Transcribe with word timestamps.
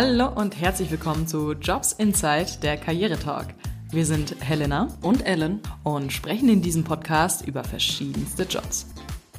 Hallo 0.00 0.28
und 0.28 0.60
herzlich 0.60 0.92
willkommen 0.92 1.26
zu 1.26 1.54
Jobs 1.54 1.92
Inside, 1.92 2.60
der 2.62 2.76
Karrieretalk. 2.76 3.48
Wir 3.90 4.06
sind 4.06 4.36
Helena 4.38 4.86
und 5.02 5.26
Ellen 5.26 5.58
und 5.82 6.12
sprechen 6.12 6.48
in 6.48 6.62
diesem 6.62 6.84
Podcast 6.84 7.44
über 7.44 7.64
verschiedenste 7.64 8.44
Jobs. 8.44 8.86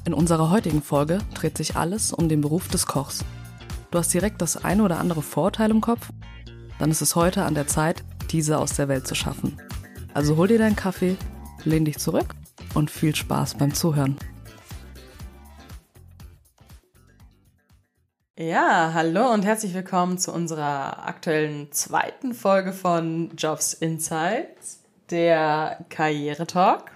In 0.03 0.13
unserer 0.13 0.49
heutigen 0.49 0.81
Folge 0.81 1.19
dreht 1.33 1.55
sich 1.55 1.77
alles 1.77 2.11
um 2.11 2.27
den 2.27 2.41
Beruf 2.41 2.67
des 2.67 2.87
Kochs. 2.87 3.23
Du 3.89 3.99
hast 3.99 4.13
direkt 4.13 4.41
das 4.41 4.65
eine 4.65 4.83
oder 4.83 4.99
andere 4.99 5.21
Vorteil 5.21 5.71
im 5.71 5.79
Kopf? 5.79 6.09
Dann 6.77 6.91
ist 6.91 7.01
es 7.01 7.15
heute 7.15 7.45
an 7.45 7.55
der 7.55 7.67
Zeit, 7.67 8.03
diese 8.29 8.57
aus 8.57 8.73
der 8.73 8.89
Welt 8.89 9.07
zu 9.07 9.15
schaffen. 9.15 9.57
Also 10.13 10.35
hol 10.35 10.49
dir 10.49 10.59
deinen 10.59 10.75
Kaffee, 10.75 11.15
lehn 11.63 11.85
dich 11.85 11.99
zurück 11.99 12.35
und 12.73 12.91
viel 12.91 13.15
Spaß 13.15 13.55
beim 13.55 13.73
Zuhören. 13.73 14.17
Ja, 18.41 18.91
hallo 18.93 19.33
und 19.33 19.43
herzlich 19.43 19.73
willkommen 19.73 20.17
zu 20.17 20.31
unserer 20.31 21.05
aktuellen 21.05 21.73
zweiten 21.73 22.33
Folge 22.33 22.71
von 22.71 23.31
Jobs 23.35 23.73
Insights, 23.73 24.79
der 25.09 25.83
Karriere-Talk. 25.89 26.89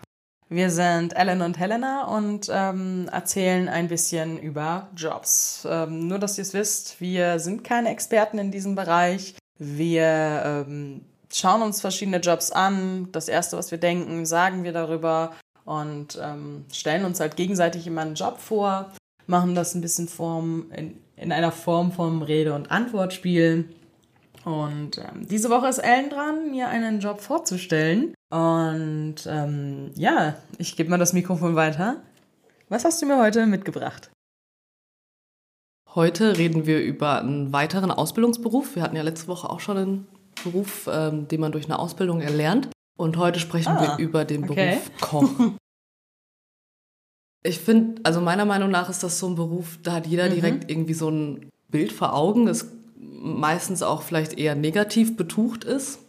Wir 0.47 0.69
sind 0.69 1.11
Ellen 1.17 1.41
und 1.41 1.59
Helena 1.59 2.05
und 2.05 2.49
ähm, 2.49 3.09
erzählen 3.11 3.67
ein 3.67 3.89
bisschen 3.89 4.39
über 4.39 4.87
Jobs. 4.95 5.67
Ähm, 5.69 6.07
nur, 6.07 6.17
dass 6.17 6.37
ihr 6.37 6.43
es 6.43 6.53
wisst, 6.53 7.01
wir 7.01 7.39
sind 7.39 7.65
keine 7.65 7.89
Experten 7.89 8.37
in 8.37 8.49
diesem 8.49 8.75
Bereich. 8.75 9.35
Wir 9.59 10.43
ähm, 10.45 11.03
schauen 11.29 11.61
uns 11.61 11.81
verschiedene 11.81 12.19
Jobs 12.19 12.51
an. 12.51 13.09
Das 13.11 13.27
Erste, 13.27 13.57
was 13.57 13.69
wir 13.69 13.79
denken, 13.79 14.25
sagen 14.25 14.63
wir 14.63 14.71
darüber 14.71 15.33
und 15.65 16.17
ähm, 16.23 16.63
stellen 16.71 17.03
uns 17.03 17.19
halt 17.19 17.35
gegenseitig 17.35 17.85
immer 17.85 18.03
einen 18.03 18.15
Job 18.15 18.39
vor, 18.39 18.93
machen 19.27 19.55
das 19.55 19.75
ein 19.75 19.81
bisschen 19.81 20.07
Form, 20.07 20.71
in, 20.71 21.03
in 21.23 21.31
einer 21.31 21.51
Form 21.51 21.91
vom 21.91 22.21
Rede- 22.21 22.53
und 22.53 22.69
Antwortspiel. 22.69 23.69
Und 24.43 24.97
ähm, 24.97 25.27
diese 25.27 25.49
Woche 25.49 25.67
ist 25.67 25.79
Ellen 25.79 26.09
dran, 26.09 26.51
mir 26.51 26.67
einen 26.67 26.99
Job 26.99 27.21
vorzustellen. 27.21 28.13
Und 28.29 29.15
ähm, 29.25 29.91
ja, 29.95 30.35
ich 30.57 30.75
gebe 30.75 30.89
mal 30.89 30.97
das 30.97 31.13
Mikrofon 31.13 31.55
weiter. 31.55 32.01
Was 32.67 32.83
hast 32.83 33.01
du 33.01 33.05
mir 33.05 33.19
heute 33.19 33.45
mitgebracht? 33.45 34.11
Heute 35.95 36.37
reden 36.37 36.65
wir 36.65 36.81
über 36.81 37.19
einen 37.19 37.53
weiteren 37.53 37.91
Ausbildungsberuf. 37.91 38.75
Wir 38.75 38.81
hatten 38.81 38.95
ja 38.95 39.03
letzte 39.03 39.27
Woche 39.27 39.49
auch 39.49 39.59
schon 39.59 39.77
einen 39.77 40.07
Beruf, 40.43 40.89
ähm, 40.91 41.27
den 41.27 41.39
man 41.39 41.51
durch 41.51 41.65
eine 41.65 41.79
Ausbildung 41.79 42.19
erlernt. 42.19 42.69
Und 42.97 43.17
heute 43.17 43.39
sprechen 43.39 43.77
ah, 43.77 43.97
wir 43.97 44.03
über 44.03 44.25
den 44.25 44.49
okay. 44.49 44.79
Beruf 44.99 44.99
Koch. 44.99 45.53
ich 47.43 47.59
finde, 47.59 48.01
also 48.03 48.21
meiner 48.21 48.45
Meinung 48.45 48.71
nach 48.71 48.89
ist 48.89 49.03
das 49.03 49.19
so 49.19 49.27
ein 49.27 49.35
Beruf, 49.35 49.77
da 49.83 49.93
hat 49.93 50.07
jeder 50.07 50.29
mhm. 50.29 50.33
direkt 50.33 50.71
irgendwie 50.71 50.93
so 50.93 51.09
ein 51.09 51.49
Bild 51.69 51.91
vor 51.91 52.13
Augen, 52.13 52.45
das 52.45 52.67
meistens 52.97 53.83
auch 53.83 54.01
vielleicht 54.01 54.37
eher 54.37 54.55
negativ 54.55 55.17
betucht 55.17 55.63
ist. 55.63 55.99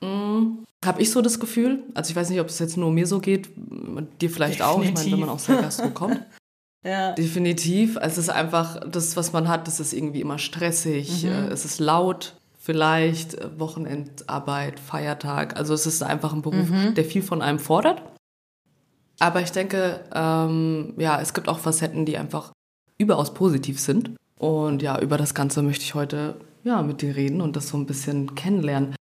Mhm. 0.00 0.64
Habe 0.84 1.02
ich 1.02 1.10
so 1.10 1.20
das 1.20 1.38
Gefühl. 1.38 1.82
Also 1.94 2.10
ich 2.10 2.16
weiß 2.16 2.30
nicht, 2.30 2.40
ob 2.40 2.48
es 2.48 2.58
jetzt 2.58 2.76
nur 2.76 2.90
mir 2.90 3.06
so 3.06 3.20
geht, 3.20 3.50
dir 4.20 4.30
vielleicht 4.30 4.60
Definitiv. 4.60 4.64
auch. 4.64 4.82
Ich 4.82 4.94
meine, 4.94 5.12
wenn 5.12 5.20
man 5.20 5.28
aus 5.28 5.46
der 5.46 5.56
Gastro 5.56 5.90
kommt. 5.90 6.20
ja. 6.84 7.12
Definitiv. 7.12 7.98
Also 7.98 8.20
es 8.20 8.28
ist 8.28 8.30
einfach, 8.30 8.80
das, 8.88 9.16
was 9.16 9.32
man 9.32 9.48
hat, 9.48 9.66
das 9.66 9.78
ist 9.78 9.92
irgendwie 9.92 10.22
immer 10.22 10.38
stressig. 10.38 11.24
Mhm. 11.24 11.28
Äh, 11.28 11.46
es 11.48 11.64
ist 11.64 11.80
laut 11.80 12.34
vielleicht, 12.58 13.34
äh, 13.34 13.58
Wochenendarbeit, 13.58 14.80
Feiertag. 14.80 15.56
Also 15.56 15.74
es 15.74 15.86
ist 15.86 16.02
einfach 16.02 16.32
ein 16.32 16.42
Beruf, 16.42 16.70
mhm. 16.70 16.94
der 16.94 17.04
viel 17.04 17.22
von 17.22 17.42
einem 17.42 17.58
fordert. 17.58 18.02
Aber 19.20 19.42
ich 19.42 19.52
denke, 19.52 20.00
ähm, 20.14 20.94
ja, 20.96 21.20
es 21.20 21.34
gibt 21.34 21.48
auch 21.48 21.58
Facetten, 21.58 22.06
die 22.06 22.16
einfach 22.16 22.52
überaus 22.98 23.34
positiv 23.34 23.78
sind. 23.78 24.16
Und 24.38 24.82
ja, 24.82 24.98
über 24.98 25.18
das 25.18 25.34
Ganze 25.34 25.62
möchte 25.62 25.84
ich 25.84 25.94
heute 25.94 26.36
ja, 26.64 26.82
mit 26.82 27.02
dir 27.02 27.14
reden 27.14 27.40
und 27.40 27.54
das 27.56 27.68
so 27.68 27.76
ein 27.76 27.86
bisschen 27.86 28.34
kennenlernen. 28.34 28.96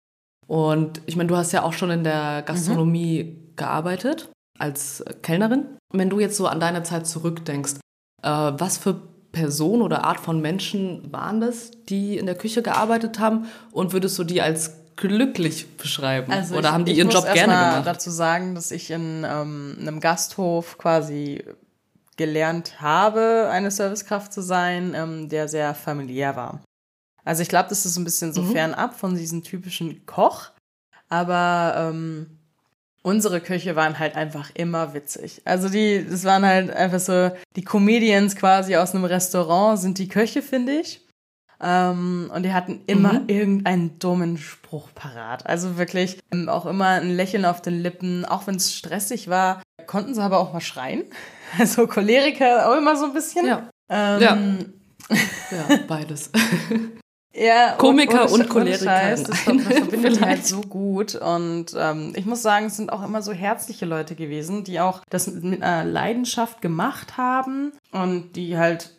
Und 0.46 1.02
ich 1.06 1.16
meine, 1.16 1.28
du 1.28 1.36
hast 1.36 1.52
ja 1.52 1.62
auch 1.62 1.72
schon 1.72 1.90
in 1.90 2.04
der 2.04 2.42
Gastronomie 2.42 3.24
mhm. 3.24 3.56
gearbeitet 3.56 4.30
als 4.58 5.04
Kellnerin. 5.22 5.66
Wenn 5.92 6.10
du 6.10 6.20
jetzt 6.20 6.36
so 6.36 6.46
an 6.46 6.60
deine 6.60 6.82
Zeit 6.82 7.06
zurückdenkst, 7.06 7.74
äh, 8.22 8.28
was 8.28 8.78
für 8.78 9.00
Personen 9.32 9.82
oder 9.82 10.04
Art 10.04 10.20
von 10.20 10.40
Menschen 10.40 11.12
waren 11.12 11.40
das, 11.40 11.72
die 11.88 12.16
in 12.16 12.26
der 12.26 12.36
Küche 12.36 12.62
gearbeitet 12.62 13.18
haben? 13.18 13.46
Und 13.72 13.92
würdest 13.92 14.18
du 14.18 14.24
die 14.24 14.40
als 14.40 14.83
glücklich 14.96 15.76
beschreiben? 15.76 16.32
Also 16.32 16.56
oder 16.56 16.68
ich, 16.68 16.74
haben 16.74 16.84
die 16.84 16.92
ihren 16.92 17.10
Job 17.10 17.24
gerne 17.24 17.52
gemacht? 17.52 17.70
Ich 17.70 17.76
muss 17.78 17.84
dazu 17.84 18.10
sagen, 18.10 18.54
dass 18.54 18.70
ich 18.70 18.90
in 18.90 19.24
ähm, 19.28 19.76
einem 19.80 20.00
Gasthof 20.00 20.78
quasi 20.78 21.44
gelernt 22.16 22.80
habe, 22.80 23.48
eine 23.50 23.70
Servicekraft 23.70 24.32
zu 24.32 24.42
sein, 24.42 24.94
ähm, 24.94 25.28
der 25.28 25.48
sehr 25.48 25.74
familiär 25.74 26.36
war. 26.36 26.60
Also 27.24 27.42
ich 27.42 27.48
glaube, 27.48 27.68
das 27.68 27.86
ist 27.86 27.96
ein 27.96 28.04
bisschen 28.04 28.32
so 28.32 28.42
mhm. 28.42 28.52
fernab 28.52 28.94
von 28.94 29.16
diesem 29.16 29.42
typischen 29.42 30.04
Koch. 30.06 30.50
Aber 31.08 31.74
ähm, 31.76 32.38
unsere 33.02 33.40
Köche 33.40 33.76
waren 33.76 33.98
halt 33.98 34.16
einfach 34.16 34.50
immer 34.54 34.94
witzig. 34.94 35.42
Also 35.44 35.68
die, 35.68 36.06
das 36.08 36.24
waren 36.24 36.44
halt 36.44 36.70
einfach 36.70 37.00
so, 37.00 37.30
die 37.56 37.62
Comedians 37.62 38.36
quasi 38.36 38.76
aus 38.76 38.94
einem 38.94 39.04
Restaurant 39.04 39.78
sind 39.78 39.98
die 39.98 40.08
Köche, 40.08 40.42
finde 40.42 40.80
ich. 40.80 41.03
Ähm, 41.60 42.30
und 42.34 42.42
die 42.42 42.52
hatten 42.52 42.80
immer 42.86 43.14
mhm. 43.14 43.28
irgendeinen 43.28 43.98
dummen 43.98 44.38
Spruch 44.38 44.88
parat. 44.94 45.46
Also 45.46 45.76
wirklich 45.76 46.18
ähm, 46.32 46.48
auch 46.48 46.66
immer 46.66 46.88
ein 46.88 47.14
Lächeln 47.14 47.44
auf 47.44 47.62
den 47.62 47.80
Lippen, 47.80 48.24
auch 48.24 48.46
wenn 48.46 48.56
es 48.56 48.74
stressig 48.74 49.28
war, 49.28 49.62
konnten 49.86 50.14
sie 50.14 50.22
aber 50.22 50.38
auch 50.38 50.52
mal 50.52 50.60
schreien. 50.60 51.04
Also 51.56 51.86
Choleriker 51.86 52.68
auch 52.68 52.76
immer 52.76 52.96
so 52.96 53.04
ein 53.04 53.12
bisschen. 53.12 53.46
Ja. 53.46 53.68
Ähm, 53.88 54.20
ja. 54.20 54.36
ja, 55.52 55.78
beides. 55.86 56.32
Ja, 57.34 57.72
Komiker 57.78 58.24
und, 58.24 58.32
und, 58.32 58.40
und 58.42 58.48
Choleriker. 58.48 58.84
Scheiß, 58.84 59.24
das 59.24 59.40
verbindet 59.40 60.20
halt 60.24 60.46
so 60.46 60.60
gut. 60.60 61.16
Und 61.16 61.74
ähm, 61.76 62.12
ich 62.14 62.26
muss 62.26 62.42
sagen, 62.42 62.66
es 62.66 62.76
sind 62.76 62.92
auch 62.92 63.04
immer 63.04 63.22
so 63.22 63.32
herzliche 63.32 63.86
Leute 63.86 64.14
gewesen, 64.14 64.62
die 64.62 64.78
auch 64.78 65.02
das 65.10 65.26
mit 65.26 65.62
einer 65.62 65.84
Leidenschaft 65.84 66.62
gemacht 66.62 67.16
haben 67.16 67.72
und 67.90 68.36
die 68.36 68.56
halt, 68.56 68.90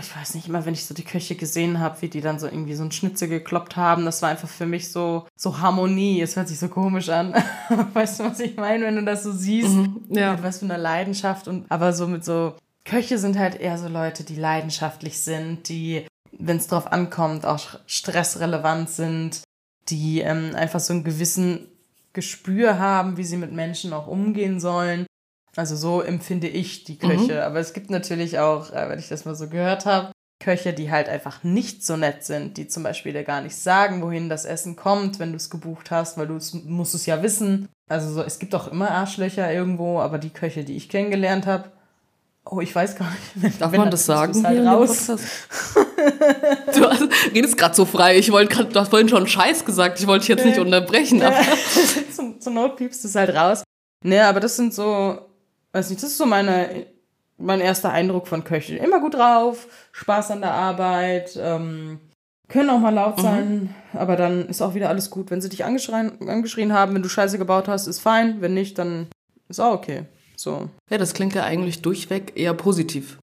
ich 0.00 0.16
weiß 0.16 0.34
nicht, 0.34 0.48
immer 0.48 0.64
wenn 0.64 0.72
ich 0.72 0.86
so 0.86 0.94
die 0.94 1.04
Köche 1.04 1.34
gesehen 1.34 1.78
habe, 1.78 2.00
wie 2.00 2.08
die 2.08 2.22
dann 2.22 2.38
so 2.38 2.46
irgendwie 2.46 2.74
so 2.74 2.82
ein 2.82 2.92
Schnitzel 2.92 3.28
gekloppt 3.28 3.76
haben, 3.76 4.06
das 4.06 4.22
war 4.22 4.30
einfach 4.30 4.48
für 4.48 4.64
mich 4.64 4.90
so, 4.90 5.26
so 5.36 5.58
Harmonie. 5.58 6.22
Es 6.22 6.36
hört 6.36 6.48
sich 6.48 6.58
so 6.58 6.68
komisch 6.68 7.10
an. 7.10 7.34
weißt 7.92 8.20
du, 8.20 8.24
was 8.24 8.40
ich 8.40 8.56
meine, 8.56 8.86
wenn 8.86 8.96
du 8.96 9.04
das 9.04 9.22
so 9.22 9.32
siehst? 9.32 9.68
Mhm, 9.68 10.02
ja. 10.08 10.32
Mit 10.32 10.42
was 10.42 10.60
für 10.60 10.64
einer 10.64 10.78
Leidenschaft 10.78 11.46
und 11.46 11.70
aber 11.70 11.92
so 11.92 12.06
mit 12.06 12.24
so 12.24 12.54
Köche 12.84 13.18
sind 13.18 13.38
halt 13.38 13.60
eher 13.60 13.78
so 13.78 13.88
Leute, 13.88 14.24
die 14.24 14.34
leidenschaftlich 14.34 15.20
sind, 15.20 15.68
die 15.68 16.06
wenn 16.38 16.56
es 16.56 16.66
drauf 16.66 16.90
ankommt, 16.90 17.44
auch 17.44 17.78
stressrelevant 17.86 18.88
sind, 18.90 19.42
die 19.88 20.20
ähm, 20.20 20.54
einfach 20.54 20.80
so 20.80 20.92
einen 20.92 21.04
gewissen 21.04 21.68
Gespür 22.12 22.78
haben, 22.78 23.16
wie 23.16 23.24
sie 23.24 23.36
mit 23.36 23.52
Menschen 23.52 23.92
auch 23.92 24.06
umgehen 24.06 24.60
sollen. 24.60 25.06
Also 25.56 25.76
so 25.76 26.00
empfinde 26.00 26.48
ich 26.48 26.84
die 26.84 26.98
Köche. 26.98 27.34
Mhm. 27.34 27.40
Aber 27.40 27.60
es 27.60 27.72
gibt 27.72 27.90
natürlich 27.90 28.38
auch, 28.38 28.70
äh, 28.72 28.88
wenn 28.88 28.98
ich 28.98 29.08
das 29.08 29.24
mal 29.24 29.34
so 29.34 29.48
gehört 29.48 29.84
habe, 29.86 30.12
Köche, 30.40 30.72
die 30.72 30.90
halt 30.90 31.08
einfach 31.08 31.44
nicht 31.44 31.84
so 31.84 31.96
nett 31.96 32.24
sind, 32.24 32.56
die 32.56 32.66
zum 32.66 32.82
Beispiel 32.82 33.12
dir 33.12 33.22
gar 33.22 33.42
nicht 33.42 33.56
sagen, 33.56 34.02
wohin 34.02 34.28
das 34.28 34.44
Essen 34.44 34.76
kommt, 34.76 35.18
wenn 35.18 35.30
du 35.30 35.36
es 35.36 35.50
gebucht 35.50 35.90
hast, 35.90 36.18
weil 36.18 36.26
du 36.26 36.38
musst 36.64 36.94
es 36.94 37.06
ja 37.06 37.22
wissen. 37.22 37.68
Also 37.88 38.12
so, 38.12 38.22
es 38.22 38.38
gibt 38.38 38.54
auch 38.54 38.68
immer 38.68 38.90
Arschlöcher 38.90 39.52
irgendwo, 39.52 40.00
aber 40.00 40.18
die 40.18 40.30
Köche, 40.30 40.64
die 40.64 40.76
ich 40.76 40.88
kennengelernt 40.88 41.46
habe, 41.46 41.70
Oh, 42.44 42.60
ich 42.60 42.74
weiß 42.74 42.96
gar 42.96 43.08
nicht. 43.36 43.60
Darf 43.60 43.70
man 43.72 43.90
das 43.90 44.04
sagen? 44.04 44.44
Halt 44.44 44.66
raus. 44.66 45.06
du 46.74 46.82
redest 47.32 47.56
gerade 47.56 47.74
so 47.74 47.84
frei. 47.84 48.18
Ich 48.18 48.32
wollte 48.32 48.52
gerade, 48.52 48.68
du 48.68 48.80
hast 48.80 48.88
vorhin 48.88 49.08
schon 49.08 49.28
Scheiß 49.28 49.64
gesagt. 49.64 50.00
Ich 50.00 50.08
wollte 50.08 50.22
dich 50.22 50.28
jetzt 50.30 50.44
nicht 50.44 50.58
unterbrechen. 50.58 51.20
Ja. 51.20 51.32
zum, 52.12 52.40
zur 52.40 52.52
Not 52.52 52.76
piepst 52.76 53.04
du 53.04 53.08
es 53.08 53.14
halt 53.14 53.34
raus. 53.34 53.62
Ne, 54.04 54.24
aber 54.24 54.40
das 54.40 54.56
sind 54.56 54.74
so, 54.74 55.20
weiß 55.72 55.90
nicht, 55.90 56.02
das 56.02 56.10
ist 56.10 56.18
so 56.18 56.26
meine, 56.26 56.86
mein 57.38 57.60
erster 57.60 57.90
Eindruck 57.90 58.28
von 58.28 58.44
Köchen. 58.44 58.76
Immer 58.76 59.00
gut 59.00 59.14
drauf, 59.14 59.66
Spaß 59.92 60.30
an 60.32 60.40
der 60.40 60.52
Arbeit, 60.52 61.38
ähm, 61.40 62.00
können 62.48 62.70
auch 62.70 62.80
mal 62.80 62.94
laut 62.94 63.18
mhm. 63.18 63.22
sein, 63.22 63.60
mhm. 63.92 63.98
aber 63.98 64.16
dann 64.16 64.46
ist 64.48 64.60
auch 64.60 64.74
wieder 64.74 64.88
alles 64.88 65.10
gut. 65.10 65.30
Wenn 65.30 65.40
sie 65.40 65.48
dich 65.48 65.64
angeschrien, 65.64 66.28
angeschrien 66.28 66.72
haben, 66.72 66.94
wenn 66.94 67.02
du 67.02 67.08
Scheiße 67.08 67.38
gebaut 67.38 67.66
hast, 67.66 67.86
ist 67.86 68.00
fein. 68.00 68.40
Wenn 68.40 68.54
nicht, 68.54 68.78
dann 68.78 69.06
ist 69.48 69.60
auch 69.60 69.72
okay. 69.72 70.04
So. 70.36 70.68
Ja, 70.90 70.98
das 70.98 71.14
klingt 71.14 71.34
ja 71.34 71.44
eigentlich 71.44 71.82
durchweg 71.82 72.32
eher 72.36 72.52
positiv. 72.52 73.18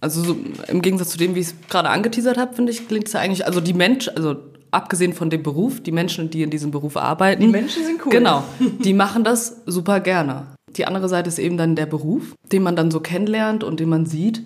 Also 0.00 0.22
so, 0.22 0.36
im 0.68 0.80
Gegensatz 0.80 1.10
zu 1.10 1.18
dem, 1.18 1.34
wie 1.34 1.40
ich 1.40 1.48
es 1.48 1.54
gerade 1.68 1.90
angeteasert 1.90 2.38
habe, 2.38 2.54
finde 2.54 2.72
ich, 2.72 2.88
klingt 2.88 3.06
es 3.06 3.12
ja 3.12 3.20
eigentlich, 3.20 3.44
also 3.44 3.60
die 3.60 3.74
Menschen, 3.74 4.16
also 4.16 4.36
abgesehen 4.70 5.12
von 5.12 5.28
dem 5.30 5.42
Beruf, 5.42 5.82
die 5.82 5.92
Menschen, 5.92 6.30
die 6.30 6.42
in 6.42 6.50
diesem 6.50 6.70
Beruf 6.70 6.96
arbeiten. 6.96 7.42
Die 7.42 7.48
Menschen 7.48 7.84
sind 7.84 8.04
cool. 8.06 8.10
Genau, 8.10 8.44
die 8.78 8.94
machen 8.94 9.24
das 9.24 9.62
super 9.66 10.00
gerne. 10.00 10.46
Die 10.76 10.86
andere 10.86 11.08
Seite 11.08 11.28
ist 11.28 11.38
eben 11.38 11.56
dann 11.56 11.76
der 11.76 11.86
Beruf, 11.86 12.34
den 12.52 12.62
man 12.62 12.76
dann 12.76 12.90
so 12.90 13.00
kennenlernt 13.00 13.64
und 13.64 13.80
den 13.80 13.88
man 13.88 14.06
sieht. 14.06 14.42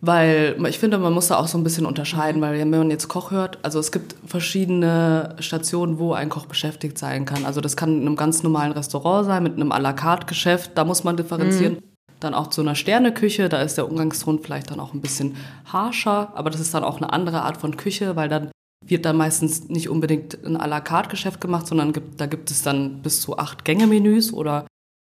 Weil 0.00 0.56
ich 0.68 0.78
finde, 0.78 0.98
man 0.98 1.12
muss 1.12 1.26
da 1.26 1.38
auch 1.38 1.48
so 1.48 1.58
ein 1.58 1.64
bisschen 1.64 1.84
unterscheiden, 1.84 2.40
weil 2.40 2.56
wenn 2.56 2.70
man 2.70 2.90
jetzt 2.90 3.08
Koch 3.08 3.32
hört, 3.32 3.58
also 3.64 3.80
es 3.80 3.90
gibt 3.90 4.14
verschiedene 4.26 5.34
Stationen, 5.40 5.98
wo 5.98 6.12
ein 6.12 6.28
Koch 6.28 6.46
beschäftigt 6.46 6.98
sein 6.98 7.24
kann. 7.24 7.44
Also 7.44 7.60
das 7.60 7.76
kann 7.76 8.00
in 8.00 8.06
einem 8.06 8.14
ganz 8.14 8.44
normalen 8.44 8.70
Restaurant 8.70 9.26
sein, 9.26 9.42
mit 9.42 9.54
einem 9.54 9.72
à 9.72 9.80
la 9.80 9.92
carte 9.92 10.26
Geschäft, 10.26 10.72
da 10.76 10.84
muss 10.84 11.02
man 11.02 11.16
differenzieren. 11.16 11.74
Mhm. 11.74 11.82
Dann 12.20 12.34
auch 12.34 12.48
zu 12.48 12.60
einer 12.60 12.76
Sterneküche, 12.76 13.48
da 13.48 13.60
ist 13.60 13.76
der 13.76 13.88
Umgangston 13.88 14.38
vielleicht 14.40 14.70
dann 14.70 14.78
auch 14.78 14.94
ein 14.94 15.00
bisschen 15.00 15.34
harscher, 15.64 16.32
aber 16.34 16.50
das 16.50 16.60
ist 16.60 16.74
dann 16.74 16.84
auch 16.84 16.98
eine 16.98 17.12
andere 17.12 17.42
Art 17.42 17.56
von 17.56 17.76
Küche, 17.76 18.14
weil 18.14 18.28
dann 18.28 18.50
wird 18.86 19.04
da 19.04 19.12
meistens 19.12 19.68
nicht 19.68 19.88
unbedingt 19.88 20.44
ein 20.44 20.56
à 20.56 20.66
la 20.68 20.80
carte 20.80 21.10
Geschäft 21.10 21.40
gemacht, 21.40 21.66
sondern 21.66 21.92
gibt, 21.92 22.20
da 22.20 22.26
gibt 22.26 22.52
es 22.52 22.62
dann 22.62 23.02
bis 23.02 23.20
zu 23.20 23.36
acht 23.36 23.64
Gänge-Menüs 23.64 24.32
oder 24.32 24.64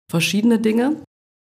verschiedene 0.10 0.60
Dinge. 0.60 0.98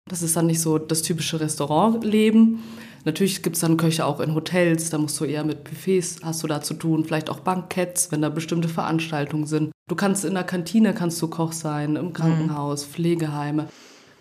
Das 0.10 0.22
ist 0.22 0.36
dann 0.36 0.48
nicht 0.48 0.62
so 0.62 0.78
das 0.78 1.02
typische 1.02 1.40
Restaurantleben. 1.40 2.60
Natürlich 3.06 3.42
gibt 3.42 3.56
es 3.56 3.62
dann 3.62 3.78
Köche 3.78 4.06
auch 4.06 4.20
in 4.20 4.36
Hotels, 4.36 4.90
da 4.90 4.98
musst 4.98 5.20
du 5.20 5.26
eher 5.26 5.46
mit 5.46 5.64
Buffets, 5.64 6.18
hast 6.24 6.44
du 6.44 6.48
da 6.48 6.62
zu 6.62 6.74
tun, 6.74 7.06
vielleicht 7.06 7.30
auch 7.30 7.40
Banketts, 7.40 8.12
wenn 8.12 8.22
da 8.22 8.30
bestimmte 8.30 8.68
Veranstaltungen 8.68 9.46
sind. 9.46 9.72
Du 9.88 9.96
kannst 9.96 10.26
in 10.26 10.34
der 10.34 10.44
Kantine 10.44 10.94
kannst 10.94 11.22
du 11.22 11.30
Koch 11.30 11.54
sein, 11.54 11.96
im 11.96 12.12
Krankenhaus, 12.12 12.86
mhm. 12.86 12.92
Pflegeheime. 12.92 13.68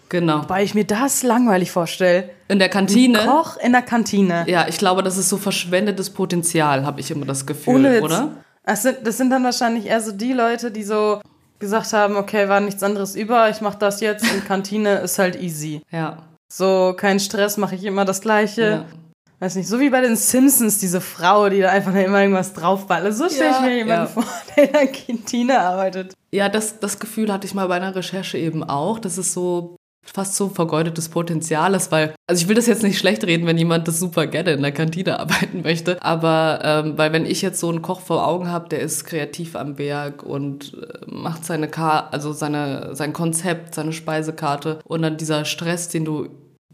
Genau. 0.08 0.42
Wobei 0.42 0.62
ich 0.62 0.74
mir 0.74 0.84
das 0.84 1.24
langweilig 1.24 1.72
vorstelle. 1.72 2.30
In 2.46 2.60
der 2.60 2.68
Kantine? 2.68 3.20
Ein 3.20 3.26
Koch 3.26 3.56
in 3.56 3.72
der 3.72 3.82
Kantine. 3.82 4.44
Ja, 4.48 4.68
ich 4.68 4.78
glaube, 4.78 5.02
das 5.02 5.16
ist 5.16 5.28
so 5.28 5.36
verschwendetes 5.36 6.10
Potenzial, 6.10 6.86
habe 6.86 7.00
ich 7.00 7.10
immer 7.10 7.26
das 7.26 7.44
Gefühl, 7.44 7.74
Ohne 7.74 8.02
oder? 8.02 8.36
Das 8.64 8.82
sind, 8.82 8.98
das 9.04 9.16
sind 9.16 9.30
dann 9.30 9.42
wahrscheinlich 9.42 9.86
eher 9.86 10.00
so 10.00 10.12
die 10.12 10.32
Leute, 10.32 10.70
die 10.70 10.84
so 10.84 11.20
gesagt 11.58 11.92
haben, 11.92 12.16
okay, 12.16 12.48
war 12.48 12.60
nichts 12.60 12.82
anderes 12.82 13.14
über, 13.14 13.48
ich 13.50 13.60
mache 13.60 13.78
das 13.78 14.00
jetzt 14.00 14.30
und 14.32 14.44
Kantine 14.44 14.98
ist 14.98 15.18
halt 15.18 15.40
easy. 15.40 15.82
Ja. 15.90 16.18
So, 16.52 16.94
kein 16.96 17.18
Stress, 17.18 17.56
mache 17.56 17.74
ich 17.74 17.84
immer 17.84 18.04
das 18.04 18.20
Gleiche. 18.20 18.62
Ja. 18.62 18.84
Weiß 19.38 19.54
nicht, 19.54 19.68
so 19.68 19.80
wie 19.80 19.90
bei 19.90 20.00
den 20.00 20.16
Simpsons, 20.16 20.78
diese 20.78 21.02
Frau, 21.02 21.50
die 21.50 21.60
da 21.60 21.70
einfach 21.70 21.94
immer 21.94 22.22
irgendwas 22.22 22.54
draufballert. 22.54 23.14
So 23.14 23.28
stelle 23.28 23.50
ich 23.50 23.60
mir 23.60 23.76
jemanden 23.76 24.04
ja. 24.04 24.06
vor, 24.06 24.24
der 24.56 24.64
in 24.64 24.72
der 24.72 24.86
Kantine 24.86 25.60
arbeitet. 25.60 26.14
Ja, 26.32 26.48
das, 26.48 26.80
das 26.80 26.98
Gefühl 26.98 27.30
hatte 27.30 27.46
ich 27.46 27.52
mal 27.52 27.68
bei 27.68 27.76
einer 27.76 27.94
Recherche 27.94 28.38
eben 28.38 28.64
auch. 28.64 28.98
Das 28.98 29.18
ist 29.18 29.34
so 29.34 29.75
fast 30.12 30.36
so 30.36 30.48
vergeudetes 30.48 31.08
Potenzial 31.08 31.74
ist, 31.74 31.92
weil, 31.92 32.14
also 32.26 32.42
ich 32.42 32.48
will 32.48 32.56
das 32.56 32.66
jetzt 32.66 32.82
nicht 32.82 32.98
schlecht 32.98 33.24
reden, 33.24 33.46
wenn 33.46 33.58
jemand 33.58 33.88
das 33.88 33.98
super 33.98 34.26
gerne 34.26 34.52
in 34.52 34.62
der 34.62 34.72
Kantine 34.72 35.18
arbeiten 35.20 35.62
möchte, 35.62 36.02
aber 36.02 36.60
ähm, 36.62 36.92
weil 36.96 37.12
wenn 37.12 37.26
ich 37.26 37.42
jetzt 37.42 37.60
so 37.60 37.68
einen 37.68 37.82
Koch 37.82 38.00
vor 38.00 38.26
Augen 38.26 38.50
habe, 38.50 38.68
der 38.68 38.80
ist 38.80 39.04
kreativ 39.04 39.56
am 39.56 39.78
Werk 39.78 40.22
und 40.22 40.74
äh, 40.74 41.10
macht 41.10 41.44
seine 41.44 41.68
Karte, 41.68 42.12
also 42.12 42.32
seine, 42.32 42.94
sein 42.94 43.12
Konzept, 43.12 43.74
seine 43.74 43.92
Speisekarte 43.92 44.78
und 44.84 45.02
dann 45.02 45.16
dieser 45.16 45.44
Stress, 45.44 45.88
den 45.88 46.04
du 46.04 46.28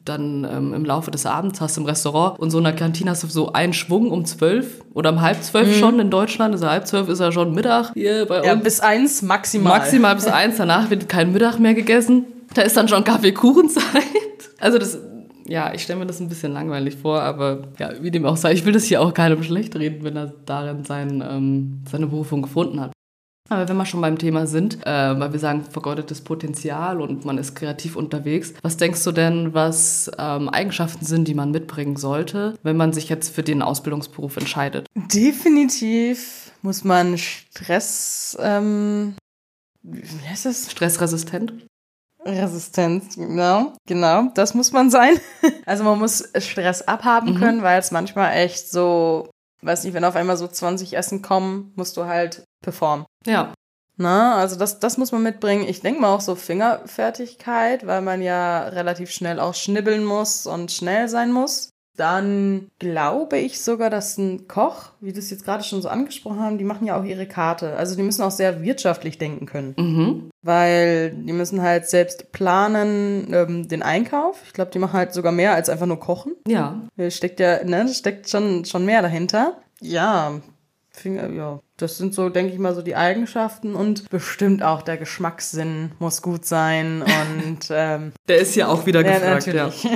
dann 0.05 0.47
ähm, 0.51 0.75
im 0.75 0.85
Laufe 0.85 1.11
des 1.11 1.27
Abends 1.27 1.61
hast 1.61 1.77
im 1.77 1.85
Restaurant 1.85 2.39
und 2.39 2.51
so 2.51 2.59
in 2.59 2.65
der 2.65 2.75
Kantine 2.75 3.11
hast 3.11 3.23
du 3.23 3.29
so 3.29 3.53
einen 3.53 3.73
Schwung 3.73 4.11
um 4.11 4.25
zwölf 4.25 4.81
oder 4.95 5.11
um 5.11 5.21
halb 5.21 5.43
zwölf 5.43 5.69
mhm. 5.69 5.75
schon 5.75 6.01
in 6.01 6.11
Deutschland. 6.11 6.55
Also 6.55 6.69
halb 6.69 6.87
zwölf 6.87 7.09
ist 7.09 7.21
ja 7.21 7.31
schon 7.31 7.55
Mittag 7.55 7.93
hier 7.95 8.27
bei 8.27 8.39
uns. 8.39 8.47
Ja, 8.47 8.55
bis 8.55 8.81
eins 8.81 9.23
maximal. 9.23 9.79
Maximal 9.79 10.15
bis 10.15 10.27
eins, 10.27 10.57
danach 10.57 10.91
wird 10.91 11.09
kein 11.09 11.33
Mittag 11.33 11.59
mehr 11.59 11.75
gegessen. 11.75 12.25
Da 12.55 12.63
ist 12.63 12.77
dann 12.77 12.89
schon 12.89 13.05
Kaffeekuchenzeit. 13.05 13.83
Also 14.59 14.79
das, 14.79 14.99
ja, 15.47 15.73
ich 15.75 15.83
stelle 15.83 16.01
mir 16.01 16.07
das 16.07 16.21
ein 16.21 16.29
bisschen 16.29 16.53
langweilig 16.53 16.97
vor, 16.97 17.21
aber 17.21 17.63
ja, 17.79 17.91
wie 18.01 18.11
dem 18.11 18.25
auch 18.27 18.37
sei, 18.37 18.53
ich 18.53 18.65
will 18.65 18.73
das 18.73 18.85
hier 18.85 19.01
auch 19.01 19.13
keinem 19.15 19.43
schlecht 19.43 19.75
reden, 19.77 20.05
wenn 20.05 20.17
er 20.17 20.33
darin 20.47 20.85
sein, 20.85 21.23
ähm, 21.27 21.83
seine 21.91 22.07
Berufung 22.07 22.43
gefunden 22.43 22.81
hat. 22.81 22.93
Aber 23.49 23.69
wenn 23.69 23.77
wir 23.77 23.85
schon 23.85 24.01
beim 24.01 24.19
Thema 24.19 24.47
sind, 24.47 24.79
äh, 24.87 25.19
weil 25.21 25.33
wir 25.33 25.39
sagen 25.39 25.65
vergeudetes 25.65 26.23
Potenzial 26.23 27.01
und 27.01 27.25
man 27.25 27.37
ist 27.37 27.55
kreativ 27.55 27.97
unterwegs, 27.97 28.55
was 28.63 28.79
denkst 28.79 29.05
du 29.05 29.13
denn, 29.13 29.53
was 29.53 30.11
ähm, 30.17 30.49
Eigenschaften 30.49 31.05
sind, 31.05 31.29
die 31.29 31.35
man 31.35 31.51
mitbringen 31.51 31.97
sollte, 31.97 32.55
wenn 32.63 32.77
man 32.77 32.93
sich 32.93 33.09
jetzt 33.09 33.35
für 33.35 33.43
den 33.43 33.61
Ausbildungsberuf 33.61 34.37
entscheidet? 34.37 34.87
Definitiv 34.95 36.53
muss 36.63 36.85
man 36.85 37.19
Stress, 37.19 38.39
ähm, 38.41 39.17
wie 39.83 40.29
heißt 40.29 40.47
das? 40.47 40.71
Stressresistent? 40.71 41.53
Resistent, 42.25 43.17
genau, 43.17 43.73
genau, 43.87 44.29
das 44.35 44.55
muss 44.55 44.73
man 44.73 44.91
sein. 44.91 45.19
Also 45.67 45.85
man 45.85 45.99
muss 45.99 46.29
Stress 46.39 46.83
abhaben 46.83 47.35
mhm. 47.35 47.39
können, 47.39 47.63
weil 47.63 47.79
es 47.79 47.91
manchmal 47.91 48.37
echt 48.37 48.69
so, 48.69 49.31
weiß 49.63 49.85
nicht, 49.85 49.95
wenn 49.95 50.05
auf 50.05 50.17
einmal 50.17 50.37
so 50.37 50.47
20 50.49 50.97
Essen 50.97 51.23
kommen, 51.23 51.73
musst 51.77 51.97
du 51.97 52.05
halt 52.05 52.43
performen. 52.63 53.07
Ja. 53.27 53.53
Na, 53.97 54.37
also 54.37 54.57
das, 54.57 54.81
das 54.81 54.99
muss 54.99 55.13
man 55.13 55.23
mitbringen. 55.23 55.69
Ich 55.69 55.81
denke 55.81 56.01
mal 56.01 56.15
auch 56.15 56.21
so 56.21 56.35
Fingerfertigkeit, 56.35 57.87
weil 57.87 58.01
man 58.01 58.23
ja 58.23 58.65
relativ 58.69 59.11
schnell 59.11 59.39
auch 59.39 59.55
schnibbeln 59.55 60.05
muss 60.05 60.47
und 60.47 60.73
schnell 60.73 61.09
sein 61.09 61.31
muss. 61.31 61.71
Dann 61.97 62.71
glaube 62.79 63.39
ich 63.39 63.61
sogar, 63.61 63.91
dass 63.91 64.17
ein 64.17 64.49
Koch, 64.49 64.93
wie 65.01 65.13
du 65.13 65.19
es 65.19 65.31
jetzt 65.31 65.45
gerade 65.45 65.63
schon 65.63 65.83
so 65.83 65.89
angesprochen 65.89 66.41
haben, 66.41 66.59
die 66.59 66.65
machen 66.65 66.87
ja 66.87 66.99
auch 66.99 67.05
ihre 67.05 67.27
Karte. 67.27 67.77
Also 67.77 67.97
die 67.97 68.03
müssen 68.03 68.23
auch 68.23 68.31
sehr 68.31 68.63
wirtschaftlich 68.63 69.19
denken 69.19 69.47
können. 69.47 69.75
Mhm. 69.77 70.31
Weil 70.43 71.11
die 71.11 71.33
müssen 71.33 71.61
halt 71.61 71.89
selbst 71.89 72.33
planen, 72.33 73.33
ähm, 73.33 73.69
den 73.69 73.83
Einkauf. 73.83 74.41
Ich 74.47 74.55
glaube, 74.55 74.71
die 74.71 74.79
machen 74.79 74.95
halt 74.95 75.13
sogar 75.13 75.33
mehr 75.33 75.55
als 75.55 75.69
einfach 75.69 75.87
nur 75.87 76.01
kochen. 76.01 76.35
Ja. 76.47 76.81
Steckt 77.09 77.41
ja, 77.41 77.63
ne, 77.65 77.87
steckt 77.89 78.29
schon, 78.29 78.65
schon 78.65 78.87
mehr 78.87 79.03
dahinter. 79.03 79.59
Ja, 79.81 80.41
Finger, 80.95 81.31
ja, 81.31 81.61
das 81.79 81.97
sind 81.97 82.15
so, 82.15 82.29
denke 82.29 82.53
ich 82.53 82.59
mal, 82.59 82.75
so 82.75 82.83
die 82.83 82.97
Eigenschaften 82.97 83.75
und 83.75 84.11
bestimmt 84.11 84.63
auch 84.63 84.83
der 84.83 84.99
Geschmackssinn 84.99 85.93
muss 85.99 86.21
gut 86.21 86.45
sein 86.45 87.03
und 87.49 87.61
ähm, 87.71 88.13
der 88.29 88.39
ist 88.39 88.55
ja 88.57 88.69
auch 88.69 88.85
wieder 88.85 89.03
gefragt, 89.03 89.47
ja. 89.47 89.65
Natürlich. 89.65 89.85
ja. 89.85 89.91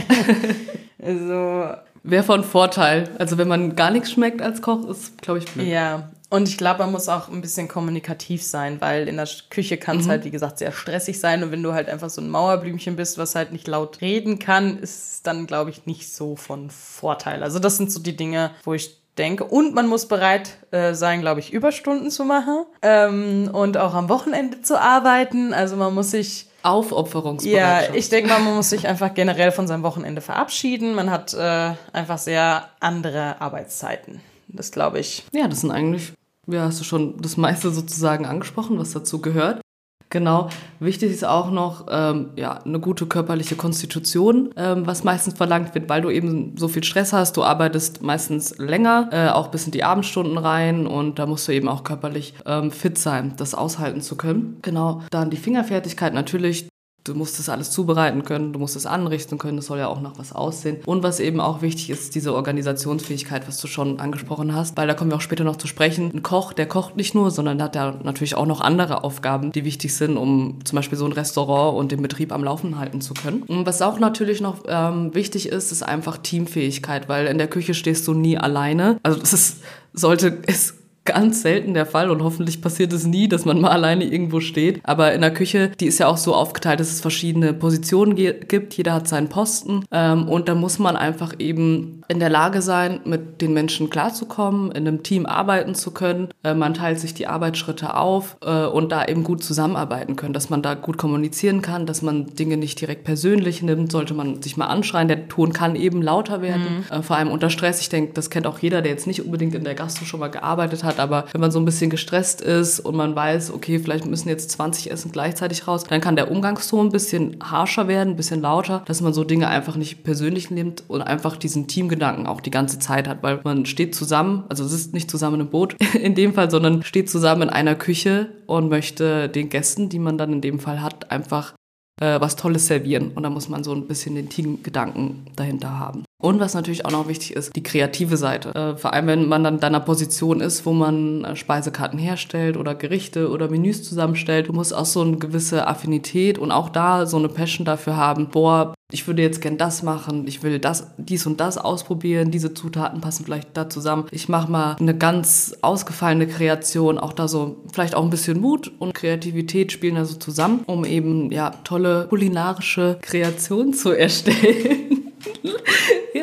also 1.03 1.86
wäre 2.07 2.23
von 2.23 2.45
Vorteil. 2.45 3.11
Also 3.19 3.39
wenn 3.39 3.49
man 3.49 3.77
gar 3.77 3.91
nichts 3.91 4.11
schmeckt 4.13 4.41
als 4.41 4.63
Koch, 4.63 4.89
ist, 4.89 5.21
glaube 5.21 5.41
ich, 5.41 5.47
blöd. 5.47 5.67
Ja, 5.67 6.11
und 6.29 6.49
ich 6.49 6.59
glaube, 6.59 6.81
man 6.81 6.93
muss 6.93 7.09
auch 7.09 7.29
ein 7.29 7.41
bisschen 7.41 7.69
kommunikativ 7.69 8.43
sein, 8.43 8.81
weil 8.81 9.07
in 9.09 9.17
der 9.17 9.29
Küche 9.49 9.77
kann 9.77 9.99
es 9.99 10.07
mhm. 10.07 10.11
halt, 10.11 10.25
wie 10.25 10.31
gesagt, 10.31 10.59
sehr 10.59 10.73
stressig 10.73 11.21
sein. 11.21 11.45
Und 11.45 11.53
wenn 11.53 11.63
du 11.63 11.73
halt 11.73 11.89
einfach 11.89 12.11
so 12.11 12.21
ein 12.21 12.29
Mauerblümchen 12.29 12.97
bist, 12.97 13.17
was 13.17 13.37
halt 13.37 13.53
nicht 13.53 13.69
laut 13.69 14.01
reden 14.01 14.39
kann, 14.39 14.79
ist 14.79 15.27
dann, 15.27 15.47
glaube 15.47 15.71
ich, 15.71 15.87
nicht 15.87 16.13
so 16.13 16.35
von 16.35 16.71
Vorteil. 16.71 17.43
Also 17.43 17.59
das 17.61 17.77
sind 17.77 17.93
so 17.93 18.01
die 18.01 18.17
Dinge, 18.17 18.51
wo 18.65 18.75
ich 18.75 19.01
denke. 19.19 19.45
Und 19.45 19.75
man 19.75 19.87
muss 19.87 20.09
bereit 20.09 20.59
äh, 20.73 20.95
sein, 20.95 21.21
glaube 21.21 21.41
ich, 21.41 21.53
Überstunden 21.53 22.11
zu 22.11 22.25
machen 22.25 22.65
ähm, 22.83 23.49
und 23.53 23.77
auch 23.77 23.95
am 23.95 24.09
Wochenende 24.09 24.63
zu 24.63 24.81
arbeiten. 24.81 25.55
Also 25.55 25.77
man 25.77 25.95
muss 25.95 26.11
sich 26.11 26.49
Aufopferungsbereitschaft. 26.67 27.91
Ja, 27.91 27.95
ich 27.95 28.09
denke 28.09 28.29
mal, 28.29 28.41
man 28.41 28.57
muss 28.57 28.71
sich 28.71 28.87
einfach 28.87 29.15
generell 29.15 29.53
von 29.53 29.67
seinem 29.67 29.83
Wochenende 29.83 30.21
verabschieden. 30.21 30.95
Man 30.95 31.11
hat 31.11 31.35
äh, 31.35 31.73
einfach 31.93 32.19
sehr 32.19 32.69
andere 32.81 33.41
Arbeitszeiten. 33.41 34.21
Das 34.49 34.73
glaube 34.73 34.99
ich. 34.99 35.25
Ja, 35.33 35.49
das 35.49 35.61
sind 35.61 35.71
eigentlich, 35.71 36.13
ja, 36.47 36.63
hast 36.63 36.81
du 36.81 36.85
schon 36.85 37.21
das 37.21 37.37
meiste 37.37 37.71
sozusagen 37.71 38.27
angesprochen, 38.27 38.79
was 38.79 38.93
dazu 38.93 39.21
gehört. 39.21 39.61
Genau. 40.09 40.49
Wichtig 40.79 41.11
ist 41.11 41.25
auch 41.25 41.51
noch 41.51 41.87
ähm, 41.91 42.31
ja, 42.37 42.59
eine 42.65 42.79
gute 42.79 43.07
körperliche 43.07 43.57
Konstitution, 43.57 44.51
ähm, 44.57 44.87
was 44.87 45.03
meistens 45.03 45.35
verlangt 45.35 45.75
wird, 45.75 45.89
weil 45.89 46.01
du 46.01 46.11
eben 46.11 46.57
so 46.57 46.69
viel 46.69 46.85
Stress 46.85 47.13
hast. 47.13 47.37
Du 47.37 47.43
arbeitest 47.43 48.03
meistens 48.03 48.57
länger, 48.59 49.09
äh, 49.11 49.29
auch 49.31 49.49
bis 49.49 49.67
in 49.67 49.73
die 49.73 49.83
Abendstunden 49.83 50.39
rein 50.39 50.87
und 50.87 51.19
da 51.19 51.27
musst 51.27 51.49
du 51.49 51.53
eben 51.53 51.69
auch 51.69 51.83
körperlich 51.83 52.35
ähm, 52.47 52.71
fit 52.71 52.99
sein, 52.99 53.35
das 53.37 53.55
aushalten 53.55 54.01
zu 54.01 54.17
können. 54.17 54.59
Genau. 54.63 55.03
Dann 55.11 55.31
die 55.31 55.37
Fingerfertigkeit 55.37 56.15
natürlich 56.15 56.69
du 57.09 57.15
musst 57.15 57.39
das 57.39 57.49
alles 57.49 57.71
zubereiten 57.71 58.25
können, 58.25 58.53
du 58.53 58.59
musst 58.59 58.77
es 58.77 58.87
anrichten 58.87 59.39
können, 59.39 59.57
das 59.57 59.67
soll 59.67 59.79
ja 59.79 59.89
auch 59.89 60.01
nach 60.01 60.19
was 60.19 60.33
aussehen. 60.33 60.79
Und 60.87 61.03
was 61.03 61.21
eben 61.21 61.41
auch 61.41 61.63
wichtig 61.63 61.91
ist, 61.91 62.15
diese 62.15 62.35
Organisationsfähigkeit, 62.35 63.47
was 63.49 63.59
du 63.59 63.67
schon 63.67 64.01
angesprochen 64.01 64.55
hast, 64.55 64.77
weil 64.77 64.87
da 64.87 64.95
kommen 64.95 65.11
wir 65.11 65.17
auch 65.17 65.23
später 65.23 65.45
noch 65.45 65.57
zu 65.57 65.67
sprechen. 65.67 66.11
Ein 66.13 66.23
Koch, 66.23 66.53
der 66.53 66.67
kocht 66.67 66.97
nicht 66.97 67.15
nur, 67.15 67.31
sondern 67.31 67.63
hat 67.63 67.77
ja 67.77 67.95
natürlich 68.03 68.35
auch 68.35 68.47
noch 68.47 68.61
andere 68.61 69.05
Aufgaben, 69.05 69.53
die 69.53 69.65
wichtig 69.65 69.95
sind, 69.95 70.17
um 70.17 70.59
zum 70.65 70.77
Beispiel 70.77 70.99
so 70.99 71.07
ein 71.07 71.13
Restaurant 71.13 71.77
und 71.79 71.93
den 71.93 72.03
Betrieb 72.03 72.33
am 72.33 72.45
Laufen 72.45 72.79
halten 72.79 73.01
zu 73.01 73.15
können. 73.15 73.43
Und 73.43 73.67
was 73.67 73.83
auch 73.83 73.99
natürlich 73.99 74.41
noch 74.41 74.65
ähm, 74.69 75.15
wichtig 75.15 75.49
ist, 75.49 75.73
ist 75.73 75.83
einfach 75.83 76.19
Teamfähigkeit, 76.19 77.09
weil 77.09 77.27
in 77.27 77.39
der 77.39 77.49
Küche 77.49 77.75
stehst 77.75 78.07
du 78.07 78.15
nie 78.15 78.39
alleine. 78.39 78.99
Also 79.03 79.19
das 79.19 79.33
ist, 79.33 79.63
sollte, 79.93 80.39
es 80.47 80.75
ganz 81.07 81.43
selten 81.43 81.75
der 81.75 81.87
Fall 81.87 82.11
und 82.11 82.23
hoffentlich 82.23 82.61
passiert 82.61 82.93
es 82.93 83.07
nie, 83.07 83.29
dass 83.29 83.45
man 83.45 83.61
mal 83.61 83.71
alleine 83.71 84.05
irgendwo 84.05 84.41
steht. 84.41 84.81
Aber 84.83 85.15
in 85.15 85.23
der 85.23 85.33
Küche, 85.33 85.71
die 85.81 85.87
ist 85.87 85.99
ja 85.99 86.09
auch 86.09 86.19
so 86.19 86.35
aufgeteilt, 86.35 86.81
dass 86.81 86.91
es 86.91 87.01
verschiedene 87.01 87.55
Positionen 87.55 88.15
gibt. 88.15 88.75
Jeder 88.75 88.93
hat 88.93 89.09
seinen 89.09 89.29
Posten 89.29 89.85
ähm, 89.91 90.29
und 90.29 90.49
da 90.49 90.55
muss 90.55 90.79
man 90.79 90.97
einfach 90.97 91.35
eben 91.39 92.03
in 92.09 92.21
der 92.21 92.31
Lage 92.31 92.63
sein, 92.63 93.01
mit 93.05 93.41
den 93.41 93.53
Menschen 93.53 93.91
klarzukommen, 93.91 94.71
in 94.71 94.87
einem 94.87 95.03
Team 95.03 95.27
arbeiten 95.27 95.75
zu 95.75 95.91
können. 95.91 96.29
Äh, 96.43 96.55
man 96.55 96.75
teilt 96.75 97.01
sich 97.01 97.15
die 97.15 97.27
Arbeitsschritte 97.27 97.97
auf 97.97 98.37
äh, 98.45 98.67
und 98.67 98.93
da 98.93 99.05
eben 99.05 99.25
gut 99.25 99.43
zusammenarbeiten 99.43 100.17
können, 100.17 100.33
dass 100.33 100.51
man 100.51 100.63
da 100.63 100.75
gut 100.75 100.99
kommunizieren 100.99 101.63
kann, 101.63 101.87
dass 101.87 102.03
man 102.03 102.35
Dinge 102.35 102.57
nicht 102.57 102.81
direkt 102.81 103.05
persönlich 103.05 103.63
nimmt, 103.63 103.91
sollte 103.91 104.15
man 104.15 104.43
sich 104.43 104.57
mal 104.57 104.67
anschreien. 104.67 105.09
Der 105.09 105.29
Ton 105.29 105.53
kann 105.53 105.77
eben 105.77 106.03
lauter 106.03 106.43
werden, 106.43 106.85
mhm. 106.91 106.97
äh, 106.97 107.03
vor 107.03 107.17
allem 107.17 107.31
unter 107.31 107.51
Stress. 107.51 107.81
Ich 107.81 107.89
denke, 107.89 108.13
das 108.15 108.31
kennt 108.31 108.47
auch 108.47 108.59
jeder, 108.59 108.83
der 108.83 108.93
jetzt 108.93 109.07
nicht 109.07 109.25
unbedingt 109.25 109.55
in 109.55 109.65
der 109.65 109.75
Gastro 109.75 110.05
schon 110.05 110.21
mal 110.21 110.29
gearbeitet 110.29 110.85
hat, 110.85 110.96
aber 111.01 111.27
wenn 111.33 111.41
man 111.41 111.51
so 111.51 111.59
ein 111.59 111.65
bisschen 111.65 111.91
gestresst 111.91 112.41
ist 112.41 112.81
und 112.81 112.97
man 112.97 113.15
weiß, 113.15 113.53
okay, 113.53 113.79
vielleicht 113.79 114.07
müssen 114.07 114.29
jetzt 114.29 114.51
20 114.51 114.91
Essen 114.91 115.13
gleichzeitig 115.13 115.67
raus, 115.67 115.85
dann 115.85 116.01
kann 116.01 116.17
der 116.17 116.31
Umgangston 116.31 116.87
ein 116.87 116.93
bisschen 116.93 117.37
harscher 117.43 117.89
werden, 117.89 118.11
ein 118.11 118.17
bisschen 118.17 118.41
lauter, 118.41 118.83
dass 118.87 119.01
man 119.01 119.13
so 119.13 119.25
Dinge 119.25 119.49
einfach 119.49 119.77
nicht 119.77 120.05
persönlich 120.05 120.51
nimmt 120.51 120.85
und 120.89 121.03
einfach 121.03 121.37
diesen 121.37 121.67
Teamgedanken 121.67 122.27
auch 122.27 122.41
die 122.41 122.51
ganze 122.51 122.79
Zeit 122.79 123.09
hat, 123.09 123.23
weil 123.23 123.41
man 123.45 123.67
steht 123.67 123.95
zusammen, 123.95 124.45
also 124.49 124.65
es 124.65 124.73
ist 124.73 124.95
nicht 124.95 125.11
zusammen 125.11 125.41
im 125.41 125.49
Boot 125.49 125.77
in 125.95 126.15
dem 126.15 126.35
Fall, 126.35 126.51
sondern 126.51 126.83
steht 126.83 127.11
zusammen 127.11 127.43
in 127.43 127.51
einer 127.51 127.75
Küche 127.75 128.29
und 128.47 128.69
möchte 128.69 129.29
den 129.29 129.49
Gästen, 129.49 129.89
die 129.89 129.99
man 129.99 130.19
dann 130.19 130.33
in 130.33 130.41
dem 130.41 130.59
Fall 130.59 130.83
hat, 130.83 131.11
einfach 131.11 131.55
äh, 132.01 132.21
was 132.21 132.37
Tolles 132.37 132.67
servieren. 132.67 133.13
Und 133.15 133.23
da 133.23 133.31
muss 133.31 133.49
man 133.49 133.65
so 133.65 133.73
ein 133.73 133.87
bisschen 133.87 134.15
den 134.15 134.29
Teamgedanken 134.29 135.27
dahinter 135.37 135.79
haben. 135.79 136.05
Und 136.19 136.41
was 136.41 136.55
natürlich 136.55 136.87
auch 136.87 136.91
noch 136.91 137.09
wichtig 137.09 137.37
ist, 137.37 137.55
die 137.55 137.63
kreative 137.63 138.17
Seite. 138.17 138.55
Äh, 138.55 138.77
vor 138.77 138.95
allem, 138.95 139.07
wenn 139.07 139.29
man 139.29 139.45
dann 139.45 139.55
in 139.55 139.61
deiner 139.61 139.81
Position 139.81 140.41
ist, 140.41 140.65
wo 140.65 140.73
man 140.73 141.25
äh, 141.25 141.37
Speisekarten 141.37 141.99
herstellt 141.99 142.57
oder 142.57 142.75
Gerichte 142.75 143.31
oder 143.31 143.51
Menüs 143.51 143.83
zusammenstellt. 143.83 144.49
Du 144.49 144.55
musst 144.55 144.75
auch 144.75 144.87
so 144.87 145.03
eine 145.03 145.19
gewisse 145.19 145.67
Affinität 145.67 146.39
und 146.39 146.53
auch 146.53 146.71
da 146.71 147.05
so 147.05 147.19
eine 147.19 147.29
Passion 147.29 147.67
dafür 147.67 147.97
haben. 147.99 148.29
Boah, 148.31 148.75
ich 148.91 149.07
würde 149.07 149.21
jetzt 149.21 149.41
gern 149.41 149.59
das 149.59 149.83
machen, 149.83 150.27
ich 150.29 150.43
will 150.43 150.61
das, 150.61 150.93
dies 150.97 151.27
und 151.27 151.41
das 151.41 151.59
ausprobieren, 151.59 152.31
diese 152.31 152.55
Zutaten 152.55 153.01
passen 153.01 153.25
vielleicht 153.25 153.57
da 153.57 153.69
zusammen. 153.69 154.07
Ich 154.13 154.29
mache 154.29 154.51
mal 154.51 154.77
eine 154.79 154.97
ganz 154.97 155.57
ausgefallene 155.61 156.29
Kreation, 156.29 156.99
auch 156.99 157.13
da 157.13 157.27
so 157.27 157.65
vielleicht 157.73 157.97
auch 157.97 158.05
ein 158.05 158.11
bisschen 158.11 158.41
Mut 158.41 158.73
und 158.79 158.95
Kreativität 158.95 159.73
spielen 159.73 159.97
da 159.97 160.05
so 160.05 160.17
zusammen, 160.17 160.63
um 160.67 160.85
eben 160.85 161.33
ja 161.33 161.51
tolle 161.65 162.07
kulinarische 162.09 162.99
Kreationen 163.03 163.75
zu 163.75 163.91
erstellen. 163.91 164.96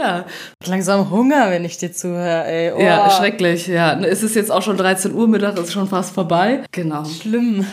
Ja. 0.03 0.25
Langsam 0.65 1.09
Hunger, 1.09 1.49
wenn 1.49 1.65
ich 1.65 1.77
dir 1.77 1.91
zuhöre, 1.91 2.45
ey. 2.45 2.71
Oh. 2.71 2.81
Ja, 2.81 3.09
schrecklich, 3.09 3.67
ja. 3.67 3.99
Es 3.99 4.23
ist 4.23 4.35
jetzt 4.35 4.51
auch 4.51 4.61
schon 4.61 4.77
13 4.77 5.13
Uhr 5.13 5.27
Mittag, 5.27 5.57
ist 5.57 5.73
schon 5.73 5.87
fast 5.87 6.13
vorbei. 6.13 6.63
Genau. 6.71 7.05
Schlimm. 7.05 7.65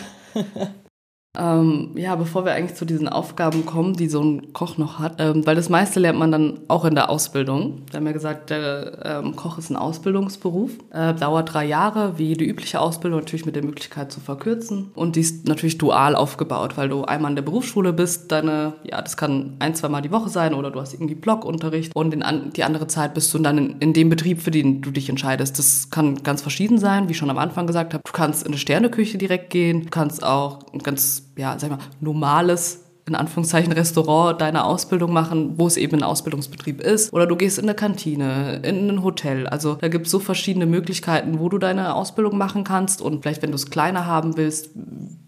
Ähm, 1.37 1.91
ja, 1.95 2.15
bevor 2.15 2.43
wir 2.43 2.53
eigentlich 2.53 2.75
zu 2.75 2.83
diesen 2.83 3.07
Aufgaben 3.07 3.65
kommen, 3.65 3.93
die 3.93 4.09
so 4.09 4.21
ein 4.21 4.51
Koch 4.51 4.77
noch 4.77 4.99
hat, 4.99 5.15
ähm, 5.19 5.45
weil 5.45 5.55
das 5.55 5.69
meiste 5.69 6.01
lernt 6.01 6.19
man 6.19 6.31
dann 6.31 6.59
auch 6.67 6.83
in 6.83 6.93
der 6.93 7.09
Ausbildung. 7.09 7.83
Wir 7.89 7.97
haben 7.97 8.05
ja 8.05 8.11
gesagt, 8.11 8.49
der 8.49 9.21
ähm, 9.23 9.35
Koch 9.37 9.57
ist 9.57 9.69
ein 9.69 9.77
Ausbildungsberuf, 9.77 10.71
äh, 10.91 11.13
dauert 11.13 11.53
drei 11.53 11.65
Jahre, 11.65 12.17
wie 12.17 12.33
die 12.33 12.45
übliche 12.45 12.81
Ausbildung, 12.81 13.21
natürlich 13.21 13.45
mit 13.45 13.55
der 13.55 13.63
Möglichkeit 13.63 14.11
zu 14.11 14.19
verkürzen. 14.19 14.91
Und 14.93 15.15
die 15.15 15.21
ist 15.21 15.47
natürlich 15.47 15.77
dual 15.77 16.15
aufgebaut, 16.15 16.75
weil 16.75 16.89
du 16.89 17.05
einmal 17.05 17.31
in 17.31 17.37
der 17.37 17.43
Berufsschule 17.43 17.93
bist, 17.93 18.31
deine, 18.33 18.73
ja, 18.83 19.01
das 19.01 19.15
kann 19.15 19.55
ein, 19.59 19.73
zweimal 19.73 20.01
die 20.01 20.11
Woche 20.11 20.29
sein 20.29 20.53
oder 20.53 20.69
du 20.69 20.81
hast 20.81 20.93
irgendwie 20.93 21.15
Blockunterricht 21.15 21.95
und 21.95 22.13
in 22.13 22.23
die 22.53 22.63
andere 22.65 22.87
Zeit 22.87 23.13
bist 23.13 23.33
du 23.33 23.39
dann 23.39 23.57
in, 23.57 23.79
in 23.79 23.93
dem 23.93 24.09
Betrieb, 24.09 24.41
für 24.41 24.51
den 24.51 24.81
du 24.81 24.91
dich 24.91 25.07
entscheidest. 25.07 25.57
Das 25.57 25.89
kann 25.91 26.23
ganz 26.23 26.41
verschieden 26.41 26.77
sein, 26.77 27.07
wie 27.07 27.11
ich 27.11 27.17
schon 27.17 27.29
am 27.29 27.37
Anfang 27.37 27.67
gesagt 27.67 27.93
habe. 27.93 28.03
Du 28.05 28.11
kannst 28.11 28.43
in 28.43 28.49
eine 28.49 28.57
Sterneküche 28.57 29.17
direkt 29.17 29.49
gehen, 29.49 29.83
du 29.83 29.89
kannst 29.89 30.23
auch 30.23 30.59
ganz 30.83 31.20
ja, 31.37 31.57
sag 31.57 31.69
mal, 31.69 31.79
normales 31.99 32.81
in 33.07 33.15
Anführungszeichen 33.15 33.73
Restaurant 33.73 34.39
deine 34.39 34.63
Ausbildung 34.63 35.11
machen, 35.11 35.57
wo 35.57 35.67
es 35.67 35.77
eben 35.77 35.97
ein 35.97 36.03
Ausbildungsbetrieb 36.03 36.81
ist. 36.81 37.11
Oder 37.11 37.25
du 37.25 37.35
gehst 37.35 37.57
in 37.57 37.65
eine 37.65 37.75
Kantine, 37.75 38.61
in 38.63 38.89
ein 38.89 39.03
Hotel. 39.03 39.47
Also 39.47 39.75
da 39.75 39.87
gibt 39.87 40.05
es 40.05 40.11
so 40.11 40.19
verschiedene 40.19 40.65
Möglichkeiten, 40.65 41.39
wo 41.39 41.49
du 41.49 41.57
deine 41.57 41.95
Ausbildung 41.95 42.37
machen 42.37 42.63
kannst. 42.63 43.01
Und 43.01 43.21
vielleicht, 43.21 43.41
wenn 43.41 43.51
du 43.51 43.55
es 43.55 43.69
kleiner 43.69 44.05
haben 44.05 44.37
willst, 44.37 44.69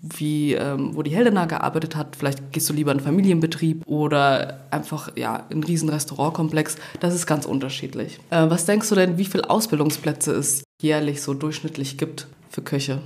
wie 0.02 0.54
ähm, 0.54 0.96
wo 0.96 1.02
die 1.02 1.12
Helena 1.12 1.46
gearbeitet 1.46 1.96
hat, 1.96 2.16
vielleicht 2.16 2.52
gehst 2.52 2.70
du 2.70 2.74
lieber 2.74 2.92
in 2.92 3.00
einen 3.00 3.06
Familienbetrieb 3.06 3.88
oder 3.88 4.60
einfach 4.70 5.12
ja 5.16 5.38
in 5.50 5.56
einen 5.56 5.64
riesen 5.64 5.90
Restaurantkomplex. 5.90 6.76
Das 7.00 7.16
ist 7.16 7.26
ganz 7.26 7.46
unterschiedlich. 7.46 8.20
Äh, 8.30 8.50
was 8.50 8.66
denkst 8.66 8.90
du 8.90 8.96
denn, 8.96 9.18
wie 9.18 9.26
viele 9.26 9.50
Ausbildungsplätze 9.50 10.34
es 10.34 10.64
jährlich 10.82 11.22
so 11.22 11.34
durchschnittlich 11.34 11.98
gibt 11.98 12.28
für 12.50 12.62
Köche? 12.62 13.00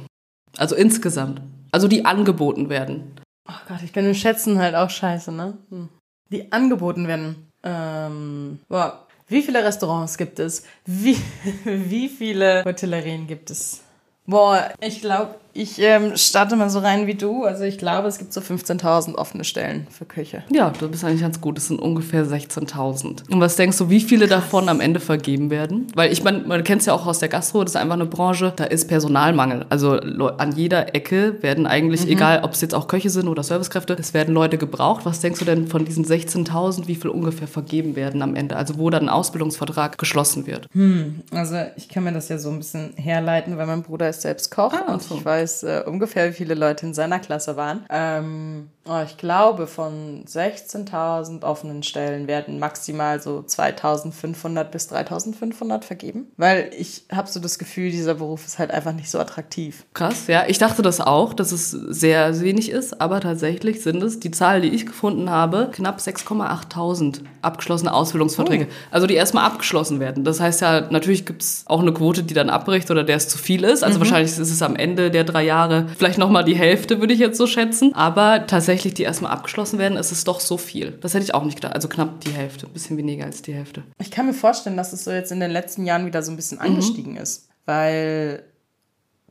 Also 0.57 0.75
insgesamt. 0.75 1.41
Also 1.71 1.87
die 1.87 2.05
angeboten 2.05 2.69
werden. 2.69 3.19
Ach 3.47 3.65
Gott, 3.67 3.81
ich 3.83 3.93
bin 3.93 4.05
im 4.05 4.13
Schätzen 4.13 4.59
halt 4.59 4.75
auch 4.75 4.89
scheiße, 4.89 5.31
ne? 5.31 5.57
Hm. 5.69 5.89
Die 6.31 6.51
angeboten 6.51 7.07
werden. 7.07 7.47
Ähm, 7.63 8.59
boah, 8.67 9.07
wie 9.27 9.41
viele 9.41 9.63
Restaurants 9.63 10.17
gibt 10.17 10.39
es? 10.39 10.63
Wie, 10.85 11.17
wie 11.63 12.09
viele 12.09 12.63
Hotellerien 12.65 13.27
gibt 13.27 13.49
es? 13.49 13.81
Boah, 14.25 14.71
ich 14.81 15.01
glaube, 15.01 15.35
ich 15.57 15.79
ähm, 15.79 16.15
starte 16.15 16.55
mal 16.55 16.69
so 16.69 16.79
rein 16.79 17.07
wie 17.07 17.15
du. 17.15 17.43
Also 17.43 17.63
ich 17.63 17.79
glaube, 17.79 18.07
es 18.07 18.19
gibt 18.19 18.31
so 18.31 18.41
15.000 18.41 19.15
offene 19.15 19.43
Stellen 19.43 19.87
für 19.89 20.05
Küche. 20.05 20.43
Ja, 20.49 20.69
du 20.69 20.87
bist 20.87 21.03
eigentlich 21.03 21.21
ganz 21.21 21.41
gut. 21.41 21.57
Es 21.57 21.67
sind 21.67 21.79
ungefähr 21.79 22.25
16.000. 22.25 23.29
Und 23.31 23.41
was 23.41 23.55
denkst 23.55 23.77
du, 23.79 23.89
wie 23.89 23.99
viele 23.99 24.27
Krass. 24.27 24.43
davon 24.43 24.69
am 24.69 24.79
Ende 24.79 24.99
vergeben 24.99 25.49
werden? 25.49 25.87
Weil 25.95 26.11
ich 26.13 26.23
meine, 26.23 26.39
man 26.39 26.63
kennt 26.63 26.81
es 26.81 26.85
ja 26.85 26.93
auch 26.93 27.07
aus 27.07 27.19
der 27.19 27.29
Gastro, 27.29 27.63
das 27.63 27.71
ist 27.71 27.75
einfach 27.75 27.95
eine 27.95 28.05
Branche, 28.05 28.53
da 28.55 28.65
ist 28.65 28.87
Personalmangel. 28.87 29.65
Also 29.69 29.93
an 29.93 30.51
jeder 30.55 30.93
Ecke 30.93 31.41
werden 31.41 31.65
eigentlich, 31.65 32.05
mhm. 32.05 32.11
egal 32.11 32.43
ob 32.43 32.53
es 32.53 32.61
jetzt 32.61 32.75
auch 32.75 32.87
Köche 32.87 33.09
sind 33.09 33.27
oder 33.27 33.41
Servicekräfte, 33.41 33.97
es 33.99 34.13
werden 34.13 34.35
Leute 34.35 34.59
gebraucht. 34.59 35.05
Was 35.05 35.21
denkst 35.21 35.39
du 35.39 35.45
denn 35.45 35.67
von 35.67 35.85
diesen 35.85 36.05
16.000, 36.05 36.87
wie 36.87 36.95
viel 36.95 37.09
ungefähr 37.09 37.47
vergeben 37.47 37.95
werden 37.95 38.21
am 38.21 38.35
Ende? 38.35 38.57
Also 38.57 38.77
wo 38.77 38.91
dann 38.91 39.03
ein 39.03 39.09
Ausbildungsvertrag 39.09 39.97
geschlossen 39.97 40.45
wird? 40.45 40.67
Hm, 40.73 41.21
also 41.31 41.55
ich 41.77 41.89
kann 41.89 42.03
mir 42.03 42.13
das 42.13 42.29
ja 42.29 42.37
so 42.37 42.49
ein 42.49 42.59
bisschen 42.59 42.93
herleiten, 42.95 43.57
weil 43.57 43.65
mein 43.65 43.81
Bruder 43.81 44.09
ist 44.09 44.21
selbst 44.21 44.51
Koch 44.51 44.73
ah, 44.73 44.93
und 44.93 45.01
so. 45.01 45.15
ich 45.15 45.25
weiß, 45.25 45.46
weiß 45.47 45.63
äh, 45.63 45.83
ungefähr, 45.85 46.29
wie 46.29 46.33
viele 46.33 46.53
Leute 46.53 46.85
in 46.85 46.93
seiner 46.93 47.19
Klasse 47.19 47.55
waren. 47.55 47.85
Ähm, 47.89 48.69
ich 49.05 49.17
glaube, 49.17 49.67
von 49.67 50.23
16.000 50.25 51.43
offenen 51.43 51.83
Stellen 51.83 52.27
werden 52.27 52.59
maximal 52.59 53.21
so 53.21 53.43
2.500 53.47 54.63
bis 54.65 54.91
3.500 54.91 55.83
vergeben. 55.83 56.27
Weil 56.37 56.71
ich 56.77 57.03
habe 57.11 57.29
so 57.29 57.39
das 57.39 57.59
Gefühl, 57.59 57.91
dieser 57.91 58.15
Beruf 58.15 58.45
ist 58.45 58.59
halt 58.59 58.71
einfach 58.71 58.93
nicht 58.93 59.11
so 59.11 59.19
attraktiv. 59.19 59.85
Krass, 59.93 60.27
ja. 60.27 60.45
Ich 60.47 60.57
dachte 60.57 60.81
das 60.81 61.01
auch, 61.01 61.33
dass 61.33 61.51
es 61.51 61.71
sehr 61.71 62.39
wenig 62.41 62.69
ist, 62.69 63.01
aber 63.01 63.19
tatsächlich 63.19 63.81
sind 63.81 64.01
es, 64.01 64.19
die 64.19 64.31
Zahl, 64.31 64.61
die 64.61 64.69
ich 64.69 64.85
gefunden 64.85 65.29
habe, 65.29 65.69
knapp 65.71 65.99
6.800 65.99 67.21
abgeschlossene 67.41 67.93
Ausbildungsverträge. 67.93 68.67
Oh. 68.69 68.73
Also 68.91 69.07
die 69.07 69.15
erstmal 69.15 69.45
abgeschlossen 69.45 69.99
werden. 69.99 70.23
Das 70.23 70.39
heißt 70.39 70.61
ja, 70.61 70.81
natürlich 70.89 71.25
gibt 71.25 71.41
es 71.41 71.63
auch 71.67 71.81
eine 71.81 71.93
Quote, 71.93 72.23
die 72.23 72.33
dann 72.33 72.49
abbricht 72.49 72.89
oder 72.91 73.03
der 73.03 73.17
es 73.17 73.27
zu 73.27 73.37
viel 73.37 73.63
ist. 73.63 73.83
Also 73.83 73.97
mhm. 73.97 74.03
wahrscheinlich 74.03 74.31
ist 74.31 74.39
es 74.39 74.61
am 74.61 74.75
Ende 74.75 75.11
der 75.11 75.23
drei 75.23 75.43
Jahre 75.43 75.87
vielleicht 75.97 76.17
nochmal 76.17 76.43
die 76.43 76.55
Hälfte, 76.55 76.99
würde 76.99 77.13
ich 77.13 77.19
jetzt 77.19 77.37
so 77.37 77.47
schätzen. 77.47 77.93
Aber 77.93 78.47
tatsächlich, 78.47 78.76
die 78.83 79.03
erstmal 79.03 79.31
abgeschlossen 79.31 79.79
werden, 79.79 79.97
ist 79.97 80.11
es 80.11 80.23
doch 80.23 80.39
so 80.39 80.57
viel. 80.57 80.91
Das 81.01 81.13
hätte 81.13 81.23
ich 81.23 81.33
auch 81.33 81.43
nicht 81.43 81.55
gedacht. 81.55 81.73
Also 81.73 81.87
knapp 81.87 82.21
die 82.21 82.31
Hälfte, 82.31 82.67
ein 82.67 82.73
bisschen 82.73 82.97
weniger 82.97 83.25
als 83.25 83.41
die 83.41 83.53
Hälfte. 83.53 83.83
Ich 83.99 84.11
kann 84.11 84.25
mir 84.25 84.33
vorstellen, 84.33 84.77
dass 84.77 84.93
es 84.93 85.03
so 85.03 85.11
jetzt 85.11 85.31
in 85.31 85.39
den 85.39 85.51
letzten 85.51 85.85
Jahren 85.85 86.05
wieder 86.05 86.23
so 86.23 86.31
ein 86.31 86.35
bisschen 86.35 86.57
mhm. 86.59 86.65
angestiegen 86.65 87.13
mhm. 87.13 87.19
ist. 87.19 87.49
Weil 87.65 88.43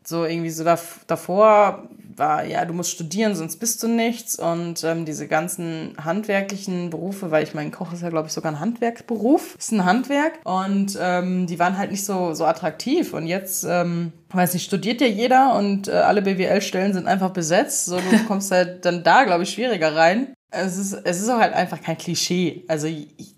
so 0.04 0.24
irgendwie 0.24 0.50
so 0.50 0.64
davor 0.64 1.88
war, 2.16 2.44
ja, 2.44 2.64
du 2.64 2.72
musst 2.72 2.90
studieren, 2.90 3.34
sonst 3.34 3.56
bist 3.56 3.82
du 3.82 3.88
nichts. 3.88 4.38
Und 4.38 4.82
ähm, 4.84 5.04
diese 5.04 5.28
ganzen 5.28 5.94
handwerklichen 6.02 6.90
Berufe, 6.90 7.30
weil 7.30 7.44
ich 7.44 7.54
mein 7.54 7.70
Koch 7.70 7.92
ist 7.92 8.02
ja, 8.02 8.10
glaube 8.10 8.28
ich, 8.28 8.32
sogar 8.32 8.52
ein 8.52 8.60
Handwerksberuf, 8.60 9.54
ist 9.56 9.72
ein 9.72 9.84
Handwerk. 9.84 10.40
Und 10.44 10.98
ähm, 11.00 11.46
die 11.46 11.58
waren 11.58 11.78
halt 11.78 11.90
nicht 11.90 12.04
so, 12.04 12.34
so 12.34 12.44
attraktiv. 12.44 13.12
Und 13.12 13.26
jetzt, 13.26 13.64
ähm, 13.64 14.12
weiß 14.30 14.54
nicht, 14.54 14.64
studiert 14.64 15.00
ja 15.00 15.06
jeder 15.06 15.54
und 15.56 15.88
äh, 15.88 15.92
alle 15.92 16.22
BWL-Stellen 16.22 16.92
sind 16.92 17.06
einfach 17.06 17.30
besetzt. 17.30 17.86
So, 17.86 17.96
du 17.96 18.24
kommst 18.26 18.50
halt 18.50 18.84
dann 18.84 19.04
da, 19.04 19.24
glaube 19.24 19.44
ich, 19.44 19.50
schwieriger 19.50 19.94
rein. 19.94 20.34
Es 20.50 20.76
ist, 20.76 20.92
es 20.92 21.20
ist 21.20 21.28
auch 21.28 21.38
halt 21.38 21.54
einfach 21.54 21.82
kein 21.82 21.98
Klischee. 21.98 22.64
Also 22.68 22.86
ich, 22.86 23.35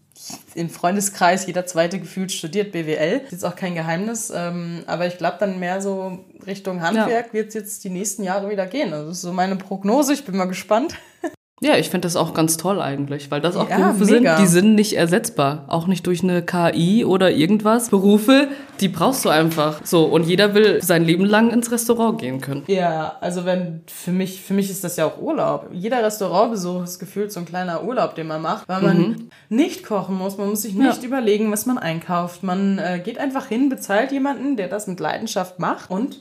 im 0.54 0.70
Freundeskreis 0.70 1.46
jeder 1.46 1.66
zweite 1.66 1.98
gefühlt 1.98 2.32
studiert 2.32 2.72
BWL. 2.72 3.20
Das 3.20 3.32
ist 3.32 3.44
auch 3.44 3.56
kein 3.56 3.74
Geheimnis. 3.74 4.32
Ähm, 4.34 4.82
aber 4.86 5.06
ich 5.06 5.18
glaube 5.18 5.36
dann 5.40 5.58
mehr 5.58 5.80
so 5.80 6.18
Richtung 6.46 6.80
Handwerk 6.80 7.28
ja. 7.28 7.32
wird 7.32 7.48
es 7.48 7.54
jetzt 7.54 7.84
die 7.84 7.90
nächsten 7.90 8.22
Jahre 8.22 8.50
wieder 8.50 8.66
gehen. 8.66 8.92
Also 8.92 9.08
das 9.08 9.18
ist 9.18 9.22
so 9.22 9.32
meine 9.32 9.56
Prognose. 9.56 10.12
Ich 10.12 10.24
bin 10.24 10.36
mal 10.36 10.46
gespannt. 10.46 10.94
Ja, 11.60 11.76
ich 11.76 11.90
finde 11.90 12.06
das 12.06 12.16
auch 12.16 12.34
ganz 12.34 12.56
toll 12.56 12.80
eigentlich, 12.80 13.30
weil 13.30 13.40
das 13.40 13.56
auch 13.56 13.68
ja, 13.68 13.76
Berufe 13.78 14.04
mega. 14.04 14.36
sind, 14.36 14.44
die 14.44 14.50
sind 14.50 14.74
nicht 14.74 14.96
ersetzbar. 14.96 15.64
Auch 15.66 15.86
nicht 15.86 16.06
durch 16.06 16.22
eine 16.22 16.42
KI 16.42 17.04
oder 17.04 17.30
irgendwas. 17.30 17.88
Berufe, 17.88 18.48
die 18.80 18.88
brauchst 18.88 19.24
du 19.24 19.28
einfach. 19.28 19.80
So, 19.84 20.04
und 20.04 20.26
jeder 20.26 20.54
will 20.54 20.80
sein 20.82 21.04
Leben 21.04 21.24
lang 21.24 21.50
ins 21.50 21.70
Restaurant 21.72 22.20
gehen 22.20 22.40
können. 22.40 22.62
Ja, 22.68 23.16
also 23.20 23.44
wenn, 23.44 23.82
für 23.86 24.12
mich, 24.12 24.40
für 24.40 24.54
mich 24.54 24.70
ist 24.70 24.84
das 24.84 24.96
ja 24.96 25.06
auch 25.06 25.20
Urlaub. 25.20 25.68
Jeder 25.72 26.04
Restaurantbesuch 26.04 26.84
ist 26.84 26.98
gefühlt 26.98 27.32
so 27.32 27.40
ein 27.40 27.46
kleiner 27.46 27.82
Urlaub, 27.82 28.14
den 28.14 28.28
man 28.28 28.40
macht, 28.40 28.68
weil 28.68 28.82
man 28.82 28.98
mhm. 28.98 29.30
nicht 29.48 29.84
kochen 29.84 30.16
muss. 30.16 30.38
Man 30.38 30.50
muss 30.50 30.62
sich 30.62 30.74
nicht 30.74 31.02
ja. 31.02 31.06
überlegen, 31.06 31.50
was 31.50 31.66
man 31.66 31.78
einkauft. 31.78 32.42
Man 32.42 32.78
äh, 32.78 33.00
geht 33.04 33.18
einfach 33.18 33.46
hin, 33.46 33.68
bezahlt 33.68 34.12
jemanden, 34.12 34.56
der 34.56 34.68
das 34.68 34.86
mit 34.86 35.00
Leidenschaft 35.00 35.58
macht 35.58 35.90
und 35.90 36.20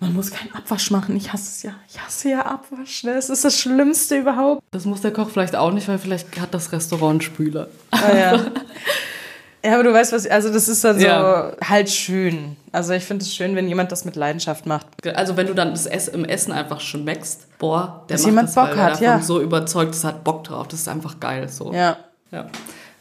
man 0.00 0.14
muss 0.14 0.30
keinen 0.30 0.54
Abwasch 0.54 0.90
machen. 0.90 1.16
Ich 1.16 1.32
hasse 1.32 1.50
es 1.50 1.62
ja. 1.64 1.72
Ich 1.88 2.00
hasse 2.00 2.30
ja 2.30 2.46
Abwasch. 2.46 3.02
Das 3.02 3.28
ne? 3.28 3.32
ist 3.32 3.44
das 3.44 3.58
Schlimmste 3.58 4.18
überhaupt. 4.18 4.62
Das 4.70 4.84
muss 4.84 5.00
der 5.00 5.12
Koch 5.12 5.28
vielleicht 5.30 5.56
auch 5.56 5.72
nicht, 5.72 5.88
weil 5.88 5.98
vielleicht 5.98 6.40
hat 6.40 6.54
das 6.54 6.70
Restaurant 6.70 7.24
Spüler. 7.24 7.68
Ah, 7.90 8.14
ja. 8.16 8.32
ja, 9.64 9.74
aber 9.74 9.82
du 9.82 9.92
weißt 9.92 10.12
was, 10.12 10.26
also 10.28 10.52
das 10.52 10.68
ist 10.68 10.84
dann 10.84 11.00
so 11.00 11.06
ja. 11.06 11.52
halt 11.64 11.90
schön. 11.90 12.56
Also 12.70 12.92
ich 12.92 13.02
finde 13.02 13.24
es 13.24 13.34
schön, 13.34 13.56
wenn 13.56 13.66
jemand 13.66 13.90
das 13.90 14.04
mit 14.04 14.14
Leidenschaft 14.14 14.66
macht. 14.66 14.86
Also 15.16 15.36
wenn 15.36 15.48
du 15.48 15.54
dann 15.54 15.70
das 15.70 15.86
Ess 15.86 16.06
im 16.06 16.24
Essen 16.24 16.52
einfach 16.52 16.80
schmeckst, 16.80 17.58
boah, 17.58 18.04
der 18.08 18.14
Dass 18.14 18.22
macht 18.22 18.30
jemand 18.30 18.48
das, 18.48 18.54
Bock 18.54 18.76
hat, 18.76 19.00
ja. 19.00 19.20
so 19.20 19.40
überzeugt, 19.40 19.94
das 19.94 20.04
hat 20.04 20.22
Bock 20.22 20.44
drauf, 20.44 20.68
das 20.68 20.80
ist 20.80 20.88
einfach 20.88 21.18
geil. 21.18 21.48
So. 21.48 21.72
Ja. 21.72 21.96
ja. 22.30 22.46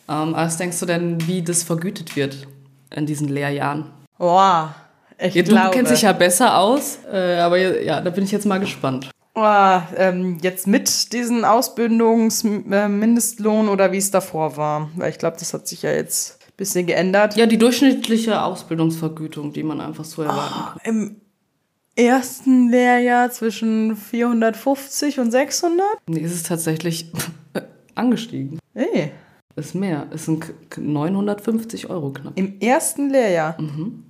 Ähm, 0.09 0.33
was 0.33 0.57
denkst 0.57 0.79
du 0.79 0.87
denn, 0.87 1.27
wie 1.27 1.43
das 1.43 1.61
vergütet 1.61 2.15
wird 2.15 2.47
in 2.89 3.05
diesen 3.05 3.27
Lehrjahren? 3.27 3.85
Boah. 4.17 4.73
Ich 5.19 5.35
ja, 5.35 5.43
du 5.43 5.51
glaube. 5.51 5.71
kennst 5.71 5.91
dich 5.91 6.03
ja 6.03 6.13
besser 6.13 6.57
aus, 6.57 6.99
äh, 7.11 7.39
aber 7.39 7.57
ja, 7.57 8.01
da 8.01 8.09
bin 8.09 8.23
ich 8.23 8.31
jetzt 8.31 8.45
mal 8.45 8.59
gespannt. 8.59 9.09
Oh, 9.39 9.79
ähm, 9.95 10.39
jetzt 10.41 10.65
mit 10.65 11.13
diesen 11.13 11.45
Ausbildungsmindestlohn 11.45 13.69
oder 13.69 13.91
wie 13.91 13.97
es 13.97 14.09
davor 14.09 14.57
war. 14.57 14.89
Weil 14.95 15.11
ich 15.11 15.19
glaube, 15.19 15.37
das 15.37 15.53
hat 15.53 15.67
sich 15.67 15.83
ja 15.83 15.91
jetzt 15.91 16.39
ein 16.41 16.53
bisschen 16.57 16.87
geändert. 16.87 17.35
Ja, 17.35 17.45
die 17.45 17.59
durchschnittliche 17.59 18.41
Ausbildungsvergütung, 18.41 19.53
die 19.53 19.61
man 19.61 19.79
einfach 19.79 20.05
so 20.05 20.23
erwarten 20.23 20.55
oh, 20.57 20.71
kann. 20.71 20.79
Im 20.83 21.17
ersten 21.95 22.69
Lehrjahr 22.69 23.29
zwischen 23.29 23.95
450 23.95 25.19
und 25.19 25.29
600? 25.29 25.85
Nee, 26.07 26.21
ist 26.21 26.33
es 26.33 26.41
tatsächlich 26.41 27.11
angestiegen. 27.95 28.57
Ey. 28.73 29.11
Ist 29.55 29.75
mehr. 29.75 30.07
Ist 30.11 30.25
sind 30.25 30.51
950 30.75 31.91
Euro 31.91 32.11
knapp. 32.11 32.33
Im 32.35 32.59
ersten 32.59 33.11
Lehrjahr? 33.11 33.55
Mhm. 33.61 34.07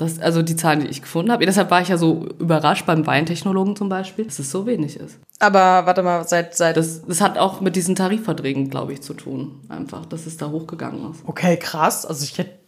Das, 0.00 0.18
also 0.18 0.40
die 0.40 0.56
Zahlen, 0.56 0.80
die 0.80 0.86
ich 0.86 1.02
gefunden 1.02 1.30
habe. 1.30 1.44
Deshalb 1.44 1.70
war 1.70 1.82
ich 1.82 1.88
ja 1.88 1.98
so 1.98 2.26
überrascht 2.38 2.86
beim 2.86 3.06
Weintechnologen 3.06 3.76
zum 3.76 3.90
Beispiel, 3.90 4.24
dass 4.24 4.38
es 4.38 4.50
so 4.50 4.64
wenig 4.64 4.96
ist. 4.96 5.18
Aber 5.38 5.84
warte 5.84 6.02
mal, 6.02 6.26
seit. 6.26 6.56
seit 6.56 6.78
das, 6.78 7.02
das 7.04 7.20
hat 7.20 7.36
auch 7.36 7.60
mit 7.60 7.76
diesen 7.76 7.96
Tarifverträgen, 7.96 8.70
glaube 8.70 8.94
ich, 8.94 9.02
zu 9.02 9.12
tun. 9.12 9.60
Einfach, 9.68 10.06
dass 10.06 10.24
es 10.24 10.38
da 10.38 10.50
hochgegangen 10.50 11.10
ist. 11.10 11.20
Okay, 11.26 11.58
krass. 11.58 12.06
Also 12.06 12.24
ich 12.24 12.38
hätte 12.38 12.59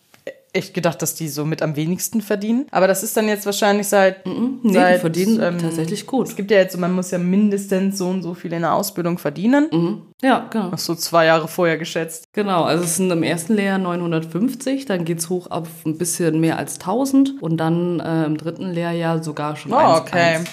echt 0.53 0.75
gedacht, 0.75 1.01
dass 1.03 1.15
die 1.15 1.29
so 1.29 1.45
mit 1.45 1.63
am 1.63 1.77
wenigsten 1.77 2.21
verdienen. 2.21 2.67
Aber 2.71 2.87
das 2.87 3.03
ist 3.03 3.17
dann 3.17 3.29
jetzt 3.29 3.47
wahrscheinlich 3.47 3.89
seit. 3.89 4.27
Nee, 4.27 4.73
seit, 4.73 4.97
die 4.97 5.01
verdienen 5.01 5.41
ähm, 5.43 5.59
tatsächlich 5.59 6.07
gut. 6.07 6.29
Es 6.29 6.37
gibt 6.37 6.51
ja 6.51 6.59
jetzt, 6.59 6.77
man 6.77 6.93
muss 6.93 7.11
ja 7.11 7.19
mindestens 7.19 7.99
so 7.99 8.09
und 8.09 8.23
so 8.23 8.35
viel 8.35 8.53
in 8.53 8.63
der 8.63 8.75
Ausbildung 8.75 9.19
verdienen. 9.19 9.69
Mhm. 9.73 10.03
Ja, 10.23 10.47
genau. 10.51 10.71
Ach 10.73 10.79
so 10.79 10.95
zwei 10.95 11.27
Jahre 11.27 11.49
vorher 11.49 11.79
geschätzt. 11.79 12.27
Genau, 12.33 12.63
also 12.63 12.85
es 12.85 12.97
sind 12.97 13.11
im 13.11 13.23
ersten 13.23 13.55
Lehrjahr 13.55 13.79
950, 13.79 14.85
dann 14.85 15.05
geht 15.05 15.19
es 15.19 15.29
hoch 15.31 15.51
auf 15.51 15.69
ein 15.85 15.99
bisschen 15.99 16.39
mehr 16.41 16.59
als 16.59 16.75
1000 16.75 17.43
und 17.43 17.57
dann 17.57 17.99
äh, 18.01 18.25
im 18.25 18.37
dritten 18.37 18.71
Lehrjahr 18.71 19.23
sogar 19.23 19.57
schon 19.57 19.73
oh, 19.73 19.77
1, 19.77 20.01
okay. 20.01 20.37
1. 20.37 20.51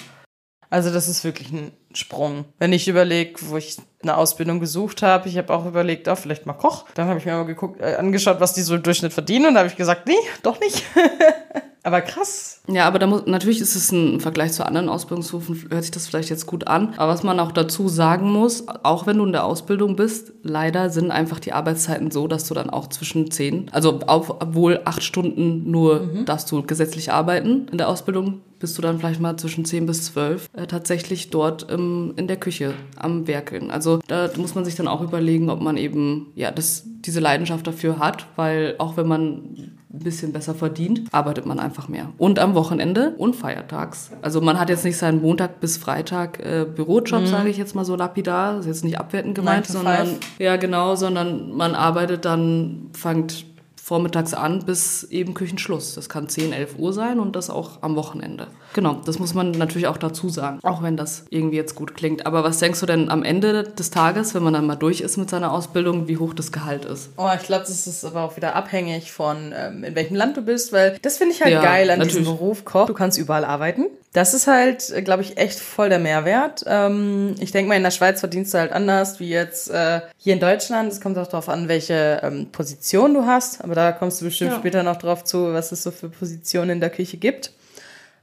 Also 0.70 0.92
das 0.92 1.08
ist 1.08 1.24
wirklich 1.24 1.50
ein 1.50 1.72
Sprung. 1.92 2.44
Wenn 2.58 2.72
ich 2.72 2.86
überlege, 2.86 3.34
wo 3.42 3.56
ich 3.56 3.76
eine 4.02 4.16
Ausbildung 4.16 4.60
gesucht 4.60 5.02
habe, 5.02 5.28
ich 5.28 5.36
habe 5.36 5.52
auch 5.52 5.66
überlegt, 5.66 6.06
oh, 6.06 6.14
vielleicht 6.14 6.46
mal 6.46 6.52
Koch. 6.52 6.86
Dann 6.94 7.08
habe 7.08 7.18
ich 7.18 7.26
mir 7.26 7.32
mal 7.32 7.44
geguckt, 7.44 7.80
äh, 7.80 7.96
angeschaut, 7.96 8.40
was 8.40 8.54
die 8.54 8.62
so 8.62 8.76
im 8.76 8.82
Durchschnitt 8.82 9.12
verdienen 9.12 9.46
und 9.46 9.54
da 9.54 9.60
habe 9.60 9.68
ich 9.68 9.76
gesagt, 9.76 10.06
nee, 10.06 10.14
doch 10.42 10.60
nicht. 10.60 10.84
aber 11.82 12.00
krass. 12.02 12.60
Ja, 12.68 12.86
aber 12.86 12.98
da 12.98 13.06
muss, 13.06 13.26
natürlich 13.26 13.60
ist 13.60 13.74
es 13.74 13.90
ein 13.90 14.20
Vergleich 14.20 14.52
zu 14.52 14.66
anderen 14.66 14.88
Ausbildungsberufen, 14.88 15.68
hört 15.70 15.82
sich 15.82 15.90
das 15.90 16.06
vielleicht 16.06 16.28
jetzt 16.28 16.46
gut 16.46 16.66
an. 16.66 16.94
Aber 16.96 17.12
was 17.12 17.22
man 17.22 17.40
auch 17.40 17.52
dazu 17.52 17.88
sagen 17.88 18.30
muss, 18.30 18.66
auch 18.82 19.06
wenn 19.06 19.18
du 19.18 19.24
in 19.24 19.32
der 19.32 19.44
Ausbildung 19.44 19.96
bist, 19.96 20.32
leider 20.42 20.90
sind 20.90 21.10
einfach 21.10 21.40
die 21.40 21.52
Arbeitszeiten 21.52 22.10
so, 22.10 22.26
dass 22.26 22.46
du 22.46 22.54
dann 22.54 22.70
auch 22.70 22.88
zwischen 22.88 23.30
zehn, 23.30 23.70
also 23.72 24.00
obwohl 24.06 24.80
acht 24.84 25.02
Stunden 25.02 25.70
nur 25.70 26.00
mhm. 26.00 26.24
darfst 26.26 26.50
du 26.52 26.62
gesetzlich 26.62 27.12
arbeiten 27.12 27.68
in 27.70 27.78
der 27.78 27.88
Ausbildung, 27.88 28.42
bist 28.58 28.76
du 28.76 28.82
dann 28.82 28.98
vielleicht 28.98 29.20
mal 29.20 29.36
zwischen 29.36 29.64
10 29.64 29.86
bis 29.86 30.04
12 30.04 30.50
äh, 30.52 30.66
tatsächlich 30.66 31.30
dort 31.30 31.66
ähm, 31.70 32.12
in 32.16 32.28
der 32.28 32.36
Küche 32.36 32.74
am 32.96 33.26
Werkeln. 33.26 33.70
Also 33.70 34.00
da 34.06 34.30
muss 34.36 34.54
man 34.54 34.64
sich 34.64 34.76
dann 34.76 34.86
auch 34.86 35.00
überlegen, 35.00 35.48
ob 35.48 35.60
man 35.60 35.78
eben 35.78 36.26
ja 36.34 36.50
das, 36.50 36.84
diese 36.86 37.20
Leidenschaft 37.20 37.66
dafür 37.66 37.98
hat, 37.98 38.26
weil 38.36 38.74
auch 38.78 38.98
wenn 38.98 39.08
man 39.08 39.69
ein 39.92 39.98
bisschen 39.98 40.32
besser 40.32 40.54
verdient, 40.54 41.02
arbeitet 41.10 41.46
man 41.46 41.58
einfach 41.58 41.88
mehr. 41.88 42.10
Und 42.16 42.38
am 42.38 42.54
Wochenende 42.54 43.14
und 43.18 43.34
feiertags. 43.34 44.10
Also 44.22 44.40
man 44.40 44.58
hat 44.58 44.68
jetzt 44.68 44.84
nicht 44.84 44.96
seinen 44.96 45.20
Montag 45.20 45.58
bis 45.58 45.78
Freitag 45.78 46.38
äh, 46.38 46.64
Bürojob, 46.64 47.22
mhm. 47.22 47.26
sage 47.26 47.48
ich 47.48 47.56
jetzt 47.56 47.74
mal 47.74 47.84
so 47.84 47.96
lapidar, 47.96 48.56
das 48.56 48.66
ist 48.66 48.66
jetzt 48.66 48.84
nicht 48.84 49.00
abwertend 49.00 49.34
gemeint, 49.34 49.66
sondern 49.66 50.16
ja 50.38 50.56
genau, 50.56 50.94
sondern 50.94 51.56
man 51.56 51.74
arbeitet 51.74 52.24
dann, 52.24 52.90
fängt 52.92 53.49
vormittags 53.90 54.34
an 54.34 54.60
bis 54.64 55.02
eben 55.02 55.34
Küchenschluss. 55.34 55.96
Das 55.96 56.08
kann 56.08 56.28
10, 56.28 56.52
11 56.52 56.78
Uhr 56.78 56.92
sein 56.92 57.18
und 57.18 57.34
das 57.34 57.50
auch 57.50 57.78
am 57.80 57.96
Wochenende. 57.96 58.46
Genau, 58.72 59.00
das 59.04 59.18
muss 59.18 59.34
man 59.34 59.50
natürlich 59.50 59.88
auch 59.88 59.96
dazu 59.96 60.28
sagen, 60.28 60.60
auch 60.62 60.80
wenn 60.80 60.96
das 60.96 61.24
irgendwie 61.28 61.56
jetzt 61.56 61.74
gut 61.74 61.96
klingt. 61.96 62.24
Aber 62.24 62.44
was 62.44 62.60
denkst 62.60 62.78
du 62.78 62.86
denn 62.86 63.08
am 63.08 63.24
Ende 63.24 63.64
des 63.64 63.90
Tages, 63.90 64.32
wenn 64.32 64.44
man 64.44 64.52
dann 64.52 64.64
mal 64.64 64.76
durch 64.76 65.00
ist 65.00 65.16
mit 65.16 65.28
seiner 65.28 65.50
Ausbildung, 65.50 66.06
wie 66.06 66.18
hoch 66.18 66.34
das 66.34 66.52
Gehalt 66.52 66.84
ist? 66.84 67.10
Oh, 67.16 67.28
ich 67.34 67.42
glaube, 67.42 67.64
das 67.66 67.88
ist 67.88 68.04
aber 68.04 68.22
auch 68.22 68.36
wieder 68.36 68.54
abhängig 68.54 69.10
von, 69.10 69.52
ähm, 69.52 69.82
in 69.82 69.96
welchem 69.96 70.14
Land 70.14 70.36
du 70.36 70.42
bist, 70.42 70.72
weil 70.72 70.96
das 71.02 71.18
finde 71.18 71.34
ich 71.34 71.42
halt 71.42 71.52
ja, 71.52 71.60
geil 71.60 71.90
an 71.90 71.98
natürlich. 71.98 72.18
diesem 72.18 72.32
Beruf 72.32 72.64
Koch. 72.64 72.86
Du 72.86 72.94
kannst 72.94 73.18
überall 73.18 73.44
arbeiten. 73.44 73.86
Das 74.12 74.34
ist 74.34 74.48
halt, 74.48 74.90
äh, 74.90 75.02
glaube 75.02 75.22
ich, 75.22 75.36
echt 75.36 75.60
voll 75.60 75.88
der 75.88 76.00
Mehrwert. 76.00 76.64
Ähm, 76.66 77.36
ich 77.38 77.52
denke 77.52 77.68
mal, 77.68 77.76
in 77.76 77.84
der 77.84 77.92
Schweiz 77.92 78.20
verdienst 78.20 78.52
du 78.52 78.58
halt 78.58 78.72
anders 78.72 79.20
wie 79.20 79.28
jetzt 79.28 79.70
äh, 79.70 80.00
hier 80.16 80.34
in 80.34 80.40
Deutschland. 80.40 80.92
Es 80.92 81.00
kommt 81.00 81.16
auch 81.16 81.28
darauf 81.28 81.48
an, 81.48 81.68
welche 81.68 82.20
ähm, 82.22 82.50
Position 82.50 83.14
du 83.14 83.24
hast. 83.24 83.62
Aber 83.62 83.74
da 83.74 83.92
kommst 83.92 84.20
du 84.20 84.24
bestimmt 84.24 84.50
ja. 84.52 84.58
später 84.58 84.82
noch 84.82 84.96
drauf 84.96 85.22
zu, 85.22 85.52
was 85.52 85.70
es 85.70 85.84
so 85.84 85.92
für 85.92 86.08
Positionen 86.08 86.70
in 86.70 86.80
der 86.80 86.90
Küche 86.90 87.18
gibt. 87.18 87.52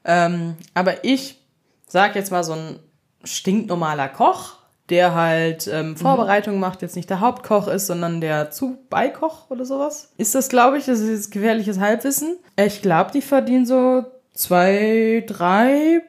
Ähm, 0.04 0.56
aber 0.74 1.06
ich 1.06 1.40
sag 1.88 2.16
jetzt 2.16 2.32
mal 2.32 2.44
so 2.44 2.54
ein 2.54 2.80
stinknormaler 3.24 4.10
Koch, 4.10 4.58
der 4.90 5.16
halt 5.16 5.68
ähm. 5.68 5.96
Vorbereitungen 5.96 6.58
mhm. 6.58 6.62
macht, 6.62 6.82
jetzt 6.82 6.96
nicht 6.96 7.10
der 7.10 7.20
Hauptkoch 7.20 7.68
ist, 7.68 7.88
sondern 7.88 8.22
der 8.22 8.52
Zubeikoch 8.52 9.50
oder 9.50 9.66
sowas. 9.66 10.10
Ist 10.18 10.36
das, 10.36 10.50
glaube 10.50 10.78
ich, 10.78 10.86
das 10.86 11.00
ist 11.00 11.10
jetzt 11.10 11.32
gefährliches 11.32 11.80
Halbwissen. 11.80 12.38
Ich 12.58 12.82
glaube, 12.82 13.12
die 13.12 13.22
verdienen 13.22 13.66
so 13.66 14.06
zwei, 14.38 15.23
drei 15.28 16.02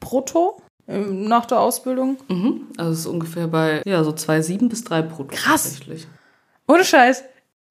brutto 0.00 0.62
ähm, 0.88 1.24
nach 1.24 1.46
der 1.46 1.60
Ausbildung. 1.60 2.16
Mhm. 2.28 2.68
Also 2.76 2.92
es 2.92 2.98
ist 3.00 3.06
ungefähr 3.06 3.48
bei 3.48 3.82
ja 3.84 4.02
so 4.04 4.12
zwei 4.12 4.40
sieben 4.40 4.68
bis 4.68 4.84
drei 4.84 5.02
brutto. 5.02 5.34
Krass. 5.34 5.64
Tatsächlich. 5.64 6.06
Ohne 6.66 6.84
Scheiß. 6.84 7.24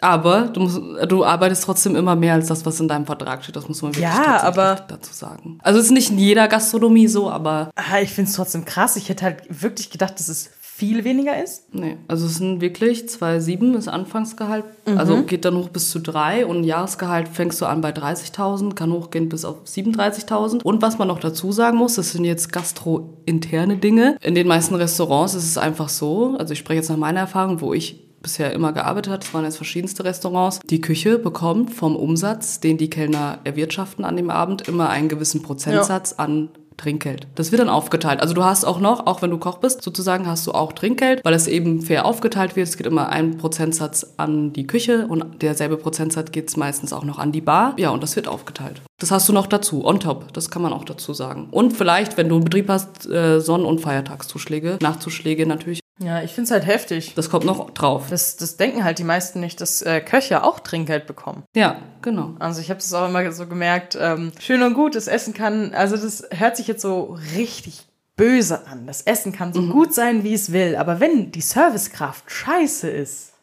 Aber 0.03 0.47
du, 0.47 0.61
musst, 0.61 0.79
du 1.07 1.23
arbeitest 1.23 1.63
trotzdem 1.63 1.95
immer 1.95 2.15
mehr 2.15 2.33
als 2.33 2.47
das, 2.47 2.65
was 2.65 2.79
in 2.79 2.87
deinem 2.87 3.05
Vertrag 3.05 3.43
steht. 3.43 3.55
Das 3.55 3.67
muss 3.67 3.83
man 3.83 3.91
wirklich 3.91 4.03
ja, 4.03 4.41
aber, 4.41 4.83
dazu 4.87 5.13
sagen. 5.13 5.59
Also 5.61 5.79
es 5.79 5.85
ist 5.85 5.91
nicht 5.91 6.09
in 6.09 6.17
jeder 6.17 6.47
Gastronomie 6.47 7.07
so, 7.07 7.29
aber. 7.29 7.69
Ah, 7.75 7.99
ich 8.01 8.09
finde 8.11 8.29
es 8.29 8.35
trotzdem 8.35 8.65
krass. 8.65 8.95
Ich 8.95 9.09
hätte 9.09 9.25
halt 9.25 9.43
wirklich 9.49 9.91
gedacht, 9.91 10.15
dass 10.19 10.27
es 10.27 10.49
viel 10.81 11.03
weniger 11.03 11.41
ist. 11.43 11.75
Nee, 11.75 11.97
also 12.07 12.25
es 12.25 12.37
sind 12.37 12.59
wirklich 12.59 13.03
2,7 13.03 13.77
ist 13.77 13.87
Anfangsgehalt. 13.87 14.65
Mhm. 14.87 14.97
Also 14.97 15.21
geht 15.21 15.45
dann 15.45 15.55
hoch 15.55 15.69
bis 15.69 15.91
zu 15.91 15.99
3 15.99 16.47
und 16.47 16.63
Jahresgehalt 16.63 17.27
fängst 17.27 17.61
du 17.61 17.67
an 17.67 17.81
bei 17.81 17.91
30.000, 17.91 18.73
kann 18.73 18.91
hochgehen 18.91 19.29
bis 19.29 19.45
auf 19.45 19.57
37.000. 19.67 20.63
Und 20.63 20.81
was 20.81 20.97
man 20.97 21.07
noch 21.07 21.19
dazu 21.19 21.51
sagen 21.51 21.77
muss, 21.77 21.95
das 21.95 22.13
sind 22.13 22.25
jetzt 22.25 22.51
gastrointerne 22.51 23.77
Dinge. 23.77 24.17
In 24.23 24.33
den 24.33 24.47
meisten 24.47 24.73
Restaurants 24.73 25.35
ist 25.35 25.45
es 25.45 25.59
einfach 25.59 25.87
so, 25.87 26.35
also 26.39 26.53
ich 26.53 26.57
spreche 26.57 26.77
jetzt 26.77 26.89
nach 26.89 26.97
meiner 26.97 27.19
Erfahrung, 27.19 27.61
wo 27.61 27.75
ich 27.75 28.01
bisher 28.23 28.51
immer 28.51 28.73
gearbeitet 28.73 29.13
hat, 29.13 29.23
es 29.23 29.33
waren 29.35 29.45
jetzt 29.45 29.57
verschiedenste 29.57 30.03
Restaurants, 30.03 30.61
die 30.61 30.81
Küche 30.81 31.19
bekommt 31.19 31.71
vom 31.71 31.95
Umsatz, 31.95 32.59
den 32.59 32.79
die 32.79 32.89
Kellner 32.89 33.37
erwirtschaften 33.43 34.03
an 34.03 34.17
dem 34.17 34.31
Abend, 34.31 34.67
immer 34.67 34.89
einen 34.89 35.09
gewissen 35.09 35.43
Prozentsatz 35.43 36.15
ja. 36.17 36.25
an 36.25 36.49
Trinkgeld. 36.81 37.27
Das 37.35 37.51
wird 37.51 37.61
dann 37.61 37.69
aufgeteilt. 37.69 38.21
Also 38.21 38.33
du 38.33 38.43
hast 38.43 38.65
auch 38.65 38.79
noch, 38.79 39.05
auch 39.05 39.21
wenn 39.21 39.29
du 39.29 39.37
Koch 39.37 39.59
bist, 39.59 39.83
sozusagen 39.83 40.25
hast 40.27 40.47
du 40.47 40.51
auch 40.51 40.73
Trinkgeld, 40.73 41.23
weil 41.23 41.33
es 41.33 41.47
eben 41.47 41.81
fair 41.81 42.05
aufgeteilt 42.05 42.55
wird. 42.55 42.67
Es 42.67 42.77
geht 42.77 42.87
immer 42.87 43.09
ein 43.09 43.37
Prozentsatz 43.37 44.13
an 44.17 44.53
die 44.53 44.65
Küche 44.65 45.05
und 45.07 45.41
derselbe 45.41 45.77
Prozentsatz 45.77 46.31
geht 46.31 46.49
es 46.49 46.57
meistens 46.57 46.93
auch 46.93 47.03
noch 47.03 47.19
an 47.19 47.31
die 47.31 47.41
Bar. 47.41 47.73
Ja, 47.77 47.91
und 47.91 48.01
das 48.01 48.15
wird 48.15 48.27
aufgeteilt. 48.27 48.81
Das 48.99 49.11
hast 49.11 49.27
du 49.29 49.33
noch 49.33 49.47
dazu, 49.47 49.85
on 49.85 49.99
top. 49.99 50.33
Das 50.33 50.49
kann 50.49 50.61
man 50.61 50.73
auch 50.73 50.85
dazu 50.85 51.13
sagen. 51.13 51.47
Und 51.51 51.73
vielleicht, 51.73 52.17
wenn 52.17 52.29
du 52.29 52.35
einen 52.35 52.43
Betrieb 52.43 52.69
hast, 52.69 53.09
äh, 53.09 53.39
Sonn- 53.39 53.65
und 53.65 53.81
Feiertagszuschläge, 53.81 54.77
Nachzuschläge 54.81 55.45
natürlich 55.45 55.80
ja, 56.03 56.23
ich 56.23 56.31
finde 56.31 56.45
es 56.45 56.51
halt 56.51 56.65
heftig. 56.65 57.13
Das 57.15 57.29
kommt 57.29 57.45
noch 57.45 57.69
drauf. 57.71 58.07
Das, 58.09 58.35
das 58.35 58.57
denken 58.57 58.83
halt 58.83 58.97
die 58.97 59.03
meisten 59.03 59.39
nicht, 59.39 59.61
dass 59.61 59.81
äh, 59.81 60.01
Köche 60.01 60.43
auch 60.43 60.59
Trinkgeld 60.59 61.05
bekommen. 61.05 61.43
Ja, 61.55 61.77
genau. 62.01 62.35
Also 62.39 62.59
ich 62.59 62.69
habe 62.69 62.79
das 62.79 62.93
auch 62.93 63.07
immer 63.07 63.31
so 63.31 63.45
gemerkt. 63.45 63.97
Ähm, 63.99 64.31
schön 64.39 64.63
und 64.63 64.73
gut, 64.73 64.95
das 64.95 65.07
Essen 65.07 65.33
kann, 65.33 65.73
also 65.73 65.95
das 65.95 66.27
hört 66.31 66.57
sich 66.57 66.67
jetzt 66.67 66.81
so 66.81 67.17
richtig 67.35 67.85
böse 68.15 68.67
an. 68.67 68.87
Das 68.87 69.03
Essen 69.03 69.31
kann 69.31 69.53
so 69.53 69.61
mhm. 69.61 69.71
gut 69.71 69.93
sein, 69.93 70.23
wie 70.23 70.33
es 70.33 70.51
will. 70.51 70.75
Aber 70.75 70.99
wenn 70.99 71.31
die 71.31 71.41
Servicekraft 71.41 72.29
scheiße 72.31 72.89
ist 72.89 73.33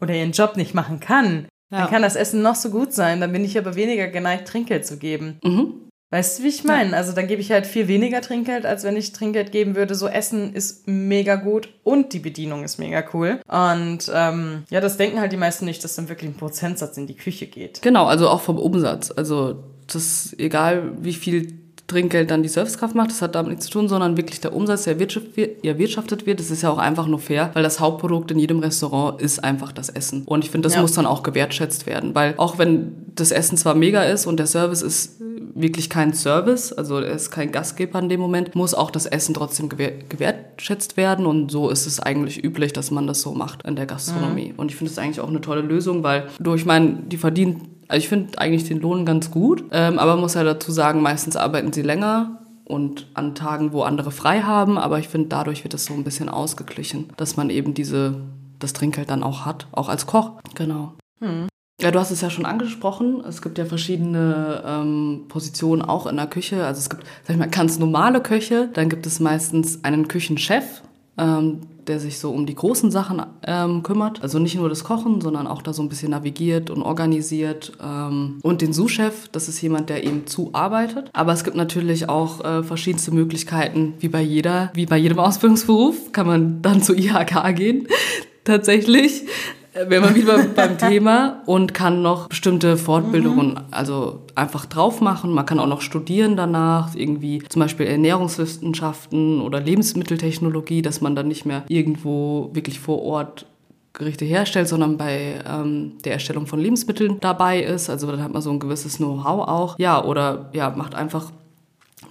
oder 0.00 0.14
ihren 0.14 0.32
Job 0.32 0.56
nicht 0.56 0.74
machen 0.74 0.98
kann, 0.98 1.46
ja. 1.70 1.80
dann 1.80 1.90
kann 1.90 2.02
das 2.02 2.16
Essen 2.16 2.42
noch 2.42 2.54
so 2.54 2.70
gut 2.70 2.94
sein. 2.94 3.20
Dann 3.20 3.32
bin 3.32 3.44
ich 3.44 3.58
aber 3.58 3.74
weniger 3.74 4.08
geneigt, 4.08 4.48
Trinkgeld 4.48 4.86
zu 4.86 4.96
geben. 4.96 5.38
Mhm. 5.44 5.74
Weißt 6.12 6.38
du, 6.38 6.42
wie 6.42 6.48
ich 6.48 6.62
meine? 6.62 6.90
Ja. 6.90 6.98
Also 6.98 7.12
dann 7.12 7.26
gebe 7.26 7.40
ich 7.40 7.50
halt 7.50 7.66
viel 7.66 7.88
weniger 7.88 8.20
Trinkgeld, 8.20 8.66
als 8.66 8.84
wenn 8.84 8.96
ich 8.96 9.12
Trinkgeld 9.12 9.50
geben 9.50 9.74
würde. 9.76 9.94
So 9.94 10.08
Essen 10.08 10.52
ist 10.52 10.86
mega 10.86 11.36
gut 11.36 11.70
und 11.84 12.12
die 12.12 12.18
Bedienung 12.18 12.64
ist 12.64 12.78
mega 12.78 13.02
cool. 13.14 13.40
Und 13.48 14.10
ähm, 14.14 14.64
ja, 14.68 14.82
das 14.82 14.98
denken 14.98 15.20
halt 15.20 15.32
die 15.32 15.38
meisten 15.38 15.64
nicht, 15.64 15.82
dass 15.82 15.96
dann 15.96 16.10
wirklich 16.10 16.30
ein 16.30 16.36
Prozentsatz 16.36 16.98
in 16.98 17.06
die 17.06 17.16
Küche 17.16 17.46
geht. 17.46 17.80
Genau, 17.80 18.04
also 18.04 18.28
auch 18.28 18.42
vom 18.42 18.58
Umsatz. 18.58 19.10
Also 19.10 19.64
das 19.90 20.34
egal, 20.36 20.92
wie 21.00 21.14
viel 21.14 21.61
Trinkgeld 21.92 22.30
dann 22.30 22.42
die 22.42 22.48
Servicekraft 22.48 22.94
macht. 22.94 23.10
Das 23.10 23.22
hat 23.22 23.34
damit 23.34 23.50
nichts 23.50 23.66
zu 23.66 23.72
tun, 23.72 23.88
sondern 23.88 24.16
wirklich 24.16 24.40
der 24.40 24.54
Umsatz, 24.54 24.84
der 24.84 24.92
erwirtschaftet 24.94 26.26
wird. 26.26 26.40
Das 26.40 26.50
ist 26.50 26.62
ja 26.62 26.70
auch 26.70 26.78
einfach 26.78 27.06
nur 27.06 27.18
fair, 27.18 27.50
weil 27.54 27.62
das 27.62 27.80
Hauptprodukt 27.80 28.30
in 28.30 28.38
jedem 28.38 28.58
Restaurant 28.60 29.20
ist 29.20 29.42
einfach 29.44 29.72
das 29.72 29.88
Essen. 29.88 30.24
Und 30.24 30.44
ich 30.44 30.50
finde, 30.50 30.66
das 30.66 30.74
ja. 30.74 30.82
muss 30.82 30.92
dann 30.92 31.06
auch 31.06 31.22
gewertschätzt 31.22 31.86
werden, 31.86 32.14
weil 32.14 32.34
auch 32.38 32.58
wenn 32.58 32.94
das 33.14 33.30
Essen 33.30 33.56
zwar 33.56 33.74
mega 33.74 34.02
ist 34.02 34.26
und 34.26 34.38
der 34.38 34.46
Service 34.46 34.82
ist 34.82 35.20
wirklich 35.54 35.90
kein 35.90 36.14
Service, 36.14 36.72
also 36.72 36.98
er 36.98 37.14
ist 37.14 37.30
kein 37.30 37.52
Gastgeber 37.52 37.98
in 37.98 38.08
dem 38.08 38.20
Moment, 38.20 38.54
muss 38.54 38.74
auch 38.74 38.90
das 38.90 39.06
Essen 39.06 39.34
trotzdem 39.34 39.68
gewertschätzt 39.68 40.96
werden. 40.96 41.26
Und 41.26 41.50
so 41.50 41.68
ist 41.68 41.86
es 41.86 42.00
eigentlich 42.00 42.42
üblich, 42.42 42.72
dass 42.72 42.90
man 42.90 43.06
das 43.06 43.20
so 43.20 43.32
macht 43.34 43.64
in 43.64 43.76
der 43.76 43.86
Gastronomie. 43.86 44.52
Mhm. 44.52 44.58
Und 44.58 44.70
ich 44.70 44.76
finde 44.76 44.92
es 44.92 44.98
eigentlich 44.98 45.20
auch 45.20 45.28
eine 45.28 45.40
tolle 45.40 45.62
Lösung, 45.62 46.02
weil 46.02 46.28
du, 46.38 46.54
ich 46.54 46.64
meine, 46.64 46.94
die 47.06 47.16
verdienen 47.16 47.71
also 47.92 48.04
ich 48.04 48.08
finde 48.08 48.38
eigentlich 48.38 48.64
den 48.64 48.80
Lohn 48.80 49.04
ganz 49.04 49.30
gut, 49.30 49.64
ähm, 49.70 49.98
aber 49.98 50.12
man 50.12 50.20
muss 50.20 50.32
ja 50.32 50.42
dazu 50.44 50.72
sagen, 50.72 51.02
meistens 51.02 51.36
arbeiten 51.36 51.74
sie 51.74 51.82
länger 51.82 52.38
und 52.64 53.06
an 53.12 53.34
Tagen, 53.34 53.74
wo 53.74 53.82
andere 53.82 54.10
frei 54.10 54.40
haben, 54.40 54.78
aber 54.78 54.98
ich 54.98 55.08
finde, 55.08 55.28
dadurch 55.28 55.62
wird 55.62 55.74
es 55.74 55.84
so 55.84 55.92
ein 55.92 56.02
bisschen 56.02 56.30
ausgeglichen, 56.30 57.10
dass 57.18 57.36
man 57.36 57.50
eben 57.50 57.74
diese, 57.74 58.14
das 58.58 58.72
Trinkgeld 58.72 59.10
dann 59.10 59.22
auch 59.22 59.44
hat, 59.44 59.66
auch 59.72 59.90
als 59.90 60.06
Koch. 60.06 60.30
Genau. 60.54 60.94
Hm. 61.20 61.48
Ja, 61.82 61.90
du 61.90 61.98
hast 61.98 62.12
es 62.12 62.22
ja 62.22 62.30
schon 62.30 62.46
angesprochen. 62.46 63.22
Es 63.28 63.42
gibt 63.42 63.58
ja 63.58 63.66
verschiedene 63.66 64.62
ähm, 64.64 65.24
Positionen 65.28 65.82
auch 65.82 66.06
in 66.06 66.16
der 66.16 66.28
Küche. 66.28 66.64
Also 66.64 66.78
es 66.78 66.88
gibt, 66.88 67.04
sag 67.24 67.34
ich 67.34 67.38
mal, 67.38 67.50
ganz 67.50 67.78
normale 67.78 68.22
Köche. 68.22 68.70
Dann 68.72 68.88
gibt 68.88 69.04
es 69.04 69.20
meistens 69.20 69.84
einen 69.84 70.08
Küchenchef. 70.08 70.82
Ähm, 71.18 71.60
der 71.86 71.98
sich 71.98 72.18
so 72.18 72.30
um 72.30 72.46
die 72.46 72.54
großen 72.54 72.90
Sachen 72.90 73.22
ähm, 73.44 73.82
kümmert. 73.82 74.22
Also 74.22 74.38
nicht 74.38 74.54
nur 74.54 74.68
das 74.68 74.84
Kochen, 74.84 75.20
sondern 75.20 75.46
auch 75.46 75.62
da 75.62 75.72
so 75.72 75.82
ein 75.82 75.88
bisschen 75.88 76.10
navigiert 76.10 76.70
und 76.70 76.82
organisiert. 76.82 77.72
Ähm, 77.82 78.38
und 78.42 78.62
den 78.62 78.72
Sous-Chef, 78.72 79.28
das 79.28 79.48
ist 79.48 79.60
jemand, 79.60 79.90
der 79.90 80.04
eben 80.04 80.26
zuarbeitet. 80.26 81.10
Aber 81.12 81.32
es 81.32 81.44
gibt 81.44 81.56
natürlich 81.56 82.08
auch 82.08 82.44
äh, 82.44 82.62
verschiedenste 82.62 83.12
Möglichkeiten, 83.12 83.94
wie 83.98 84.08
bei 84.08 84.22
jeder, 84.22 84.70
wie 84.74 84.86
bei 84.86 84.96
jedem 84.96 85.18
Ausbildungsberuf, 85.18 86.12
kann 86.12 86.26
man 86.26 86.62
dann 86.62 86.82
zu 86.82 86.94
IHK 86.94 87.54
gehen. 87.56 87.88
Tatsächlich 88.44 89.24
wäre 89.72 90.00
man 90.00 90.14
wieder 90.14 90.44
beim 90.56 90.78
Thema 90.78 91.42
und 91.46 91.74
kann 91.74 92.02
noch 92.02 92.28
bestimmte 92.28 92.76
Fortbildungen 92.76 93.50
mhm. 93.50 93.60
also 93.70 94.20
einfach 94.34 94.66
drauf 94.66 95.00
machen. 95.00 95.32
Man 95.32 95.46
kann 95.46 95.58
auch 95.58 95.66
noch 95.66 95.80
studieren 95.80 96.36
danach, 96.36 96.94
irgendwie 96.94 97.42
zum 97.48 97.60
Beispiel 97.60 97.86
Ernährungswissenschaften 97.86 99.40
oder 99.40 99.60
Lebensmitteltechnologie, 99.60 100.82
dass 100.82 101.00
man 101.00 101.16
dann 101.16 101.28
nicht 101.28 101.46
mehr 101.46 101.64
irgendwo 101.68 102.50
wirklich 102.52 102.80
vor 102.80 103.02
Ort 103.02 103.46
Gerichte 103.94 104.24
herstellt, 104.24 104.68
sondern 104.68 104.96
bei 104.96 105.34
ähm, 105.46 105.98
der 106.04 106.14
Erstellung 106.14 106.46
von 106.46 106.58
Lebensmitteln 106.58 107.18
dabei 107.20 107.62
ist. 107.62 107.90
Also 107.90 108.10
dann 108.10 108.22
hat 108.22 108.32
man 108.32 108.40
so 108.40 108.50
ein 108.50 108.58
gewisses 108.58 108.96
Know-how 108.96 109.46
auch. 109.46 109.78
Ja, 109.78 110.02
oder 110.02 110.48
ja, 110.54 110.70
macht 110.70 110.94
einfach 110.94 111.30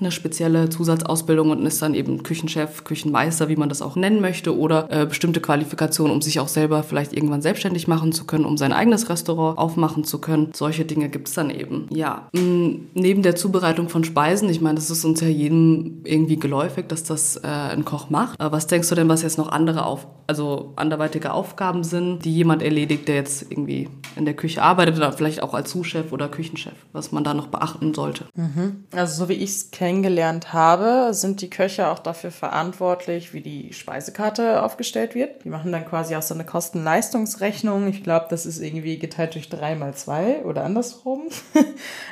eine 0.01 0.11
spezielle 0.11 0.69
Zusatzausbildung 0.69 1.51
und 1.51 1.65
ist 1.65 1.81
dann 1.81 1.93
eben 1.93 2.23
Küchenchef, 2.23 2.83
Küchenmeister, 2.83 3.47
wie 3.47 3.55
man 3.55 3.69
das 3.69 3.81
auch 3.81 3.95
nennen 3.95 4.19
möchte, 4.19 4.57
oder 4.57 4.87
äh, 4.91 5.05
bestimmte 5.05 5.39
Qualifikationen, 5.39 6.13
um 6.13 6.21
sich 6.21 6.39
auch 6.39 6.47
selber 6.47 6.83
vielleicht 6.83 7.13
irgendwann 7.13 7.41
selbstständig 7.41 7.87
machen 7.87 8.11
zu 8.11 8.25
können, 8.25 8.45
um 8.45 8.57
sein 8.57 8.73
eigenes 8.73 9.09
Restaurant 9.09 9.57
aufmachen 9.57 10.03
zu 10.03 10.19
können. 10.19 10.51
Solche 10.53 10.85
Dinge 10.85 11.09
gibt 11.09 11.27
es 11.27 11.35
dann 11.35 11.49
eben. 11.49 11.87
Ja, 11.91 12.27
neben 12.33 13.21
der 13.21 13.35
Zubereitung 13.35 13.89
von 13.89 14.03
Speisen, 14.03 14.49
ich 14.49 14.61
meine, 14.61 14.75
das 14.75 14.89
ist 14.89 15.05
uns 15.05 15.21
ja 15.21 15.27
jedem 15.27 16.01
irgendwie 16.03 16.37
geläufig, 16.37 16.87
dass 16.87 17.03
das 17.03 17.37
äh, 17.37 17.47
ein 17.47 17.85
Koch 17.85 18.09
macht. 18.09 18.39
Aber 18.39 18.57
was 18.57 18.67
denkst 18.67 18.89
du 18.89 18.95
denn, 18.95 19.07
was 19.09 19.21
jetzt 19.21 19.37
noch 19.37 19.49
andere 19.49 19.85
auf, 19.85 20.07
also 20.27 20.73
anderweitige 20.75 21.33
Aufgaben 21.33 21.83
sind, 21.83 22.25
die 22.25 22.33
jemand 22.33 22.63
erledigt, 22.63 23.07
der 23.07 23.15
jetzt 23.15 23.51
irgendwie 23.51 23.89
in 24.15 24.25
der 24.25 24.33
Küche 24.33 24.61
arbeitet 24.61 24.97
oder 24.97 25.11
vielleicht 25.11 25.43
auch 25.43 25.53
als 25.53 25.71
Sous-Chef 25.71 26.11
oder 26.11 26.27
Küchenchef, 26.27 26.73
was 26.91 27.11
man 27.11 27.23
da 27.23 27.33
noch 27.33 27.47
beachten 27.47 27.93
sollte? 27.93 28.25
Mhm. 28.35 28.85
Also 28.91 29.23
so 29.23 29.29
wie 29.29 29.33
ich 29.33 29.51
es 29.51 29.71
kenne, 29.71 29.90
kennengelernt 29.91 30.53
habe, 30.53 31.13
sind 31.13 31.41
die 31.41 31.49
Köche 31.49 31.89
auch 31.89 31.99
dafür 31.99 32.31
verantwortlich, 32.31 33.33
wie 33.33 33.41
die 33.41 33.73
Speisekarte 33.73 34.63
aufgestellt 34.63 35.15
wird. 35.15 35.43
Die 35.43 35.49
machen 35.49 35.73
dann 35.73 35.85
quasi 35.85 36.15
auch 36.15 36.21
so 36.21 36.33
eine 36.33 36.45
Kosten-Leistungsrechnung. 36.45 37.89
Ich 37.89 38.01
glaube, 38.01 38.27
das 38.29 38.45
ist 38.45 38.61
irgendwie 38.61 38.99
geteilt 38.99 39.35
durch 39.35 39.49
drei 39.49 39.75
mal 39.75 39.93
zwei 39.93 40.45
oder 40.45 40.63
andersrum. 40.63 41.23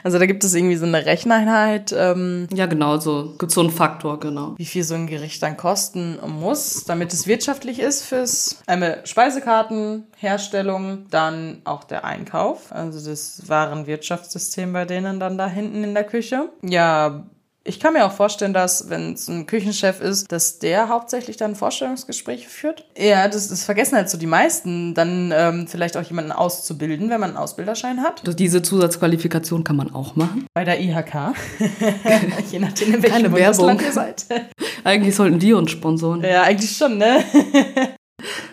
also 0.04 0.20
da 0.20 0.26
gibt 0.26 0.44
es 0.44 0.54
irgendwie 0.54 0.76
so 0.76 0.86
eine 0.86 1.06
Recheneinheit. 1.06 1.96
Ähm, 1.98 2.50
ja, 2.54 2.66
genau, 2.66 2.98
so 2.98 3.36
gibt 3.40 3.54
so 3.54 3.62
einen 3.62 3.70
Faktor, 3.70 4.20
genau. 4.20 4.56
Wie 4.58 4.66
viel 4.66 4.84
so 4.84 4.96
ein 4.96 5.08
Gericht 5.08 5.42
dann 5.42 5.56
kosten 5.56 6.20
muss, 6.28 6.84
damit 6.84 7.14
es 7.14 7.28
wirtschaftlich 7.28 7.80
ist 7.80 8.04
fürs 8.04 8.62
einmal 8.68 9.00
Speisekarten, 9.06 10.04
Herstellung, 10.18 11.06
dann 11.12 11.62
auch 11.64 11.86
der 11.86 12.04
Einkauf. 12.04 12.74
Also 12.74 13.10
das 13.10 13.44
Warenwirtschaftssystem 13.48 14.74
bei 14.74 14.84
denen 14.84 15.22
dann 15.22 15.38
da 15.38 15.48
hinten 15.48 15.86
in 15.86 15.94
der 15.94 16.04
Küche. 16.04 16.50
Ja, 16.62 17.24
ich 17.70 17.80
kann 17.80 17.94
mir 17.94 18.06
auch 18.06 18.12
vorstellen, 18.12 18.52
dass, 18.52 18.90
wenn 18.90 19.14
es 19.14 19.28
ein 19.28 19.46
Küchenchef 19.46 20.02
ist, 20.02 20.32
dass 20.32 20.58
der 20.58 20.90
hauptsächlich 20.90 21.38
dann 21.38 21.56
Vorstellungsgespräche 21.56 22.50
führt. 22.50 22.84
Ja, 22.98 23.28
das, 23.28 23.48
das 23.48 23.64
vergessen 23.64 23.96
halt 23.96 24.10
so 24.10 24.18
die 24.18 24.26
meisten, 24.26 24.96
dann 24.96 25.32
ähm, 25.34 25.68
vielleicht 25.68 25.96
auch 25.96 26.02
jemanden 26.02 26.32
auszubilden, 26.32 27.12
wenn 27.12 27.20
man 27.20 27.32
einen 27.32 27.38
Ausbilderschein 27.38 28.02
hat. 28.02 28.24
Diese 28.40 28.64
Zusatzqualifikation 28.64 29.64
kann 29.64 29.76
man 29.76 29.94
auch 29.94 30.16
machen. 30.16 30.48
Bei 30.56 30.66
der 30.66 30.82
IHK. 30.82 31.36
Je 32.52 32.60
nachdem, 32.60 32.96
in 32.96 33.04
welchem 33.04 33.34
Werbung 33.34 33.80
ihr 33.80 33.92
seid. 33.92 34.26
eigentlich 34.84 35.16
sollten 35.16 35.38
die 35.38 35.54
uns 35.54 35.70
sponsoren. 35.70 36.24
Ja, 36.24 36.42
eigentlich 36.44 36.76
schon, 36.76 36.98
ne? 36.98 37.24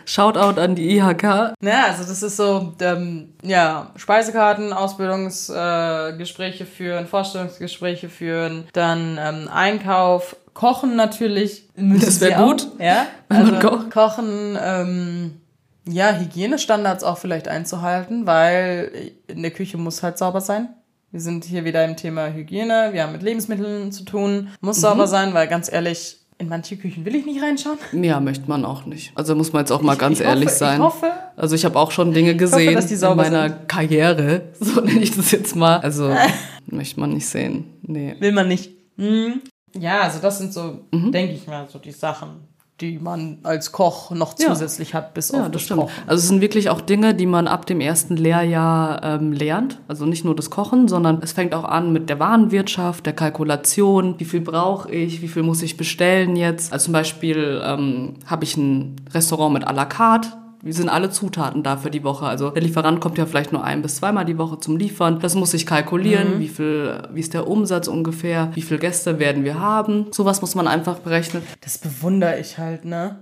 Shoutout 0.07 0.59
an 0.61 0.75
die 0.77 0.97
IHK. 0.97 1.55
Ja, 1.61 1.87
also 1.89 2.05
das 2.05 2.23
ist 2.23 2.37
so, 2.37 2.75
ähm, 2.81 3.35
ja, 3.43 3.91
Speisekarten, 3.97 4.73
Ausbildungsgespräche 4.73 6.65
äh, 6.65 6.67
führen, 6.67 7.07
Vorstellungsgespräche 7.07 8.09
führen, 8.09 8.69
dann 8.73 9.19
ähm, 9.21 9.49
Einkauf, 9.53 10.37
Kochen 10.55 10.97
natürlich. 10.97 11.69
Das 11.77 12.21
wäre 12.21 12.43
gut. 12.43 12.69
Ja, 12.79 13.07
also 13.29 13.53
kocht. 13.59 13.91
Kochen, 13.91 14.57
ähm, 14.61 15.41
ja, 15.89 16.15
Hygienestandards 16.15 17.05
auch 17.05 17.19
vielleicht 17.19 17.49
einzuhalten, 17.49 18.27
weil 18.27 19.13
in 19.27 19.43
der 19.43 19.51
Küche 19.51 19.77
muss 19.77 20.03
halt 20.03 20.19
sauber 20.19 20.41
sein. 20.41 20.69
Wir 21.11 21.21
sind 21.21 21.45
hier 21.45 21.65
wieder 21.65 21.85
im 21.85 21.97
Thema 21.97 22.33
Hygiene, 22.33 22.91
wir 22.93 23.03
haben 23.03 23.13
mit 23.13 23.23
Lebensmitteln 23.23 23.93
zu 23.93 24.05
tun, 24.05 24.51
muss 24.61 24.79
mhm. 24.79 24.83
sauber 24.83 25.07
sein, 25.07 25.35
weil 25.35 25.47
ganz 25.47 25.71
ehrlich, 25.71 26.19
in 26.39 26.49
manche 26.49 26.77
Küchen 26.77 27.05
will 27.05 27.15
ich 27.15 27.25
nicht 27.25 27.43
reinschauen. 27.43 27.79
Ja, 27.93 28.21
möchte 28.21 28.49
man 28.49 28.65
auch 28.65 28.85
nicht. 28.85 29.13
Also 29.15 29.35
muss 29.35 29.53
man 29.53 29.61
jetzt 29.61 29.71
auch 29.71 29.81
mal 29.81 29.95
ich, 29.95 29.99
ganz 29.99 30.21
ich 30.21 30.27
ehrlich 30.27 30.49
hoffe, 30.49 30.59
sein. 30.59 30.81
Ich 30.81 30.85
hoffe. 30.85 31.13
Also 31.37 31.55
ich 31.55 31.65
habe 31.65 31.79
auch 31.79 31.91
schon 31.91 32.13
Dinge 32.13 32.37
gesehen 32.37 32.77
hoffe, 32.77 32.95
in 32.95 33.17
meiner 33.17 33.49
sind. 33.49 33.69
Karriere, 33.69 34.43
so 34.61 34.81
nenne 34.81 35.01
ich 35.01 35.17
das 35.17 35.31
jetzt 35.31 35.57
mal. 35.57 35.79
Also 35.79 36.15
möchte 36.67 37.01
man 37.01 37.11
nicht 37.11 37.27
sehen. 37.27 37.65
Nee. 37.83 38.17
Will 38.19 38.33
man 38.33 38.49
nicht. 38.49 38.73
Mhm. 38.97 39.43
Ja, 39.79 40.03
also 40.03 40.19
das 40.21 40.39
sind 40.39 40.53
so, 40.53 40.81
mhm. 40.91 41.13
denke 41.13 41.35
ich 41.35 41.47
mal, 41.47 41.69
so 41.69 41.79
die 41.79 41.93
Sachen, 41.93 42.49
die 42.81 42.99
man 42.99 43.39
als 43.43 43.73
Koch 43.73 44.11
noch 44.11 44.35
zusätzlich 44.35 44.91
ja. 44.91 44.97
hat, 44.97 45.15
bis 45.15 45.31
ja, 45.31 45.45
auf 45.45 45.51
das, 45.51 45.63
stimmt. 45.63 45.81
Kochen. 45.81 45.93
Also 46.07 46.21
es 46.21 46.29
sind 46.29 46.43
wirklich 46.43 46.69
auch 46.69 46.83
Dinge, 46.83 47.15
die 47.15 47.25
man 47.25 47.49
ab 47.49 47.65
dem 47.65 47.81
ersten 47.81 48.17
Lehrjahr 48.17 49.03
ähm, 49.03 49.33
lernt. 49.33 49.81
Also 49.89 50.05
nicht 50.05 50.25
nur 50.25 50.37
das 50.37 50.51
Kochen, 50.51 50.87
sondern 50.87 51.21
es 51.23 51.33
fängt 51.33 51.55
auch 51.55 51.65
an 51.65 51.93
mit 51.93 52.11
der 52.11 52.21
Warenwirtschaft, 52.21 53.07
der 53.07 53.15
Kalkulation. 53.15 54.17
Wie 54.19 54.27
viel 54.27 54.43
brauche 54.43 54.91
ich? 54.91 55.23
Wie 55.23 55.29
viel 55.29 55.43
muss 55.43 55.63
ich 55.63 55.79
bestellen 55.79 56.37
jetzt? 56.37 56.73
Also 56.73 56.87
zum 56.87 56.93
Beispiel 56.93 57.63
ähm, 57.65 58.15
habe 58.27 58.45
ich 58.45 58.57
ein 58.59 58.97
Restaurant 59.15 59.55
mit 59.55 59.67
à 59.67 59.73
la 59.73 59.87
carte 59.87 60.29
sind 60.73 60.89
alle 60.89 61.11
Zutaten 61.11 61.63
da 61.63 61.77
für 61.77 61.91
die 61.91 62.03
Woche? 62.03 62.27
Also 62.27 62.51
der 62.51 62.63
Lieferant 62.63 63.01
kommt 63.01 63.19
ja 63.19 63.27
vielleicht 63.27 63.53
nur 63.53 63.63
ein 63.63 63.83
bis 63.83 63.97
zweimal 63.97 64.25
die 64.25 64.39
Woche 64.39 64.59
zum 64.59 64.77
Liefern. 64.77 65.21
Das 65.21 65.35
muss 65.35 65.55
ich 65.55 65.67
kalkulieren. 65.67 66.37
Mhm. 66.37 66.41
Wie 66.41 66.49
viel, 66.49 67.03
wie 67.13 67.21
ist 67.21 67.35
der 67.35 67.47
Umsatz 67.47 67.89
ungefähr? 67.89 68.51
Wie 68.55 68.63
viele 68.63 68.81
Gäste 68.81 69.19
werden 69.19 69.45
wir 69.45 69.61
haben? 69.61 70.07
Sowas 70.13 70.41
muss 70.41 70.55
man 70.55 70.67
einfach 70.67 70.99
berechnen. 70.99 71.43
Das 71.61 71.79
bewundere 71.79 72.39
ich 72.41 72.59
halt, 72.59 72.85
ne? 72.85 73.17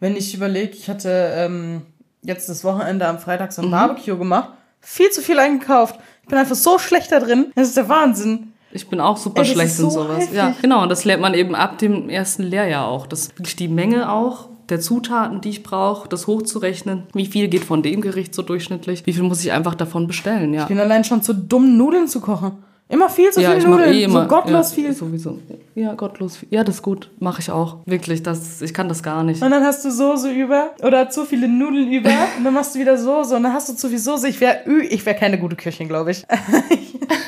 Wenn 0.00 0.16
ich 0.16 0.34
überlege, 0.34 0.74
ich 0.74 0.88
hatte 0.90 1.32
ähm, 1.36 1.82
jetzt 2.22 2.48
das 2.48 2.64
Wochenende 2.64 3.06
am 3.06 3.18
Freitag 3.18 3.52
so 3.52 3.62
ein 3.62 3.68
mhm. 3.68 3.72
Barbecue 3.72 4.18
gemacht, 4.18 4.50
viel 4.80 5.10
zu 5.10 5.22
viel 5.22 5.38
eingekauft. 5.38 5.98
Ich 6.22 6.28
bin 6.28 6.38
einfach 6.38 6.56
so 6.56 6.78
schlecht 6.78 7.12
da 7.12 7.20
drin. 7.20 7.52
Das 7.54 7.68
ist 7.68 7.76
der 7.76 7.88
Wahnsinn. 7.88 8.52
Ich 8.72 8.88
bin 8.88 9.00
auch 9.00 9.16
super 9.16 9.42
Ey, 9.42 9.46
schlecht 9.46 9.76
so 9.76 9.84
in 9.84 9.90
sowas. 9.90 10.18
Heftig. 10.18 10.36
Ja, 10.36 10.54
genau. 10.60 10.82
Und 10.82 10.88
das 10.88 11.04
lernt 11.04 11.22
man 11.22 11.32
eben 11.34 11.54
ab 11.54 11.78
dem 11.78 12.08
ersten 12.08 12.42
Lehrjahr 12.42 12.88
auch. 12.88 13.06
Das 13.06 13.28
die 13.58 13.68
Menge 13.68 14.10
auch 14.10 14.48
der 14.68 14.80
Zutaten, 14.80 15.40
die 15.40 15.50
ich 15.50 15.62
brauche, 15.62 16.08
das 16.08 16.26
hochzurechnen. 16.26 17.04
Wie 17.12 17.26
viel 17.26 17.48
geht 17.48 17.64
von 17.64 17.82
dem 17.82 18.00
Gericht 18.00 18.34
so 18.34 18.42
durchschnittlich? 18.42 19.06
Wie 19.06 19.12
viel 19.12 19.22
muss 19.22 19.44
ich 19.44 19.52
einfach 19.52 19.74
davon 19.74 20.06
bestellen? 20.06 20.54
Ja. 20.54 20.62
Ich 20.62 20.68
bin 20.68 20.78
allein 20.78 21.04
schon 21.04 21.22
zu 21.22 21.34
dumm, 21.34 21.76
Nudeln 21.76 22.08
zu 22.08 22.20
kochen. 22.20 22.52
Immer 22.86 23.08
viel 23.08 23.30
zu 23.30 23.40
ja, 23.40 23.52
viel 23.52 23.66
Nudeln, 23.66 23.94
eh 23.94 24.04
immer, 24.04 24.22
so 24.22 24.28
gottlos 24.28 24.70
ja, 24.70 24.74
viel. 24.74 24.92
Sowieso. 24.92 25.38
Ja, 25.74 25.94
gottlos 25.94 26.36
viel. 26.36 26.48
Ja, 26.50 26.62
das 26.62 26.76
ist 26.76 26.82
gut. 26.82 27.10
Mache 27.18 27.40
ich 27.40 27.50
auch. 27.50 27.78
Wirklich, 27.86 28.22
das, 28.22 28.60
ich 28.60 28.74
kann 28.74 28.88
das 28.88 29.02
gar 29.02 29.24
nicht. 29.24 29.42
Und 29.42 29.50
dann 29.50 29.64
hast 29.64 29.84
du 29.86 29.90
Soße 29.90 30.30
über 30.30 30.72
oder 30.82 31.08
zu 31.08 31.24
viele 31.24 31.48
Nudeln 31.48 31.90
über 31.90 32.10
und 32.38 32.44
dann 32.44 32.52
machst 32.52 32.74
du 32.74 32.78
wieder 32.78 32.98
Soße 32.98 33.36
und 33.36 33.42
dann 33.42 33.54
hast 33.54 33.70
du 33.70 33.74
zu 33.74 33.88
viel 33.88 33.98
Soße. 33.98 34.28
Ich 34.28 34.40
wäre 34.40 34.58
ich 34.90 35.04
wär 35.06 35.14
keine 35.14 35.38
gute 35.38 35.56
Köchin, 35.56 35.88
glaube 35.88 36.10
ich. 36.10 36.26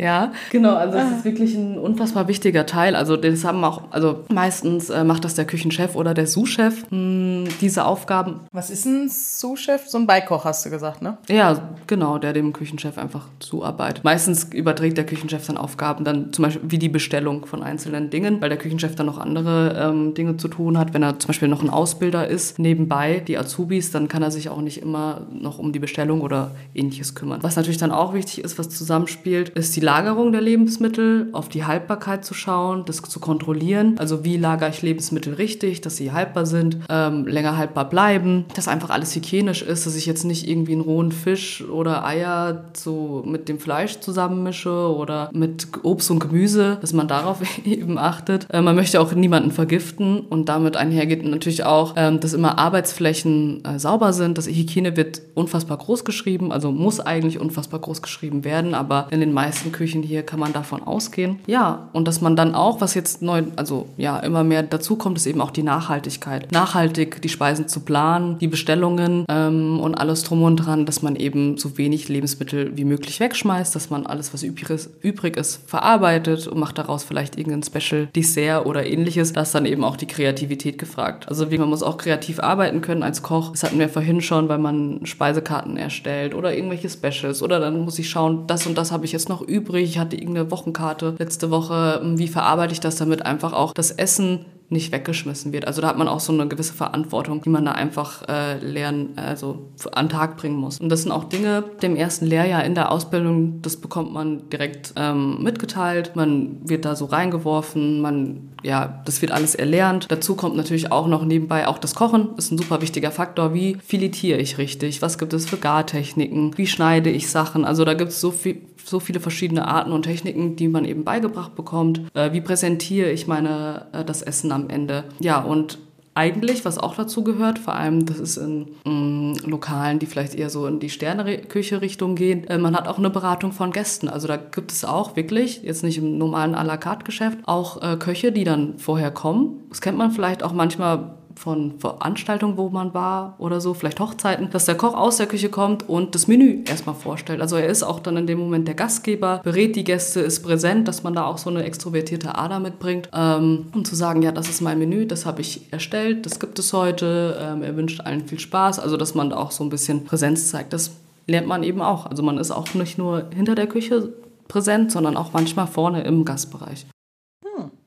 Ja, 0.00 0.32
genau. 0.50 0.76
Also 0.76 0.96
es 0.96 1.18
ist 1.18 1.24
wirklich 1.24 1.54
ein 1.54 1.78
unfassbar 1.78 2.26
wichtiger 2.26 2.64
Teil. 2.64 2.96
Also 2.96 3.16
das 3.16 3.44
haben 3.44 3.62
auch, 3.64 3.82
also 3.90 4.24
meistens 4.32 4.88
äh, 4.88 5.04
macht 5.04 5.24
das 5.24 5.34
der 5.34 5.44
Küchenchef 5.44 5.94
oder 5.94 6.14
der 6.14 6.26
Sous-Chef 6.26 6.86
hm, 6.90 7.44
diese 7.60 7.84
Aufgaben. 7.84 8.40
Was 8.52 8.70
ist 8.70 8.86
ein 8.86 9.10
Sous-Chef? 9.10 9.88
So 9.88 9.98
ein 9.98 10.06
Beikoch 10.06 10.46
hast 10.46 10.64
du 10.64 10.70
gesagt, 10.70 11.02
ne? 11.02 11.18
Ja, 11.28 11.70
genau, 11.86 12.16
der 12.16 12.32
dem 12.32 12.54
Küchenchef 12.54 12.96
einfach 12.96 13.26
zuarbeitet. 13.40 14.02
Meistens 14.02 14.44
überträgt 14.44 14.96
der 14.96 15.04
Küchenchef 15.04 15.46
dann 15.46 15.58
Aufgaben, 15.58 16.04
dann 16.04 16.32
zum 16.32 16.44
Beispiel 16.44 16.70
wie 16.70 16.78
die 16.78 16.88
Bestellung 16.88 17.44
von 17.44 17.62
einzelnen 17.62 18.08
Dingen, 18.08 18.40
weil 18.40 18.48
der 18.48 18.58
Küchenchef 18.58 18.94
dann 18.94 19.06
noch 19.06 19.18
andere 19.18 19.76
ähm, 19.78 20.14
Dinge 20.14 20.38
zu 20.38 20.48
tun 20.48 20.78
hat. 20.78 20.94
Wenn 20.94 21.02
er 21.02 21.18
zum 21.18 21.28
Beispiel 21.28 21.48
noch 21.48 21.62
ein 21.62 21.68
Ausbilder 21.70 22.26
ist, 22.26 22.58
nebenbei 22.58 23.20
die 23.20 23.36
Azubis, 23.36 23.90
dann 23.90 24.08
kann 24.08 24.22
er 24.22 24.30
sich 24.30 24.48
auch 24.48 24.62
nicht 24.62 24.80
immer 24.80 25.26
noch 25.30 25.58
um 25.58 25.72
die 25.72 25.78
Bestellung 25.78 26.22
oder 26.22 26.52
ähnliches 26.74 27.14
kümmern. 27.14 27.42
Was 27.42 27.56
natürlich 27.56 27.78
dann 27.78 27.90
auch 27.90 28.14
wichtig 28.14 28.42
ist, 28.42 28.58
was 28.58 28.70
zusammenspielt, 28.70 29.50
ist 29.50 29.76
die 29.76 29.89
Lagerung 29.90 30.30
der 30.30 30.40
Lebensmittel, 30.40 31.30
auf 31.32 31.48
die 31.48 31.64
Haltbarkeit 31.64 32.24
zu 32.24 32.32
schauen, 32.32 32.84
das 32.86 33.02
zu 33.02 33.18
kontrollieren. 33.18 33.96
Also 33.98 34.24
wie 34.24 34.36
lagere 34.36 34.70
ich 34.70 34.82
Lebensmittel 34.82 35.34
richtig, 35.34 35.80
dass 35.80 35.96
sie 35.96 36.12
haltbar 36.12 36.46
sind, 36.46 36.76
ähm, 36.88 37.26
länger 37.26 37.56
haltbar 37.56 37.88
bleiben, 37.88 38.44
dass 38.54 38.68
einfach 38.68 38.90
alles 38.90 39.16
hygienisch 39.16 39.62
ist, 39.62 39.86
dass 39.86 39.96
ich 39.96 40.06
jetzt 40.06 40.22
nicht 40.22 40.48
irgendwie 40.48 40.74
einen 40.74 40.82
rohen 40.82 41.10
Fisch 41.10 41.64
oder 41.68 42.04
Eier 42.04 42.66
so 42.72 43.24
mit 43.26 43.48
dem 43.48 43.58
Fleisch 43.58 43.98
zusammenmische 43.98 44.70
oder 44.70 45.28
mit 45.32 45.66
Obst 45.82 46.08
und 46.12 46.20
Gemüse, 46.20 46.78
dass 46.80 46.92
man 46.92 47.08
darauf 47.08 47.38
eben 47.64 47.98
achtet. 47.98 48.46
Äh, 48.48 48.62
man 48.62 48.76
möchte 48.76 49.00
auch 49.00 49.12
niemanden 49.12 49.50
vergiften 49.50 50.20
und 50.20 50.48
damit 50.48 50.76
einhergeht 50.76 51.24
natürlich 51.24 51.64
auch, 51.64 51.94
ähm, 51.96 52.20
dass 52.20 52.32
immer 52.32 52.60
Arbeitsflächen 52.60 53.64
äh, 53.64 53.80
sauber 53.80 54.12
sind. 54.12 54.38
Das 54.38 54.46
Hygiene 54.46 54.96
wird 54.96 55.20
unfassbar 55.34 55.78
groß 55.78 56.04
geschrieben, 56.04 56.52
also 56.52 56.70
muss 56.70 57.00
eigentlich 57.00 57.40
unfassbar 57.40 57.80
groß 57.80 58.02
geschrieben 58.02 58.44
werden, 58.44 58.74
aber 58.74 59.08
in 59.10 59.18
den 59.18 59.32
meisten 59.32 59.72
Küchen 59.80 60.02
hier 60.02 60.24
kann 60.24 60.38
man 60.38 60.52
davon 60.52 60.82
ausgehen. 60.82 61.38
Ja, 61.46 61.88
und 61.94 62.06
dass 62.06 62.20
man 62.20 62.36
dann 62.36 62.54
auch, 62.54 62.82
was 62.82 62.92
jetzt 62.92 63.22
neu, 63.22 63.44
also 63.56 63.86
ja, 63.96 64.18
immer 64.18 64.44
mehr 64.44 64.62
dazu 64.62 64.96
kommt, 64.96 65.16
ist 65.16 65.26
eben 65.26 65.40
auch 65.40 65.50
die 65.50 65.62
Nachhaltigkeit. 65.62 66.52
Nachhaltig 66.52 67.22
die 67.22 67.30
Speisen 67.30 67.66
zu 67.66 67.80
planen, 67.80 68.38
die 68.40 68.46
Bestellungen 68.46 69.24
ähm, 69.30 69.80
und 69.80 69.94
alles 69.94 70.22
drum 70.22 70.42
und 70.42 70.56
dran, 70.56 70.84
dass 70.84 71.00
man 71.00 71.16
eben 71.16 71.56
so 71.56 71.78
wenig 71.78 72.10
Lebensmittel 72.10 72.76
wie 72.76 72.84
möglich 72.84 73.20
wegschmeißt, 73.20 73.74
dass 73.74 73.88
man 73.88 74.04
alles, 74.04 74.34
was 74.34 74.42
übrig 74.42 74.68
ist, 74.68 74.90
übrig 75.00 75.38
ist 75.38 75.62
verarbeitet 75.66 76.46
und 76.46 76.58
macht 76.58 76.76
daraus 76.76 77.02
vielleicht 77.02 77.38
irgendein 77.38 77.62
Special 77.62 78.08
Dessert 78.14 78.66
oder 78.66 78.84
ähnliches. 78.84 79.32
Da 79.32 79.40
ist 79.40 79.54
dann 79.54 79.64
eben 79.64 79.82
auch 79.82 79.96
die 79.96 80.06
Kreativität 80.06 80.76
gefragt. 80.76 81.26
Also 81.26 81.50
wie 81.50 81.56
man 81.56 81.70
muss 81.70 81.82
auch 81.82 81.96
kreativ 81.96 82.38
arbeiten 82.40 82.82
können 82.82 83.02
als 83.02 83.22
Koch. 83.22 83.52
Das 83.52 83.62
hatten 83.62 83.78
wir 83.78 83.88
vorhin 83.88 84.20
schon, 84.20 84.50
weil 84.50 84.58
man 84.58 85.06
Speisekarten 85.06 85.78
erstellt 85.78 86.34
oder 86.34 86.54
irgendwelche 86.54 86.90
Specials 86.90 87.42
oder 87.42 87.60
dann 87.60 87.80
muss 87.80 87.98
ich 87.98 88.10
schauen, 88.10 88.46
das 88.46 88.66
und 88.66 88.76
das 88.76 88.92
habe 88.92 89.06
ich 89.06 89.12
jetzt 89.12 89.30
noch 89.30 89.40
übrig. 89.40 89.59
Ich 89.68 89.98
hatte 89.98 90.16
irgendeine 90.16 90.50
Wochenkarte 90.50 91.14
letzte 91.18 91.50
Woche. 91.50 92.00
Wie 92.16 92.28
verarbeite 92.28 92.72
ich 92.72 92.80
das, 92.80 92.96
damit 92.96 93.24
einfach 93.24 93.52
auch 93.52 93.72
das 93.72 93.90
Essen 93.90 94.46
nicht 94.70 94.92
weggeschmissen 94.92 95.52
wird. 95.52 95.66
Also 95.66 95.82
da 95.82 95.88
hat 95.88 95.98
man 95.98 96.08
auch 96.08 96.20
so 96.20 96.32
eine 96.32 96.46
gewisse 96.46 96.72
Verantwortung, 96.72 97.42
die 97.42 97.48
man 97.48 97.64
da 97.64 97.72
einfach 97.72 98.26
äh, 98.28 98.58
lernen, 98.58 99.10
also 99.16 99.70
an 99.92 100.06
den 100.06 100.12
Tag 100.12 100.36
bringen 100.36 100.56
muss. 100.56 100.78
Und 100.78 100.88
das 100.88 101.02
sind 101.02 101.12
auch 101.12 101.24
Dinge, 101.24 101.64
dem 101.82 101.96
ersten 101.96 102.26
Lehrjahr 102.26 102.64
in 102.64 102.76
der 102.76 102.92
Ausbildung, 102.92 103.60
das 103.62 103.76
bekommt 103.76 104.12
man 104.12 104.48
direkt 104.48 104.94
ähm, 104.96 105.42
mitgeteilt. 105.42 106.12
Man 106.14 106.58
wird 106.68 106.84
da 106.84 106.94
so 106.94 107.06
reingeworfen, 107.06 108.00
man, 108.00 108.50
ja, 108.62 109.02
das 109.04 109.20
wird 109.22 109.32
alles 109.32 109.56
erlernt. 109.56 110.06
Dazu 110.08 110.36
kommt 110.36 110.56
natürlich 110.56 110.92
auch 110.92 111.08
noch 111.08 111.24
nebenbei 111.24 111.66
auch 111.66 111.78
das 111.78 111.96
Kochen, 111.96 112.30
ist 112.36 112.52
ein 112.52 112.58
super 112.58 112.80
wichtiger 112.80 113.10
Faktor. 113.10 113.52
Wie 113.52 113.76
filetiere 113.84 114.38
ich 114.38 114.58
richtig? 114.58 115.02
Was 115.02 115.18
gibt 115.18 115.32
es 115.32 115.46
für 115.46 115.56
Gartechniken? 115.56 116.56
Wie 116.56 116.68
schneide 116.68 117.10
ich 117.10 117.28
Sachen? 117.28 117.64
Also 117.64 117.84
da 117.84 117.94
gibt 117.94 118.10
es 118.10 118.20
so 118.20 118.30
viel, 118.30 118.60
so 118.84 119.00
viele 119.00 119.20
verschiedene 119.20 119.66
Arten 119.66 119.92
und 119.92 120.02
Techniken, 120.02 120.56
die 120.56 120.68
man 120.68 120.84
eben 120.84 121.04
beigebracht 121.04 121.54
bekommt. 121.54 122.02
Äh, 122.14 122.32
wie 122.32 122.40
präsentiere 122.40 123.10
ich 123.10 123.26
meine, 123.26 123.86
äh, 123.92 124.04
das 124.04 124.22
Essen 124.22 124.52
am 124.52 124.68
Ende? 124.68 125.04
Ja, 125.20 125.40
und 125.40 125.78
eigentlich, 126.14 126.64
was 126.64 126.76
auch 126.76 126.96
dazu 126.96 127.22
gehört, 127.22 127.58
vor 127.58 127.74
allem 127.74 128.04
das 128.04 128.18
ist 128.18 128.36
in, 128.36 128.68
in 128.84 129.36
Lokalen, 129.36 130.00
die 130.00 130.06
vielleicht 130.06 130.34
eher 130.34 130.50
so 130.50 130.66
in 130.66 130.80
die 130.80 130.90
Sterneküche-Richtung 130.90 132.14
gehen, 132.14 132.44
äh, 132.48 132.58
man 132.58 132.76
hat 132.76 132.88
auch 132.88 132.98
eine 132.98 133.10
Beratung 133.10 133.52
von 133.52 133.70
Gästen. 133.70 134.08
Also 134.08 134.26
da 134.26 134.36
gibt 134.36 134.72
es 134.72 134.84
auch 134.84 135.16
wirklich, 135.16 135.62
jetzt 135.62 135.84
nicht 135.84 135.98
im 135.98 136.18
normalen 136.18 136.54
à 136.54 136.64
la 136.64 136.76
carte 136.76 137.04
Geschäft, 137.04 137.38
auch 137.46 137.80
äh, 137.82 137.96
Köche, 137.96 138.32
die 138.32 138.44
dann 138.44 138.78
vorher 138.78 139.10
kommen. 139.10 139.64
Das 139.68 139.80
kennt 139.80 139.98
man 139.98 140.10
vielleicht 140.10 140.42
auch 140.42 140.52
manchmal 140.52 141.14
von 141.40 141.78
Veranstaltungen, 141.78 142.58
wo 142.58 142.68
man 142.68 142.92
war 142.92 143.34
oder 143.38 143.62
so, 143.62 143.72
vielleicht 143.72 143.98
Hochzeiten, 143.98 144.50
dass 144.50 144.66
der 144.66 144.74
Koch 144.74 144.94
aus 144.94 145.16
der 145.16 145.26
Küche 145.26 145.48
kommt 145.48 145.88
und 145.88 146.14
das 146.14 146.28
Menü 146.28 146.62
erstmal 146.66 146.94
vorstellt. 146.94 147.40
Also 147.40 147.56
er 147.56 147.66
ist 147.66 147.82
auch 147.82 148.00
dann 148.00 148.18
in 148.18 148.26
dem 148.26 148.38
Moment 148.38 148.68
der 148.68 148.74
Gastgeber, 148.74 149.40
berät 149.42 149.74
die 149.74 149.84
Gäste, 149.84 150.20
ist 150.20 150.42
präsent, 150.42 150.86
dass 150.86 151.02
man 151.02 151.14
da 151.14 151.24
auch 151.24 151.38
so 151.38 151.48
eine 151.48 151.64
extrovertierte 151.64 152.36
Ader 152.36 152.60
mitbringt, 152.60 153.08
ähm, 153.14 153.68
um 153.74 153.86
zu 153.86 153.94
sagen, 153.94 154.20
ja, 154.20 154.32
das 154.32 154.50
ist 154.50 154.60
mein 154.60 154.78
Menü, 154.78 155.06
das 155.06 155.24
habe 155.24 155.40
ich 155.40 155.72
erstellt, 155.72 156.26
das 156.26 156.40
gibt 156.40 156.58
es 156.58 156.74
heute, 156.74 157.38
ähm, 157.40 157.62
er 157.62 157.74
wünscht 157.74 158.02
allen 158.02 158.28
viel 158.28 158.38
Spaß, 158.38 158.78
also 158.78 158.98
dass 158.98 159.14
man 159.14 159.30
da 159.30 159.36
auch 159.38 159.50
so 159.50 159.64
ein 159.64 159.70
bisschen 159.70 160.04
Präsenz 160.04 160.50
zeigt. 160.50 160.74
Das 160.74 160.90
lernt 161.26 161.46
man 161.46 161.62
eben 161.62 161.80
auch. 161.80 162.04
Also 162.04 162.22
man 162.22 162.36
ist 162.36 162.50
auch 162.50 162.74
nicht 162.74 162.98
nur 162.98 163.30
hinter 163.34 163.54
der 163.54 163.66
Küche 163.66 164.12
präsent, 164.46 164.92
sondern 164.92 165.16
auch 165.16 165.32
manchmal 165.32 165.68
vorne 165.68 166.02
im 166.02 166.26
Gastbereich. 166.26 166.84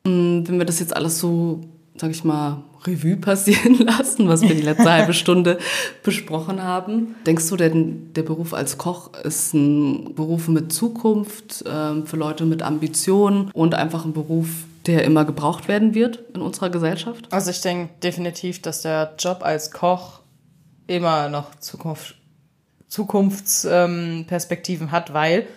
Hm. 0.08 0.48
Wenn 0.48 0.58
wir 0.58 0.66
das 0.66 0.80
jetzt 0.80 0.96
alles 0.96 1.20
so 1.20 1.62
sag 1.96 2.12
ich 2.12 2.24
mal, 2.24 2.64
Revue 2.86 3.18
passieren 3.18 3.78
lassen, 3.86 4.28
was 4.28 4.42
wir 4.42 4.56
die 4.56 4.62
letzte 4.62 4.92
halbe 4.92 5.14
Stunde 5.14 5.60
besprochen 6.04 6.64
haben. 6.64 7.16
Denkst 7.26 7.50
du 7.50 7.56
denn, 7.56 8.14
der 8.14 8.24
Beruf 8.24 8.54
als 8.54 8.78
Koch 8.78 9.14
ist 9.24 9.54
ein 9.54 10.16
Beruf 10.16 10.48
mit 10.48 10.74
Zukunft, 10.74 11.66
äh, 11.66 12.02
für 12.06 12.18
Leute 12.18 12.46
mit 12.46 12.62
Ambitionen 12.62 13.52
und 13.54 13.76
einfach 13.76 14.06
ein 14.06 14.14
Beruf, 14.14 14.48
der 14.86 15.04
immer 15.06 15.24
gebraucht 15.24 15.68
werden 15.68 15.94
wird 15.94 16.24
in 16.34 16.42
unserer 16.42 16.70
Gesellschaft? 16.70 17.32
Also 17.32 17.52
ich 17.52 17.62
denke 17.62 17.94
definitiv, 18.02 18.62
dass 18.62 18.82
der 18.82 19.14
Job 19.18 19.40
als 19.42 19.72
Koch 19.72 20.20
immer 20.88 21.30
noch 21.30 21.56
Zukunft, 21.60 22.16
Zukunftsperspektiven 22.90 24.88
ähm, 24.88 24.92
hat, 24.92 25.14
weil 25.14 25.48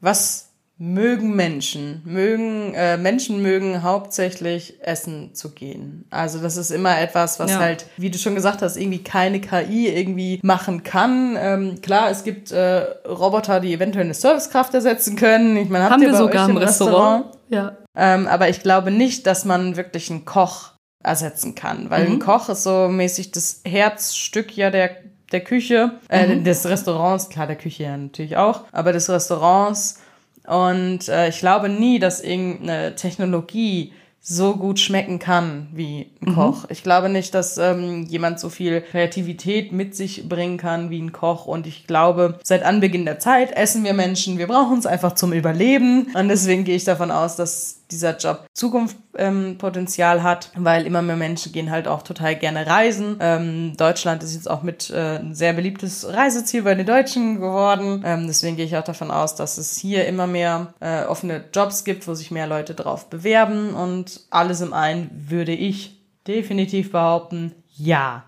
was 0.00 0.51
mögen 0.82 1.36
Menschen, 1.36 2.02
mögen 2.04 2.74
äh, 2.74 2.96
Menschen 2.96 3.40
mögen 3.40 3.84
hauptsächlich 3.84 4.78
essen 4.80 5.32
zu 5.32 5.52
gehen. 5.52 6.06
Also 6.10 6.40
das 6.40 6.56
ist 6.56 6.72
immer 6.72 7.00
etwas, 7.00 7.38
was 7.38 7.52
ja. 7.52 7.60
halt, 7.60 7.86
wie 7.98 8.10
du 8.10 8.18
schon 8.18 8.34
gesagt 8.34 8.62
hast, 8.62 8.76
irgendwie 8.76 9.04
keine 9.04 9.40
KI 9.40 9.86
irgendwie 9.86 10.40
machen 10.42 10.82
kann. 10.82 11.36
Ähm, 11.38 11.80
klar, 11.82 12.10
es 12.10 12.24
gibt 12.24 12.50
äh, 12.50 12.80
Roboter, 13.06 13.60
die 13.60 13.72
eventuell 13.72 14.06
eine 14.06 14.14
Servicekraft 14.14 14.74
ersetzen 14.74 15.14
können. 15.14 15.56
Ich 15.56 15.68
meine, 15.68 15.84
habt 15.84 15.92
haben 15.92 16.02
ihr 16.02 16.08
wir 16.08 16.16
sogar 16.16 16.48
im 16.50 16.56
Restaurant? 16.56 17.26
Restaurant? 17.26 17.38
Ja. 17.50 17.76
Ähm, 17.96 18.26
aber 18.26 18.48
ich 18.48 18.64
glaube 18.64 18.90
nicht, 18.90 19.28
dass 19.28 19.44
man 19.44 19.76
wirklich 19.76 20.10
einen 20.10 20.24
Koch 20.24 20.72
ersetzen 21.00 21.54
kann, 21.54 21.90
weil 21.90 22.08
mhm. 22.08 22.14
ein 22.14 22.18
Koch 22.18 22.48
ist 22.48 22.64
so 22.64 22.88
mäßig 22.88 23.30
das 23.30 23.60
Herzstück 23.64 24.56
ja 24.56 24.70
der 24.70 24.90
der 25.30 25.40
Küche, 25.40 25.92
äh, 26.08 26.26
mhm. 26.26 26.44
des 26.44 26.66
Restaurants, 26.66 27.30
klar, 27.30 27.46
der 27.46 27.56
Küche 27.56 27.84
ja 27.84 27.96
natürlich 27.96 28.36
auch, 28.36 28.64
aber 28.70 28.92
des 28.92 29.08
Restaurants 29.08 30.01
und 30.46 31.08
äh, 31.08 31.28
ich 31.28 31.38
glaube 31.38 31.68
nie, 31.68 31.98
dass 31.98 32.20
irgendeine 32.20 32.94
Technologie 32.94 33.92
so 34.24 34.54
gut 34.54 34.78
schmecken 34.78 35.18
kann 35.18 35.66
wie 35.72 36.12
ein 36.20 36.30
mhm. 36.30 36.34
Koch. 36.36 36.64
Ich 36.68 36.84
glaube 36.84 37.08
nicht, 37.08 37.34
dass 37.34 37.58
ähm, 37.58 38.04
jemand 38.04 38.38
so 38.38 38.50
viel 38.50 38.80
Kreativität 38.80 39.72
mit 39.72 39.96
sich 39.96 40.28
bringen 40.28 40.58
kann 40.58 40.90
wie 40.90 41.00
ein 41.00 41.10
Koch. 41.10 41.46
Und 41.46 41.66
ich 41.66 41.88
glaube, 41.88 42.38
seit 42.44 42.62
Anbeginn 42.62 43.04
der 43.04 43.18
Zeit 43.18 43.50
essen 43.50 43.82
wir 43.82 43.94
Menschen. 43.94 44.38
Wir 44.38 44.46
brauchen 44.46 44.78
es 44.78 44.86
einfach 44.86 45.16
zum 45.16 45.32
Überleben. 45.32 46.06
Und 46.14 46.28
deswegen 46.28 46.62
gehe 46.62 46.76
ich 46.76 46.84
davon 46.84 47.10
aus, 47.10 47.34
dass 47.34 47.81
dieser 47.92 48.16
Job 48.16 48.46
Zukunftspotenzial 48.54 50.16
ähm, 50.18 50.22
hat, 50.22 50.50
weil 50.56 50.86
immer 50.86 51.02
mehr 51.02 51.16
Menschen 51.16 51.52
gehen 51.52 51.70
halt 51.70 51.86
auch 51.86 52.02
total 52.02 52.36
gerne 52.36 52.66
reisen. 52.66 53.18
Ähm, 53.20 53.76
Deutschland 53.76 54.22
ist 54.22 54.34
jetzt 54.34 54.50
auch 54.50 54.62
mit 54.62 54.90
äh, 54.90 55.18
ein 55.18 55.34
sehr 55.34 55.52
beliebtes 55.52 56.08
Reiseziel 56.08 56.62
bei 56.62 56.74
den 56.74 56.86
Deutschen 56.86 57.36
geworden. 57.36 58.02
Ähm, 58.04 58.26
deswegen 58.26 58.56
gehe 58.56 58.66
ich 58.66 58.76
auch 58.76 58.84
davon 58.84 59.10
aus, 59.10 59.34
dass 59.34 59.58
es 59.58 59.76
hier 59.76 60.06
immer 60.06 60.26
mehr 60.26 60.74
äh, 60.80 61.04
offene 61.04 61.44
Jobs 61.52 61.84
gibt, 61.84 62.08
wo 62.08 62.14
sich 62.14 62.30
mehr 62.30 62.46
Leute 62.46 62.74
drauf 62.74 63.10
bewerben. 63.10 63.74
Und 63.74 64.22
alles 64.30 64.60
im 64.60 64.72
einen 64.72 65.10
würde 65.28 65.52
ich 65.52 66.00
definitiv 66.26 66.92
behaupten, 66.92 67.52
ja, 67.76 68.24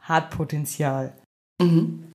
hat 0.00 0.30
Potenzial. 0.30 1.12
Mhm. 1.60 2.09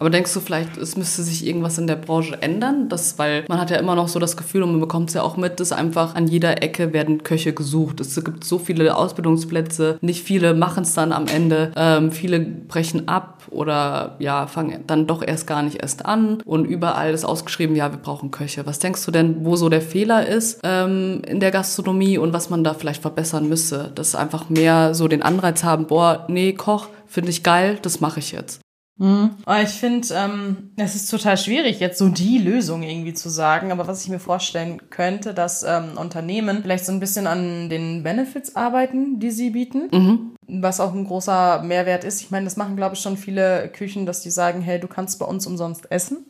Aber 0.00 0.08
denkst 0.08 0.32
du 0.32 0.40
vielleicht, 0.40 0.78
es 0.78 0.96
müsste 0.96 1.22
sich 1.22 1.46
irgendwas 1.46 1.76
in 1.76 1.86
der 1.86 1.96
Branche 1.96 2.40
ändern? 2.40 2.88
Das, 2.88 3.18
weil 3.18 3.44
man 3.48 3.60
hat 3.60 3.70
ja 3.70 3.76
immer 3.76 3.94
noch 3.94 4.08
so 4.08 4.18
das 4.18 4.34
Gefühl 4.34 4.62
und 4.62 4.70
man 4.70 4.80
bekommt 4.80 5.10
es 5.10 5.14
ja 5.14 5.22
auch 5.22 5.36
mit, 5.36 5.60
dass 5.60 5.72
einfach 5.72 6.14
an 6.14 6.26
jeder 6.26 6.62
Ecke 6.62 6.94
werden 6.94 7.22
Köche 7.22 7.52
gesucht. 7.52 8.00
Es 8.00 8.14
gibt 8.24 8.44
so 8.44 8.58
viele 8.58 8.96
Ausbildungsplätze, 8.96 9.98
nicht 10.00 10.24
viele 10.24 10.54
machen 10.54 10.84
es 10.84 10.94
dann 10.94 11.12
am 11.12 11.26
Ende. 11.26 11.72
Ähm, 11.76 12.12
viele 12.12 12.40
brechen 12.40 13.08
ab 13.08 13.42
oder 13.50 14.16
ja, 14.20 14.46
fangen 14.46 14.84
dann 14.86 15.06
doch 15.06 15.22
erst 15.22 15.46
gar 15.46 15.62
nicht 15.62 15.82
erst 15.82 16.06
an 16.06 16.40
und 16.46 16.64
überall 16.64 17.12
ist 17.12 17.26
ausgeschrieben, 17.26 17.76
ja, 17.76 17.92
wir 17.92 17.98
brauchen 17.98 18.30
Köche. 18.30 18.64
Was 18.64 18.78
denkst 18.78 19.04
du 19.04 19.10
denn, 19.10 19.44
wo 19.44 19.56
so 19.56 19.68
der 19.68 19.82
Fehler 19.82 20.26
ist 20.26 20.60
ähm, 20.62 21.20
in 21.26 21.40
der 21.40 21.50
Gastronomie 21.50 22.16
und 22.16 22.32
was 22.32 22.48
man 22.48 22.64
da 22.64 22.72
vielleicht 22.72 23.02
verbessern 23.02 23.50
müsste? 23.50 23.92
Dass 23.94 24.14
einfach 24.14 24.48
mehr 24.48 24.94
so 24.94 25.08
den 25.08 25.22
Anreiz 25.22 25.62
haben, 25.62 25.86
boah, 25.86 26.24
nee, 26.28 26.54
Koch, 26.54 26.88
finde 27.06 27.28
ich 27.28 27.42
geil, 27.42 27.78
das 27.82 28.00
mache 28.00 28.20
ich 28.20 28.32
jetzt. 28.32 28.60
Mhm. 29.00 29.30
Ich 29.62 29.70
finde, 29.70 30.06
ähm, 30.14 30.70
es 30.76 30.94
ist 30.94 31.10
total 31.10 31.38
schwierig, 31.38 31.80
jetzt 31.80 31.98
so 31.98 32.10
die 32.10 32.36
Lösung 32.36 32.82
irgendwie 32.82 33.14
zu 33.14 33.30
sagen. 33.30 33.72
Aber 33.72 33.86
was 33.86 34.04
ich 34.04 34.10
mir 34.10 34.18
vorstellen 34.18 34.90
könnte, 34.90 35.32
dass 35.32 35.62
ähm, 35.62 35.96
Unternehmen 35.96 36.60
vielleicht 36.60 36.84
so 36.84 36.92
ein 36.92 37.00
bisschen 37.00 37.26
an 37.26 37.70
den 37.70 38.02
Benefits 38.02 38.56
arbeiten, 38.56 39.18
die 39.18 39.30
sie 39.30 39.50
bieten. 39.50 39.88
Mhm. 39.90 40.60
Was 40.62 40.80
auch 40.80 40.92
ein 40.92 41.06
großer 41.06 41.62
Mehrwert 41.62 42.04
ist. 42.04 42.20
Ich 42.20 42.30
meine, 42.30 42.44
das 42.44 42.58
machen, 42.58 42.76
glaube 42.76 42.94
ich, 42.94 43.00
schon 43.00 43.16
viele 43.16 43.70
Küchen, 43.70 44.04
dass 44.04 44.20
die 44.20 44.30
sagen, 44.30 44.60
hey, 44.60 44.78
du 44.78 44.86
kannst 44.86 45.18
bei 45.18 45.24
uns 45.24 45.46
umsonst 45.46 45.90
essen. 45.90 46.26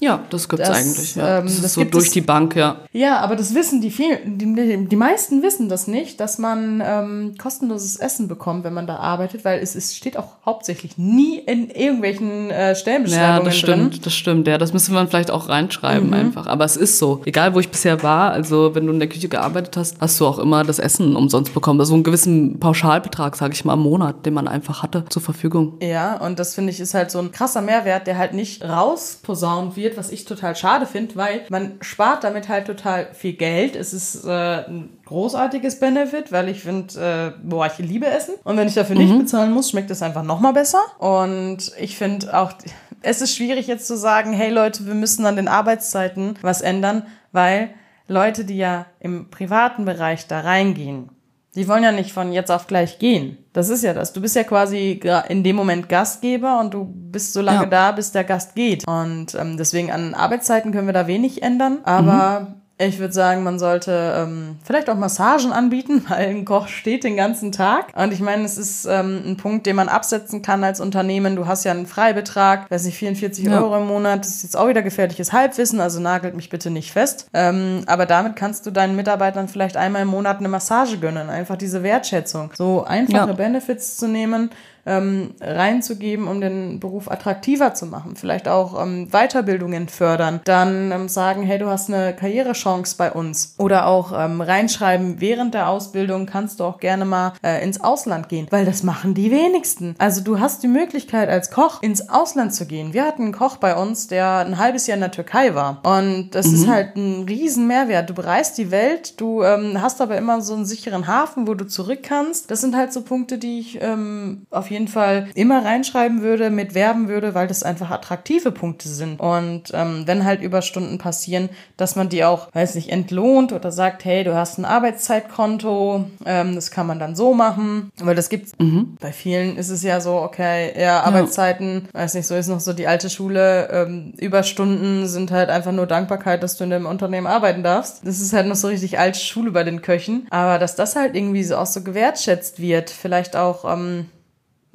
Ja, 0.00 0.20
das 0.28 0.48
gibt's 0.48 0.68
das, 0.68 0.76
eigentlich. 0.76 1.14
Ja. 1.14 1.38
Ähm, 1.38 1.46
das, 1.46 1.62
das 1.62 1.74
so 1.74 1.84
durch 1.84 2.08
es, 2.08 2.12
die 2.12 2.20
Bank, 2.20 2.54
ja. 2.54 2.76
Ja, 2.92 3.20
aber 3.20 3.34
das 3.34 3.54
wissen 3.54 3.80
die 3.80 3.90
vielen, 3.90 4.36
die, 4.36 4.86
die 4.88 4.96
meisten 4.96 5.42
wissen 5.42 5.70
das 5.70 5.86
nicht, 5.86 6.20
dass 6.20 6.36
man 6.38 6.82
ähm, 6.84 7.34
kostenloses 7.38 7.96
Essen 7.96 8.28
bekommt, 8.28 8.64
wenn 8.64 8.74
man 8.74 8.86
da 8.86 8.96
arbeitet, 8.96 9.46
weil 9.46 9.58
es, 9.60 9.74
es 9.74 9.96
steht 9.96 10.18
auch 10.18 10.32
hauptsächlich 10.44 10.98
nie 10.98 11.38
in 11.38 11.70
irgendwelchen 11.70 12.50
äh, 12.50 12.76
Stellenbeschreibungen 12.76 13.38
Ja, 13.38 13.42
das 13.42 13.56
stimmt, 13.56 13.94
drin. 13.94 14.00
das 14.04 14.14
stimmt. 14.14 14.48
Ja, 14.48 14.58
das 14.58 14.74
müsste 14.74 14.92
man 14.92 15.08
vielleicht 15.08 15.30
auch 15.30 15.48
reinschreiben 15.48 16.08
mhm. 16.08 16.14
einfach. 16.14 16.46
Aber 16.46 16.66
es 16.66 16.76
ist 16.76 16.98
so. 16.98 17.22
Egal, 17.24 17.54
wo 17.54 17.60
ich 17.60 17.70
bisher 17.70 18.02
war, 18.02 18.32
also 18.32 18.74
wenn 18.74 18.86
du 18.86 18.92
in 18.92 18.98
der 18.98 19.08
Küche 19.08 19.28
gearbeitet 19.28 19.78
hast, 19.78 19.98
hast 19.98 20.20
du 20.20 20.26
auch 20.26 20.38
immer 20.38 20.62
das 20.62 20.78
Essen 20.78 21.16
umsonst 21.16 21.54
bekommen. 21.54 21.80
Also 21.80 21.94
einen 21.94 22.04
gewissen 22.04 22.60
Pauschalbetrag, 22.60 23.34
sage 23.34 23.54
ich 23.54 23.64
mal, 23.64 23.74
im 23.74 23.80
Monat, 23.80 24.26
den 24.26 24.34
man 24.34 24.46
einfach 24.46 24.82
hatte 24.82 25.06
zur 25.08 25.22
Verfügung. 25.22 25.78
Ja, 25.80 26.18
und 26.18 26.38
das 26.38 26.54
finde 26.54 26.70
ich 26.70 26.80
ist 26.80 26.92
halt 26.92 27.10
so 27.10 27.18
ein 27.18 27.32
krasser 27.32 27.62
Mehrwert, 27.62 28.06
der 28.06 28.18
halt 28.18 28.34
nicht 28.34 28.62
rausposaunt 28.62 29.74
wird 29.76 29.85
wird, 29.86 29.96
was 29.96 30.10
ich 30.10 30.24
total 30.24 30.56
schade 30.56 30.84
finde, 30.84 31.16
weil 31.16 31.42
man 31.48 31.78
spart 31.80 32.24
damit 32.24 32.48
halt 32.48 32.66
total 32.66 33.08
viel 33.14 33.34
Geld. 33.34 33.76
Es 33.76 33.94
ist 33.94 34.24
äh, 34.24 34.66
ein 34.66 34.98
großartiges 35.04 35.78
Benefit, 35.78 36.32
weil 36.32 36.48
ich 36.48 36.60
finde, 36.60 37.34
äh, 37.36 37.40
boah, 37.42 37.66
ich 37.66 37.78
liebe 37.78 38.06
Essen. 38.06 38.34
Und 38.44 38.56
wenn 38.56 38.68
ich 38.68 38.74
dafür 38.74 38.96
mhm. 38.96 39.02
nicht 39.02 39.18
bezahlen 39.18 39.52
muss, 39.52 39.70
schmeckt 39.70 39.90
es 39.90 40.02
einfach 40.02 40.24
noch 40.24 40.40
mal 40.40 40.52
besser. 40.52 40.80
Und 40.98 41.72
ich 41.78 41.96
finde 41.96 42.36
auch, 42.36 42.52
es 43.02 43.22
ist 43.22 43.36
schwierig 43.36 43.66
jetzt 43.68 43.86
zu 43.86 43.96
sagen, 43.96 44.32
hey 44.32 44.50
Leute, 44.50 44.86
wir 44.86 44.94
müssen 44.94 45.24
an 45.24 45.36
den 45.36 45.48
Arbeitszeiten 45.48 46.34
was 46.42 46.60
ändern, 46.60 47.06
weil 47.32 47.70
Leute, 48.08 48.44
die 48.44 48.56
ja 48.56 48.86
im 49.00 49.30
privaten 49.30 49.84
Bereich 49.84 50.26
da 50.26 50.40
reingehen, 50.40 51.10
die 51.56 51.66
wollen 51.68 51.82
ja 51.82 51.90
nicht 51.90 52.12
von 52.12 52.32
jetzt 52.32 52.50
auf 52.50 52.66
gleich 52.66 52.98
gehen. 52.98 53.38
Das 53.54 53.70
ist 53.70 53.82
ja 53.82 53.94
das. 53.94 54.12
Du 54.12 54.20
bist 54.20 54.36
ja 54.36 54.44
quasi 54.44 55.00
in 55.28 55.42
dem 55.42 55.56
Moment 55.56 55.88
Gastgeber 55.88 56.60
und 56.60 56.74
du 56.74 56.84
bist 56.84 57.32
so 57.32 57.40
lange 57.40 57.62
ja. 57.62 57.66
da, 57.66 57.92
bis 57.92 58.12
der 58.12 58.24
Gast 58.24 58.54
geht. 58.54 58.86
Und 58.86 59.34
ähm, 59.34 59.56
deswegen 59.56 59.90
an 59.90 60.12
Arbeitszeiten 60.14 60.70
können 60.70 60.86
wir 60.86 60.92
da 60.92 61.06
wenig 61.06 61.42
ändern. 61.42 61.78
Aber 61.84 62.40
mhm. 62.40 62.54
Ich 62.78 62.98
würde 62.98 63.14
sagen, 63.14 63.42
man 63.42 63.58
sollte 63.58 64.14
ähm, 64.18 64.56
vielleicht 64.62 64.90
auch 64.90 64.96
Massagen 64.96 65.52
anbieten, 65.52 66.04
weil 66.08 66.28
ein 66.28 66.44
Koch 66.44 66.68
steht 66.68 67.04
den 67.04 67.16
ganzen 67.16 67.50
Tag. 67.50 67.96
Und 67.96 68.12
ich 68.12 68.20
meine, 68.20 68.44
es 68.44 68.58
ist 68.58 68.84
ähm, 68.84 69.22
ein 69.24 69.36
Punkt, 69.38 69.64
den 69.66 69.76
man 69.76 69.88
absetzen 69.88 70.42
kann 70.42 70.62
als 70.62 70.80
Unternehmen. 70.80 71.36
Du 71.36 71.46
hast 71.46 71.64
ja 71.64 71.72
einen 71.72 71.86
Freibetrag, 71.86 72.70
weiß 72.70 72.84
nicht, 72.84 72.98
44 72.98 73.46
ja. 73.46 73.62
Euro 73.62 73.78
im 73.78 73.86
Monat. 73.86 74.20
Das 74.20 74.28
ist 74.28 74.42
jetzt 74.42 74.56
auch 74.56 74.68
wieder 74.68 74.82
gefährliches 74.82 75.32
Halbwissen, 75.32 75.80
also 75.80 76.00
nagelt 76.00 76.36
mich 76.36 76.50
bitte 76.50 76.70
nicht 76.70 76.92
fest. 76.92 77.28
Ähm, 77.32 77.82
aber 77.86 78.04
damit 78.04 78.36
kannst 78.36 78.66
du 78.66 78.70
deinen 78.70 78.94
Mitarbeitern 78.94 79.48
vielleicht 79.48 79.78
einmal 79.78 80.02
im 80.02 80.08
Monat 80.08 80.38
eine 80.38 80.48
Massage 80.48 80.98
gönnen. 80.98 81.30
Einfach 81.30 81.56
diese 81.56 81.82
Wertschätzung. 81.82 82.50
So 82.54 82.84
einfache 82.84 83.30
ja. 83.30 83.32
Benefits 83.32 83.96
zu 83.96 84.06
nehmen 84.06 84.50
ähm, 84.86 85.34
reinzugeben, 85.40 86.28
um 86.28 86.40
den 86.40 86.80
Beruf 86.80 87.10
attraktiver 87.10 87.74
zu 87.74 87.86
machen. 87.86 88.16
Vielleicht 88.16 88.48
auch 88.48 88.80
ähm, 88.82 89.08
Weiterbildungen 89.10 89.88
fördern. 89.88 90.40
Dann 90.44 90.92
ähm, 90.92 91.08
sagen, 91.08 91.42
hey, 91.42 91.58
du 91.58 91.66
hast 91.66 91.90
eine 91.90 92.14
Karrierechance 92.14 92.96
bei 92.96 93.12
uns. 93.12 93.54
Oder 93.58 93.86
auch 93.86 94.12
ähm, 94.16 94.40
reinschreiben, 94.40 95.20
während 95.20 95.54
der 95.54 95.68
Ausbildung 95.68 96.26
kannst 96.26 96.60
du 96.60 96.64
auch 96.64 96.78
gerne 96.78 97.04
mal 97.04 97.32
äh, 97.42 97.62
ins 97.62 97.80
Ausland 97.80 98.28
gehen, 98.28 98.46
weil 98.50 98.64
das 98.64 98.82
machen 98.82 99.14
die 99.14 99.30
wenigsten. 99.30 99.94
Also 99.98 100.22
du 100.22 100.40
hast 100.40 100.62
die 100.62 100.68
Möglichkeit 100.68 101.28
als 101.28 101.50
Koch 101.50 101.82
ins 101.82 102.08
Ausland 102.08 102.54
zu 102.54 102.66
gehen. 102.66 102.92
Wir 102.92 103.04
hatten 103.04 103.22
einen 103.22 103.32
Koch 103.32 103.56
bei 103.56 103.76
uns, 103.76 104.06
der 104.06 104.38
ein 104.38 104.58
halbes 104.58 104.86
Jahr 104.86 104.96
in 104.96 105.00
der 105.00 105.10
Türkei 105.10 105.54
war. 105.54 105.80
Und 105.84 106.30
das 106.30 106.48
mhm. 106.48 106.54
ist 106.54 106.68
halt 106.68 106.96
ein 106.96 107.24
riesen 107.24 107.66
Mehrwert. 107.66 108.10
Du 108.10 108.14
bereist 108.14 108.58
die 108.58 108.70
Welt, 108.70 109.20
du 109.20 109.42
ähm, 109.42 109.80
hast 109.80 110.00
aber 110.00 110.16
immer 110.16 110.40
so 110.40 110.54
einen 110.54 110.66
sicheren 110.66 111.06
Hafen, 111.06 111.46
wo 111.46 111.54
du 111.54 111.66
zurück 111.66 112.00
kannst. 112.02 112.50
Das 112.50 112.60
sind 112.60 112.76
halt 112.76 112.92
so 112.92 113.02
Punkte, 113.02 113.38
die 113.38 113.58
ich 113.60 113.80
ähm, 113.82 114.46
auf 114.50 114.70
jeden 114.70 114.75
jeden 114.76 114.88
Fall 114.88 115.28
immer 115.34 115.64
reinschreiben 115.64 116.20
würde, 116.20 116.50
mit 116.50 116.74
werben 116.74 117.08
würde, 117.08 117.34
weil 117.34 117.46
das 117.46 117.62
einfach 117.62 117.90
attraktive 117.90 118.50
Punkte 118.50 118.88
sind. 118.88 119.20
Und 119.20 119.64
ähm, 119.72 120.02
wenn 120.04 120.24
halt 120.24 120.42
Überstunden 120.42 120.98
passieren, 120.98 121.48
dass 121.76 121.96
man 121.96 122.10
die 122.10 122.24
auch, 122.24 122.54
weiß 122.54 122.74
nicht, 122.74 122.90
entlohnt 122.90 123.52
oder 123.52 123.72
sagt, 123.72 124.04
hey, 124.04 124.22
du 124.22 124.34
hast 124.34 124.58
ein 124.58 124.64
Arbeitszeitkonto, 124.66 126.04
ähm, 126.24 126.54
das 126.54 126.70
kann 126.70 126.86
man 126.86 126.98
dann 126.98 127.16
so 127.16 127.32
machen. 127.32 127.90
Weil 128.00 128.14
das 128.14 128.28
gibt's. 128.28 128.52
Mhm. 128.58 128.96
Bei 129.00 129.12
vielen 129.12 129.56
ist 129.56 129.70
es 129.70 129.82
ja 129.82 130.00
so, 130.00 130.16
okay, 130.16 130.78
ja, 130.78 131.00
Arbeitszeiten, 131.00 131.88
ja. 131.92 132.00
weiß 132.00 132.14
nicht, 132.14 132.26
so 132.26 132.34
ist 132.34 132.48
noch 132.48 132.60
so 132.60 132.72
die 132.72 132.86
alte 132.86 133.08
Schule, 133.08 133.68
ähm, 133.70 134.12
Überstunden 134.18 135.06
sind 135.06 135.30
halt 135.30 135.48
einfach 135.48 135.72
nur 135.72 135.86
Dankbarkeit, 135.86 136.42
dass 136.42 136.56
du 136.56 136.64
in 136.64 136.70
dem 136.70 136.86
Unternehmen 136.86 137.26
arbeiten 137.26 137.62
darfst. 137.62 138.06
Das 138.06 138.20
ist 138.20 138.34
halt 138.34 138.46
noch 138.46 138.56
so 138.56 138.68
richtig 138.68 138.98
alte 138.98 139.18
Schule 139.18 139.50
bei 139.50 139.64
den 139.64 139.80
Köchen. 139.80 140.26
Aber 140.30 140.58
dass 140.58 140.76
das 140.76 140.96
halt 140.96 141.14
irgendwie 141.14 141.44
so 141.44 141.56
auch 141.56 141.66
so 141.66 141.82
gewertschätzt 141.82 142.60
wird, 142.60 142.90
vielleicht 142.90 143.36
auch, 143.36 143.64
ähm, 143.64 144.06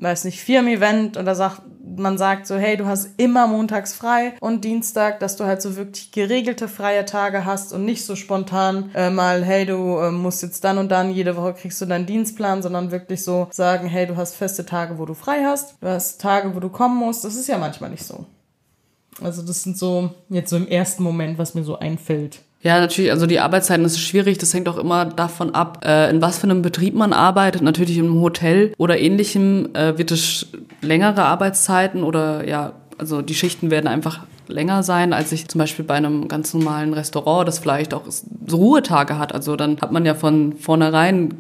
weiß 0.02 0.26
nicht, 0.26 0.42
Firmen-Event 0.42 1.18
oder 1.18 1.36
sagt, 1.36 1.62
man 1.96 2.18
sagt 2.18 2.48
so, 2.48 2.56
hey, 2.56 2.78
du 2.78 2.86
hast 2.86 3.10
immer 3.18 3.48
montags 3.48 3.94
frei 3.94 4.34
und 4.40 4.64
Dienstag, 4.64 5.20
dass 5.20 5.36
du 5.36 5.44
halt 5.46 5.62
so 5.62 5.76
wirklich 5.76 6.12
geregelte 6.12 6.68
freie 6.68 7.06
Tage 7.06 7.46
hast 7.46 7.74
und 7.74 7.86
nicht 7.86 8.06
so 8.06 8.16
spontan 8.16 8.90
äh, 8.96 9.10
mal, 9.10 9.44
hey, 9.44 9.66
du 9.66 9.98
äh, 9.98 10.12
musst 10.12 10.42
jetzt 10.42 10.64
dann 10.64 10.78
und 10.78 10.90
dann, 10.90 11.12
jede 11.12 11.36
Woche 11.38 11.54
kriegst 11.54 11.80
du 11.82 11.86
deinen 11.86 12.06
Dienstplan, 12.06 12.62
sondern 12.62 12.92
wirklich 12.92 13.24
so 13.24 13.48
sagen, 13.52 13.88
hey, 13.88 14.08
du 14.08 14.18
hast 14.18 14.36
feste 14.36 14.66
Tage, 14.66 14.98
wo 14.98 15.06
du 15.06 15.14
frei 15.14 15.44
hast, 15.46 15.76
du 15.82 15.88
hast 15.88 16.20
Tage, 16.20 16.56
wo 16.56 16.60
du 16.60 16.70
kommen 16.70 16.98
musst. 16.98 17.24
Das 17.24 17.36
ist 17.36 17.48
ja 17.48 17.58
manchmal 17.58 17.92
nicht 17.92 18.04
so. 18.04 18.26
Also 19.22 19.42
das 19.42 19.64
sind 19.64 19.78
so 19.78 20.12
jetzt 20.30 20.50
so 20.50 20.56
im 20.56 20.68
ersten 20.68 21.04
Moment, 21.04 21.38
was 21.38 21.54
mir 21.54 21.64
so 21.64 21.78
einfällt. 21.78 22.40
Ja, 22.63 22.80
natürlich, 22.80 23.12
also 23.12 23.26
die 23.26 23.39
Arbeitszeiten 23.39 23.86
ist 23.86 24.00
schwierig, 24.00 24.38
das 24.38 24.54
hängt 24.54 24.69
auch 24.69 24.78
immer 24.78 25.06
davon 25.06 25.56
ab, 25.56 25.84
äh, 25.84 26.12
in 26.12 26.21
was 26.21 26.38
für 26.38 26.43
einem 26.43 26.62
Betrieb 26.62 26.93
man 26.93 27.12
arbeitet. 27.12 27.63
Natürlich 27.63 27.97
im 27.97 28.21
Hotel 28.21 28.74
oder 28.78 29.00
ähnlichem 29.00 29.74
äh, 29.74 29.97
wird 29.97 30.12
es 30.12 30.47
längere 30.82 31.24
Arbeitszeiten 31.24 32.04
oder 32.04 32.47
ja, 32.47 32.74
also 33.00 33.24
die 33.24 33.34
Schichten 33.34 33.71
werden 33.71 33.88
einfach 33.88 34.19
länger 34.47 34.84
sein, 34.84 35.12
als 35.12 35.32
ich 35.32 35.47
zum 35.47 35.60
Beispiel 35.60 35.86
bei 35.86 35.95
einem 35.95 36.28
ganz 36.28 36.54
normalen 36.54 36.93
Restaurant, 36.93 37.47
das 37.47 37.58
vielleicht 37.58 37.95
auch 37.95 38.04
Ruhetage 38.52 39.17
hat. 39.17 39.34
Also 39.34 39.56
dann 39.56 39.82
hat 39.82 39.91
man 39.91 40.06
ja 40.06 40.13
von 40.13 40.54
vornherein 40.54 41.34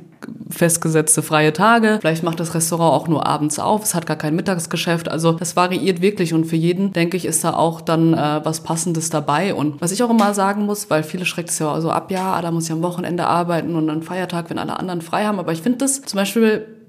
festgesetzte 0.49 1.21
freie 1.21 1.53
Tage. 1.53 1.97
Vielleicht 2.01 2.23
macht 2.23 2.39
das 2.39 2.53
Restaurant 2.53 2.93
auch 2.93 3.07
nur 3.07 3.25
abends 3.25 3.59
auf. 3.59 3.83
Es 3.83 3.95
hat 3.95 4.05
gar 4.05 4.17
kein 4.17 4.35
Mittagsgeschäft. 4.35 5.09
Also 5.09 5.33
das 5.33 5.55
variiert 5.55 6.01
wirklich 6.01 6.33
und 6.33 6.45
für 6.45 6.55
jeden, 6.55 6.93
denke 6.93 7.17
ich, 7.17 7.25
ist 7.25 7.43
da 7.43 7.53
auch 7.53 7.81
dann 7.81 8.13
äh, 8.13 8.41
was 8.43 8.61
Passendes 8.61 9.09
dabei. 9.09 9.53
Und 9.53 9.81
was 9.81 9.91
ich 9.91 10.03
auch 10.03 10.09
immer 10.09 10.33
sagen 10.33 10.65
muss, 10.65 10.89
weil 10.89 11.03
viele 11.03 11.25
schreckt 11.25 11.49
es 11.49 11.59
ja 11.59 11.79
so 11.81 11.91
ab, 11.91 12.11
ja, 12.11 12.41
da 12.41 12.51
muss 12.51 12.65
ich 12.65 12.71
am 12.71 12.83
Wochenende 12.83 13.27
arbeiten 13.27 13.75
und 13.75 13.87
dann 13.87 14.03
Feiertag, 14.03 14.49
wenn 14.49 14.59
alle 14.59 14.77
anderen 14.77 15.01
frei 15.01 15.25
haben. 15.25 15.39
Aber 15.39 15.51
ich 15.51 15.61
finde 15.61 15.79
das 15.79 16.01
zum 16.01 16.17
Beispiel 16.17 16.80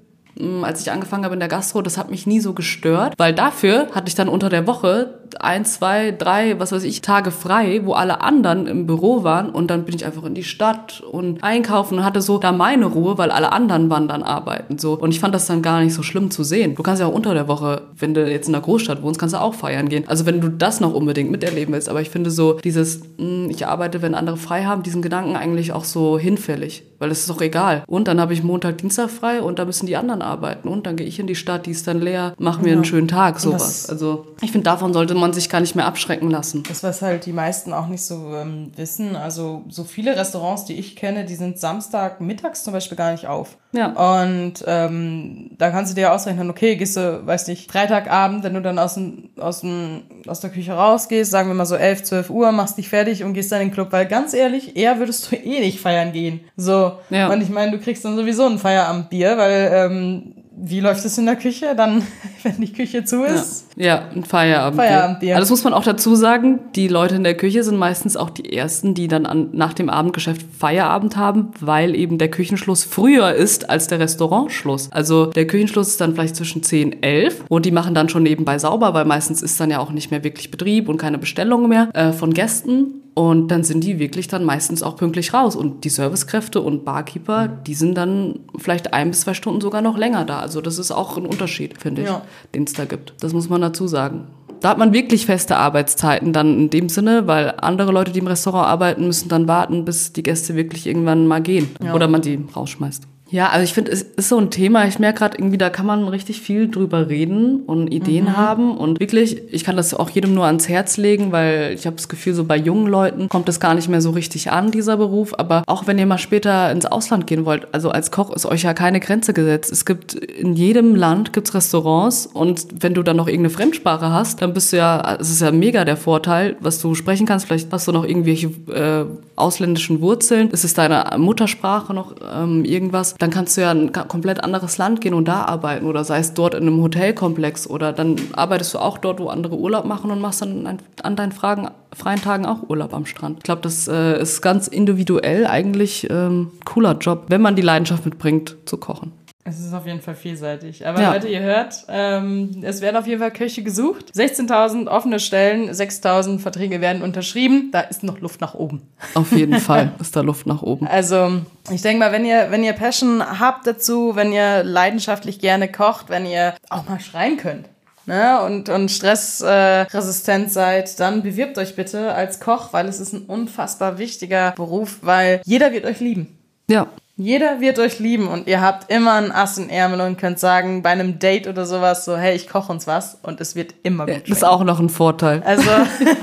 als 0.63 0.81
ich 0.81 0.91
angefangen 0.91 1.25
habe 1.25 1.35
in 1.35 1.39
der 1.39 1.49
Gastro, 1.49 1.81
das 1.81 1.97
hat 1.97 2.09
mich 2.09 2.25
nie 2.25 2.39
so 2.39 2.53
gestört, 2.53 3.13
weil 3.17 3.33
dafür 3.33 3.87
hatte 3.93 4.07
ich 4.07 4.15
dann 4.15 4.27
unter 4.27 4.49
der 4.49 4.65
Woche 4.67 5.19
ein, 5.39 5.65
zwei, 5.65 6.11
drei, 6.11 6.59
was 6.59 6.71
weiß 6.71 6.83
ich, 6.83 7.01
Tage 7.01 7.31
frei, 7.31 7.81
wo 7.83 7.93
alle 7.93 8.21
anderen 8.21 8.67
im 8.67 8.85
Büro 8.85 9.23
waren 9.23 9.49
und 9.49 9.69
dann 9.69 9.85
bin 9.85 9.95
ich 9.95 10.05
einfach 10.05 10.23
in 10.23 10.35
die 10.35 10.43
Stadt 10.43 11.01
und 11.01 11.43
einkaufen 11.43 11.99
und 11.99 12.05
hatte 12.05 12.21
so 12.21 12.37
da 12.37 12.51
meine 12.51 12.85
Ruhe, 12.85 13.17
weil 13.17 13.31
alle 13.31 13.51
anderen 13.51 13.89
waren 13.89 14.07
dann 14.07 14.23
arbeiten 14.23 14.77
so 14.77 14.93
und 14.93 15.11
ich 15.11 15.19
fand 15.19 15.33
das 15.33 15.47
dann 15.47 15.61
gar 15.61 15.81
nicht 15.81 15.93
so 15.93 16.03
schlimm 16.03 16.31
zu 16.31 16.43
sehen. 16.43 16.75
Du 16.75 16.83
kannst 16.83 17.01
ja 17.01 17.07
auch 17.07 17.13
unter 17.13 17.33
der 17.33 17.47
Woche, 17.47 17.83
wenn 17.97 18.13
du 18.13 18.29
jetzt 18.29 18.47
in 18.47 18.53
der 18.53 18.61
Großstadt 18.61 19.01
wohnst, 19.01 19.19
kannst 19.19 19.35
du 19.35 19.41
auch 19.41 19.53
feiern 19.53 19.89
gehen. 19.89 20.05
Also 20.07 20.25
wenn 20.25 20.41
du 20.41 20.49
das 20.49 20.79
noch 20.79 20.93
unbedingt 20.93 21.31
miterleben 21.31 21.73
willst, 21.73 21.89
aber 21.89 22.01
ich 22.01 22.09
finde 22.09 22.31
so 22.31 22.53
dieses, 22.53 23.01
hm, 23.17 23.49
ich 23.49 23.67
arbeite, 23.67 24.01
wenn 24.01 24.15
andere 24.15 24.37
frei 24.37 24.65
haben, 24.65 24.83
diesen 24.83 25.01
Gedanken 25.01 25.35
eigentlich 25.35 25.73
auch 25.73 25.83
so 25.83 26.17
hinfällig, 26.17 26.83
weil 26.99 27.11
es 27.11 27.21
ist 27.21 27.29
doch 27.29 27.41
egal. 27.41 27.83
Und 27.87 28.07
dann 28.07 28.19
habe 28.19 28.33
ich 28.33 28.43
Montag, 28.43 28.79
Dienstag 28.79 29.09
frei 29.09 29.41
und 29.41 29.59
da 29.59 29.65
müssen 29.65 29.85
die 29.85 29.97
anderen 29.97 30.21
arbeiten. 30.23 30.67
Und 30.67 30.85
dann 30.85 30.95
gehe 30.95 31.07
ich 31.07 31.19
in 31.19 31.27
die 31.27 31.35
Stadt, 31.35 31.65
die 31.65 31.71
ist 31.71 31.87
dann 31.87 32.01
leer, 32.01 32.33
mach 32.37 32.61
mir 32.61 32.69
ja. 32.69 32.75
einen 32.75 32.85
schönen 32.85 33.07
Tag, 33.07 33.39
sowas. 33.39 33.89
Also 33.89 34.27
ich 34.41 34.51
finde, 34.51 34.65
davon 34.65 34.93
sollte 34.93 35.15
man 35.15 35.33
sich 35.33 35.49
gar 35.49 35.61
nicht 35.61 35.75
mehr 35.75 35.85
abschrecken 35.85 36.29
lassen. 36.29 36.63
Das, 36.67 36.83
was 36.83 37.01
halt 37.01 37.25
die 37.25 37.33
meisten 37.33 37.73
auch 37.73 37.87
nicht 37.87 38.03
so 38.03 38.33
ähm, 38.35 38.71
wissen, 38.75 39.15
also 39.15 39.63
so 39.69 39.83
viele 39.83 40.15
Restaurants, 40.15 40.65
die 40.65 40.73
ich 40.73 40.95
kenne, 40.95 41.25
die 41.25 41.35
sind 41.35 41.59
Samstag 41.59 42.21
mittags 42.21 42.63
zum 42.63 42.73
Beispiel 42.73 42.97
gar 42.97 43.11
nicht 43.11 43.27
auf. 43.27 43.57
Ja. 43.73 43.87
Und 44.21 44.63
ähm, 44.67 45.49
da 45.57 45.71
kannst 45.71 45.91
du 45.91 45.95
dir 45.95 46.13
ausrechnen, 46.13 46.49
okay, 46.49 46.75
gehst 46.75 46.95
du, 46.95 47.25
weiß 47.25 47.47
nicht, 47.47 47.71
Freitagabend, 47.71 48.43
wenn 48.43 48.53
du 48.53 48.61
dann 48.61 48.77
aus, 48.77 48.93
dem, 48.93 49.29
aus, 49.39 49.61
dem, 49.61 50.03
aus 50.27 50.41
der 50.41 50.51
Küche 50.51 50.73
rausgehst, 50.73 51.31
sagen 51.31 51.49
wir 51.49 51.55
mal 51.55 51.65
so 51.65 51.75
11, 51.75 52.03
12 52.03 52.29
Uhr, 52.29 52.51
machst 52.51 52.77
dich 52.77 52.89
fertig 52.89 53.23
und 53.23 53.33
gehst 53.33 53.51
dann 53.51 53.61
in 53.61 53.69
den 53.69 53.73
Club, 53.73 53.91
weil 53.91 54.05
ganz 54.05 54.35
ehrlich, 54.35 54.75
eher 54.75 54.99
würdest 54.99 55.31
du 55.31 55.35
eh 55.43 55.59
nicht 55.59 55.79
feiern 55.79 56.11
gehen. 56.11 56.41
So. 56.55 56.93
Ja. 57.09 57.31
Und 57.31 57.41
ich 57.41 57.49
meine, 57.49 57.71
du 57.71 57.79
kriegst 57.79 58.05
dann 58.05 58.15
sowieso 58.15 58.45
ein 58.45 58.59
Feierabendbier, 58.59 59.37
weil 59.37 59.71
ähm, 59.73 60.12
wie 60.55 60.79
läuft 60.79 61.03
es 61.03 61.17
in 61.17 61.25
der 61.25 61.35
Küche? 61.35 61.73
Dann, 61.75 62.03
wenn 62.43 62.57
die 62.59 62.71
Küche 62.71 63.03
zu 63.03 63.23
ist? 63.23 63.67
Ja, 63.75 63.85
ja 63.85 64.09
ein 64.15 64.23
Feierabend. 64.23 64.79
Feierabendbier. 64.79 65.35
Also 65.35 65.41
das 65.41 65.49
muss 65.49 65.63
man 65.63 65.73
auch 65.73 65.83
dazu 65.83 66.15
sagen. 66.15 66.59
Die 66.75 66.87
Leute 66.87 67.15
in 67.15 67.23
der 67.23 67.35
Küche 67.35 67.63
sind 67.63 67.77
meistens 67.77 68.15
auch 68.15 68.29
die 68.29 68.53
ersten, 68.53 68.93
die 68.93 69.07
dann 69.07 69.25
an, 69.25 69.49
nach 69.53 69.73
dem 69.73 69.89
Abendgeschäft 69.89 70.45
Feierabend 70.57 71.17
haben, 71.17 71.51
weil 71.59 71.95
eben 71.95 72.17
der 72.17 72.29
Küchenschluss 72.29 72.83
früher 72.83 73.33
ist 73.33 73.69
als 73.69 73.87
der 73.87 73.99
Restaurantschluss. 73.99 74.91
Also 74.91 75.27
der 75.27 75.47
Küchenschluss 75.47 75.89
ist 75.89 76.01
dann 76.01 76.13
vielleicht 76.13 76.35
zwischen 76.35 76.63
10, 76.63 77.03
11 77.03 77.43
und 77.49 77.65
die 77.65 77.71
machen 77.71 77.95
dann 77.95 78.09
schon 78.09 78.23
nebenbei 78.23 78.57
sauber, 78.59 78.93
weil 78.93 79.05
meistens 79.05 79.41
ist 79.41 79.59
dann 79.59 79.71
ja 79.71 79.79
auch 79.79 79.91
nicht 79.91 80.11
mehr 80.11 80.23
wirklich 80.23 80.51
Betrieb 80.51 80.87
und 80.87 80.97
keine 80.97 81.17
Bestellung 81.17 81.67
mehr 81.67 81.89
äh, 81.93 82.13
von 82.13 82.33
Gästen. 82.33 83.02
Und 83.15 83.49
dann 83.49 83.63
sind 83.63 83.83
die 83.83 83.99
wirklich 83.99 84.27
dann 84.27 84.43
meistens 84.43 84.81
auch 84.81 84.95
pünktlich 84.95 85.33
raus. 85.33 85.55
Und 85.55 85.83
die 85.83 85.89
Servicekräfte 85.89 86.61
und 86.61 86.83
Barkeeper, 86.83 87.47
die 87.47 87.75
sind 87.75 87.95
dann 87.95 88.39
vielleicht 88.57 88.93
ein 88.93 89.11
bis 89.11 89.21
zwei 89.21 89.33
Stunden 89.33 89.61
sogar 89.61 89.81
noch 89.81 89.97
länger 89.97 90.25
da. 90.25 90.39
Also 90.39 90.61
das 90.61 90.79
ist 90.79 90.91
auch 90.91 91.17
ein 91.17 91.25
Unterschied, 91.25 91.79
finde 91.79 92.01
ich, 92.01 92.07
ja. 92.07 92.23
den 92.55 92.63
es 92.63 92.73
da 92.73 92.85
gibt. 92.85 93.13
Das 93.21 93.33
muss 93.33 93.49
man 93.49 93.61
dazu 93.61 93.87
sagen. 93.87 94.27
Da 94.61 94.69
hat 94.69 94.77
man 94.77 94.93
wirklich 94.93 95.25
feste 95.25 95.57
Arbeitszeiten 95.57 96.31
dann 96.31 96.57
in 96.57 96.69
dem 96.69 96.89
Sinne, 96.89 97.27
weil 97.27 97.53
andere 97.57 97.91
Leute, 97.91 98.13
die 98.13 98.19
im 98.19 98.27
Restaurant 98.27 98.65
arbeiten, 98.65 99.05
müssen 99.05 99.27
dann 99.27 99.47
warten, 99.47 99.83
bis 99.83 100.13
die 100.13 100.23
Gäste 100.23 100.55
wirklich 100.55 100.87
irgendwann 100.87 101.27
mal 101.27 101.41
gehen. 101.41 101.69
Ja. 101.83 101.93
Oder 101.93 102.07
man 102.07 102.21
die 102.21 102.39
rausschmeißt. 102.55 103.03
Ja, 103.33 103.49
also 103.49 103.63
ich 103.63 103.73
finde, 103.73 103.91
es 103.91 104.03
ist 104.03 104.29
so 104.29 104.37
ein 104.37 104.51
Thema. 104.51 104.85
Ich 104.85 104.99
merke 104.99 105.17
gerade 105.17 105.39
irgendwie, 105.39 105.57
da 105.57 105.71
kann 105.71 105.87
man 105.87 106.07
richtig 106.07 106.39
viel 106.39 106.69
drüber 106.69 107.09
reden 107.09 107.63
und 107.63 107.91
Ideen 107.91 108.25
mhm. 108.25 108.37
haben. 108.37 108.77
Und 108.77 108.99
wirklich, 108.99 109.41
ich 109.51 109.63
kann 109.63 109.75
das 109.75 109.95
auch 109.95 110.11
jedem 110.11 110.35
nur 110.35 110.45
ans 110.45 110.69
Herz 110.69 110.97
legen, 110.97 111.31
weil 111.31 111.71
ich 111.73 111.87
habe 111.87 111.95
das 111.95 112.07
Gefühl, 112.07 112.35
so 112.35 112.43
bei 112.43 112.57
jungen 112.57 112.85
Leuten 112.85 113.29
kommt 113.29 113.49
es 113.49 113.59
gar 113.59 113.73
nicht 113.73 113.89
mehr 113.89 114.01
so 114.01 114.11
richtig 114.11 114.51
an, 114.51 114.69
dieser 114.69 114.97
Beruf. 114.97 115.33
Aber 115.39 115.63
auch 115.65 115.87
wenn 115.87 115.97
ihr 115.97 116.05
mal 116.05 116.19
später 116.19 116.71
ins 116.71 116.85
Ausland 116.85 117.25
gehen 117.25 117.43
wollt, 117.43 117.73
also 117.73 117.89
als 117.89 118.11
Koch 118.11 118.29
ist 118.35 118.45
euch 118.45 118.61
ja 118.61 118.75
keine 118.75 118.99
Grenze 118.99 119.33
gesetzt. 119.33 119.71
Es 119.71 119.83
gibt 119.83 120.13
in 120.13 120.53
jedem 120.53 120.93
Land 120.93 121.33
gibt's 121.33 121.55
Restaurants 121.55 122.27
und 122.27 122.67
wenn 122.81 122.93
du 122.93 123.01
dann 123.01 123.17
noch 123.17 123.27
irgendeine 123.27 123.49
Fremdsprache 123.49 124.11
hast, 124.11 124.43
dann 124.43 124.53
bist 124.53 124.73
du 124.73 124.77
ja, 124.77 125.17
es 125.19 125.31
ist 125.31 125.41
ja 125.41 125.51
mega 125.51 125.85
der 125.85 125.97
Vorteil, 125.97 126.55
was 126.59 126.79
du 126.79 126.93
sprechen 126.93 127.25
kannst. 127.25 127.47
Vielleicht 127.47 127.73
hast 127.73 127.87
du 127.87 127.93
noch 127.93 128.05
irgendwelche 128.05 128.51
äh, 128.71 129.05
ausländischen 129.35 130.01
Wurzeln. 130.01 130.51
Ist 130.51 130.63
es 130.63 130.75
deine 130.75 131.17
Muttersprache 131.17 131.95
noch 131.95 132.13
ähm, 132.31 132.63
irgendwas? 132.63 133.15
Dann 133.23 133.29
kannst 133.29 133.55
du 133.55 133.61
ja 133.61 133.71
in 133.71 133.95
ein 133.95 134.07
komplett 134.09 134.43
anderes 134.43 134.77
Land 134.77 134.99
gehen 134.99 135.13
und 135.13 135.29
da 135.29 135.45
arbeiten 135.45 135.85
oder 135.85 136.03
sei 136.03 136.19
es 136.19 136.33
dort 136.33 136.55
in 136.55 136.63
einem 136.63 136.81
Hotelkomplex 136.81 137.67
oder 137.67 137.93
dann 137.93 138.17
arbeitest 138.33 138.73
du 138.73 138.79
auch 138.79 138.97
dort, 138.97 139.21
wo 139.21 139.29
andere 139.29 139.55
Urlaub 139.55 139.85
machen 139.85 140.11
und 140.11 140.19
machst 140.19 140.41
dann 140.41 140.79
an 141.01 141.15
deinen 141.15 141.31
Fragen, 141.31 141.69
freien 141.93 142.21
Tagen 142.21 142.45
auch 142.45 142.67
Urlaub 142.67 142.93
am 142.93 143.05
Strand. 143.05 143.37
Ich 143.37 143.43
glaube, 143.43 143.61
das 143.61 143.87
äh, 143.87 144.21
ist 144.21 144.41
ganz 144.41 144.67
individuell 144.67 145.47
eigentlich 145.47 146.05
ähm, 146.09 146.51
cooler 146.65 146.97
Job, 146.97 147.27
wenn 147.29 147.41
man 147.41 147.55
die 147.55 147.61
Leidenschaft 147.61 148.03
mitbringt 148.03 148.57
zu 148.65 148.75
kochen. 148.75 149.13
Es 149.45 149.59
ist 149.59 149.73
auf 149.73 149.85
jeden 149.85 149.99
Fall 150.01 150.15
vielseitig. 150.15 150.87
Aber 150.87 151.01
ja. 151.01 151.13
Leute, 151.13 151.27
ihr 151.27 151.41
hört, 151.41 151.85
ähm, 151.89 152.61
es 152.61 152.79
werden 152.79 152.95
auf 152.95 153.07
jeden 153.07 153.19
Fall 153.19 153.31
Köche 153.31 153.61
gesucht. 153.61 154.11
16.000 154.15 154.87
offene 154.87 155.19
Stellen, 155.19 155.69
6.000 155.69 156.39
Verträge 156.39 156.79
werden 156.79 157.01
unterschrieben. 157.01 157.69
Da 157.71 157.81
ist 157.81 158.03
noch 158.03 158.19
Luft 158.21 158.39
nach 158.39 158.53
oben. 158.53 158.81
Auf 159.15 159.33
jeden 159.33 159.59
Fall 159.59 159.91
ist 159.99 160.15
da 160.15 160.21
Luft 160.21 160.47
nach 160.47 160.61
oben. 160.61 160.87
Also 160.87 161.41
ich 161.69 161.81
denke 161.81 161.99
mal, 161.99 162.13
wenn 162.13 162.25
ihr, 162.25 162.47
wenn 162.51 162.63
ihr 162.63 162.73
Passion 162.73 163.21
habt 163.39 163.67
dazu, 163.67 164.15
wenn 164.15 164.31
ihr 164.31 164.63
leidenschaftlich 164.63 165.39
gerne 165.39 165.69
kocht, 165.69 166.09
wenn 166.09 166.25
ihr 166.25 166.53
auch 166.69 166.87
mal 166.87 167.01
schreien 167.01 167.35
könnt, 167.35 167.65
ne, 168.05 168.41
und, 168.41 168.69
und 168.69 168.89
stressresistent 168.89 170.47
äh, 170.47 170.49
seid, 170.49 170.99
dann 171.01 171.21
bewirbt 171.21 171.57
euch 171.57 171.75
bitte 171.75 172.13
als 172.13 172.39
Koch, 172.39 172.71
weil 172.71 172.87
es 172.87 173.01
ist 173.01 173.13
ein 173.13 173.23
unfassbar 173.23 173.97
wichtiger 173.97 174.51
Beruf, 174.51 174.99
weil 175.01 175.41
jeder 175.43 175.73
wird 175.73 175.85
euch 175.85 175.99
lieben. 175.99 176.37
Ja. 176.69 176.87
Jeder 177.15 177.61
wird 177.61 177.77
euch 177.77 177.99
lieben 177.99 178.27
und 178.27 178.47
ihr 178.47 178.59
habt 178.59 178.91
immer 178.91 179.13
ein 179.13 179.31
Ass 179.31 179.59
im 179.59 179.69
Ärmel 179.69 180.01
und 180.01 180.17
könnt 180.17 180.39
sagen, 180.39 180.81
bei 180.81 180.89
einem 180.89 181.19
Date 181.19 181.47
oder 181.47 181.67
sowas, 181.67 182.05
so, 182.05 182.17
hey, 182.17 182.35
ich 182.35 182.47
koche 182.47 182.71
uns 182.71 182.87
was 182.87 183.19
und 183.21 183.39
es 183.39 183.55
wird 183.55 183.75
immer 183.83 184.07
gut. 184.07 184.23
Das 184.27 184.37
ist 184.37 184.43
auch 184.43 184.63
noch 184.63 184.79
ein 184.79 184.89
Vorteil. 184.89 185.43
Also, 185.43 185.69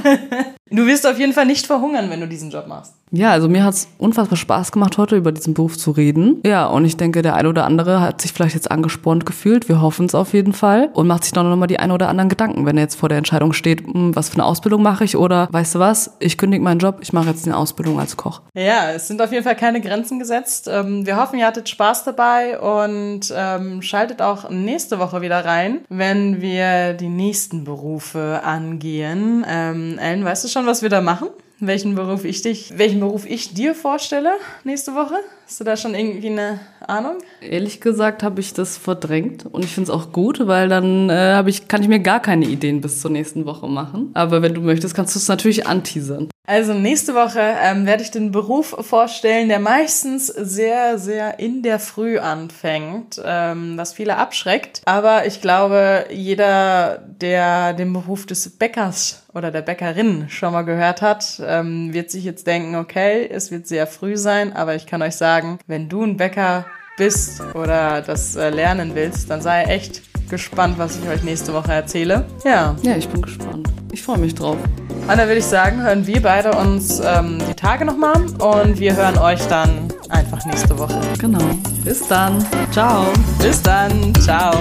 du 0.70 0.86
wirst 0.86 1.06
auf 1.06 1.16
jeden 1.16 1.32
Fall 1.32 1.46
nicht 1.46 1.66
verhungern, 1.66 2.10
wenn 2.10 2.20
du 2.20 2.26
diesen 2.26 2.50
Job 2.50 2.66
machst. 2.66 2.94
Ja, 3.12 3.32
also 3.32 3.48
mir 3.48 3.64
hat 3.64 3.74
es 3.74 3.88
unfassbar 3.98 4.36
Spaß 4.36 4.70
gemacht, 4.70 4.96
heute 4.96 5.16
über 5.16 5.32
diesen 5.32 5.54
Beruf 5.54 5.76
zu 5.76 5.90
reden. 5.90 6.40
Ja, 6.46 6.66
und 6.66 6.84
ich 6.84 6.96
denke, 6.96 7.22
der 7.22 7.34
eine 7.34 7.48
oder 7.48 7.64
andere 7.64 8.00
hat 8.00 8.20
sich 8.20 8.32
vielleicht 8.32 8.54
jetzt 8.54 8.70
angespornt 8.70 9.26
gefühlt. 9.26 9.68
Wir 9.68 9.80
hoffen 9.80 10.06
es 10.06 10.14
auf 10.14 10.32
jeden 10.32 10.52
Fall. 10.52 10.90
Und 10.92 11.08
macht 11.08 11.24
sich 11.24 11.32
dann 11.32 11.48
noch 11.48 11.56
mal 11.56 11.66
die 11.66 11.80
ein 11.80 11.90
oder 11.90 12.08
anderen 12.08 12.28
Gedanken, 12.28 12.66
wenn 12.66 12.76
er 12.76 12.84
jetzt 12.84 12.94
vor 12.94 13.08
der 13.08 13.18
Entscheidung 13.18 13.52
steht, 13.52 13.84
hm, 13.84 14.14
was 14.14 14.28
für 14.28 14.34
eine 14.34 14.44
Ausbildung 14.44 14.82
mache 14.82 15.04
ich 15.04 15.16
oder 15.16 15.48
weißt 15.50 15.74
du 15.74 15.78
was, 15.80 16.16
ich 16.20 16.38
kündige 16.38 16.62
meinen 16.62 16.78
Job, 16.78 16.98
ich 17.00 17.12
mache 17.12 17.30
jetzt 17.30 17.46
eine 17.46 17.56
Ausbildung 17.56 17.98
als 17.98 18.16
Koch. 18.16 18.42
Ja, 18.54 18.90
es 18.94 19.08
sind 19.08 19.20
auf 19.20 19.32
jeden 19.32 19.44
Fall 19.44 19.56
keine 19.56 19.80
Grenzen 19.80 20.18
gesetzt. 20.18 20.68
Ähm, 20.72 21.04
wir 21.04 21.16
hoffen, 21.16 21.38
ihr 21.38 21.46
hattet 21.46 21.68
Spaß 21.68 22.04
dabei 22.04 22.60
und 22.60 23.32
ähm, 23.36 23.82
schaltet 23.82 24.22
auch 24.22 24.50
nächste 24.50 25.00
Woche 25.00 25.20
wieder 25.20 25.44
rein, 25.44 25.80
wenn 25.88 26.40
wir 26.40 26.94
die 26.94 27.08
nächsten 27.08 27.64
Berufe 27.64 28.42
angehen. 28.44 29.44
Ähm, 29.48 29.98
Ellen, 29.98 30.24
weißt 30.24 30.44
du 30.44 30.48
schon, 30.48 30.66
was 30.66 30.82
wir 30.82 30.88
da 30.90 31.00
machen? 31.00 31.28
Welchen 31.60 31.94
Beruf 31.94 32.24
ich 32.24 32.42
dich, 32.42 32.76
welchen 32.76 33.00
Beruf 33.00 33.26
ich 33.26 33.54
dir 33.54 33.74
vorstelle 33.74 34.32
nächste 34.64 34.94
Woche? 34.94 35.16
Hast 35.50 35.58
du 35.58 35.64
da 35.64 35.76
schon 35.76 35.96
irgendwie 35.96 36.28
eine 36.28 36.60
Ahnung? 36.86 37.18
Ehrlich 37.40 37.80
gesagt 37.80 38.22
habe 38.22 38.40
ich 38.40 38.54
das 38.54 38.78
verdrängt 38.78 39.46
und 39.46 39.64
ich 39.64 39.74
finde 39.74 39.90
es 39.90 39.96
auch 39.96 40.12
gut, 40.12 40.46
weil 40.46 40.68
dann 40.68 41.10
äh, 41.10 41.42
ich, 41.48 41.66
kann 41.66 41.82
ich 41.82 41.88
mir 41.88 41.98
gar 41.98 42.20
keine 42.20 42.46
Ideen 42.46 42.80
bis 42.80 43.00
zur 43.00 43.10
nächsten 43.10 43.46
Woche 43.46 43.66
machen. 43.66 44.12
Aber 44.14 44.42
wenn 44.42 44.54
du 44.54 44.60
möchtest, 44.60 44.94
kannst 44.94 45.16
du 45.16 45.18
es 45.18 45.26
natürlich 45.26 45.66
anteasern. 45.66 46.28
Also 46.46 46.74
nächste 46.74 47.14
Woche 47.14 47.40
ähm, 47.62 47.86
werde 47.86 48.02
ich 48.02 48.10
den 48.10 48.32
Beruf 48.32 48.74
vorstellen, 48.80 49.48
der 49.48 49.60
meistens 49.60 50.26
sehr, 50.26 50.98
sehr 50.98 51.38
in 51.38 51.62
der 51.62 51.78
Früh 51.78 52.18
anfängt, 52.18 53.22
ähm, 53.24 53.76
was 53.76 53.92
viele 53.92 54.16
abschreckt. 54.16 54.82
Aber 54.84 55.26
ich 55.26 55.40
glaube, 55.40 56.06
jeder, 56.10 56.98
der 56.98 57.72
den 57.72 57.92
Beruf 57.92 58.26
des 58.26 58.50
Bäckers 58.50 59.22
oder 59.32 59.52
der 59.52 59.62
Bäckerin 59.62 60.28
schon 60.28 60.52
mal 60.52 60.62
gehört 60.62 61.02
hat, 61.02 61.40
ähm, 61.46 61.94
wird 61.94 62.10
sich 62.10 62.24
jetzt 62.24 62.48
denken, 62.48 62.74
okay, 62.74 63.28
es 63.30 63.52
wird 63.52 63.68
sehr 63.68 63.86
früh 63.86 64.16
sein, 64.16 64.52
aber 64.52 64.74
ich 64.74 64.86
kann 64.86 65.02
euch 65.02 65.14
sagen, 65.14 65.39
wenn 65.66 65.88
du 65.88 66.04
ein 66.04 66.16
Bäcker 66.16 66.66
bist 66.96 67.42
oder 67.54 68.02
das 68.02 68.36
äh, 68.36 68.50
lernen 68.50 68.94
willst, 68.94 69.30
dann 69.30 69.40
sei 69.40 69.64
echt 69.64 70.02
gespannt, 70.28 70.78
was 70.78 70.98
ich 70.98 71.08
euch 71.08 71.22
nächste 71.22 71.52
Woche 71.52 71.72
erzähle. 71.72 72.24
Ja. 72.44 72.76
Ja, 72.82 72.96
ich 72.96 73.08
bin 73.08 73.22
gespannt. 73.22 73.68
Ich 73.92 74.02
freue 74.02 74.18
mich 74.18 74.34
drauf. 74.34 74.56
Und 74.88 75.08
dann 75.08 75.26
würde 75.26 75.38
ich 75.38 75.44
sagen, 75.44 75.82
hören 75.82 76.06
wir 76.06 76.22
beide 76.22 76.52
uns 76.52 77.00
ähm, 77.00 77.38
die 77.48 77.54
Tage 77.54 77.84
nochmal 77.84 78.14
und 78.38 78.78
wir 78.78 78.94
hören 78.94 79.18
euch 79.18 79.44
dann 79.48 79.88
einfach 80.08 80.44
nächste 80.44 80.78
Woche. 80.78 81.00
Genau. 81.18 81.42
Bis 81.84 82.06
dann. 82.06 82.44
Ciao. 82.70 83.06
Bis 83.40 83.60
dann. 83.62 84.14
Ciao. 84.14 84.54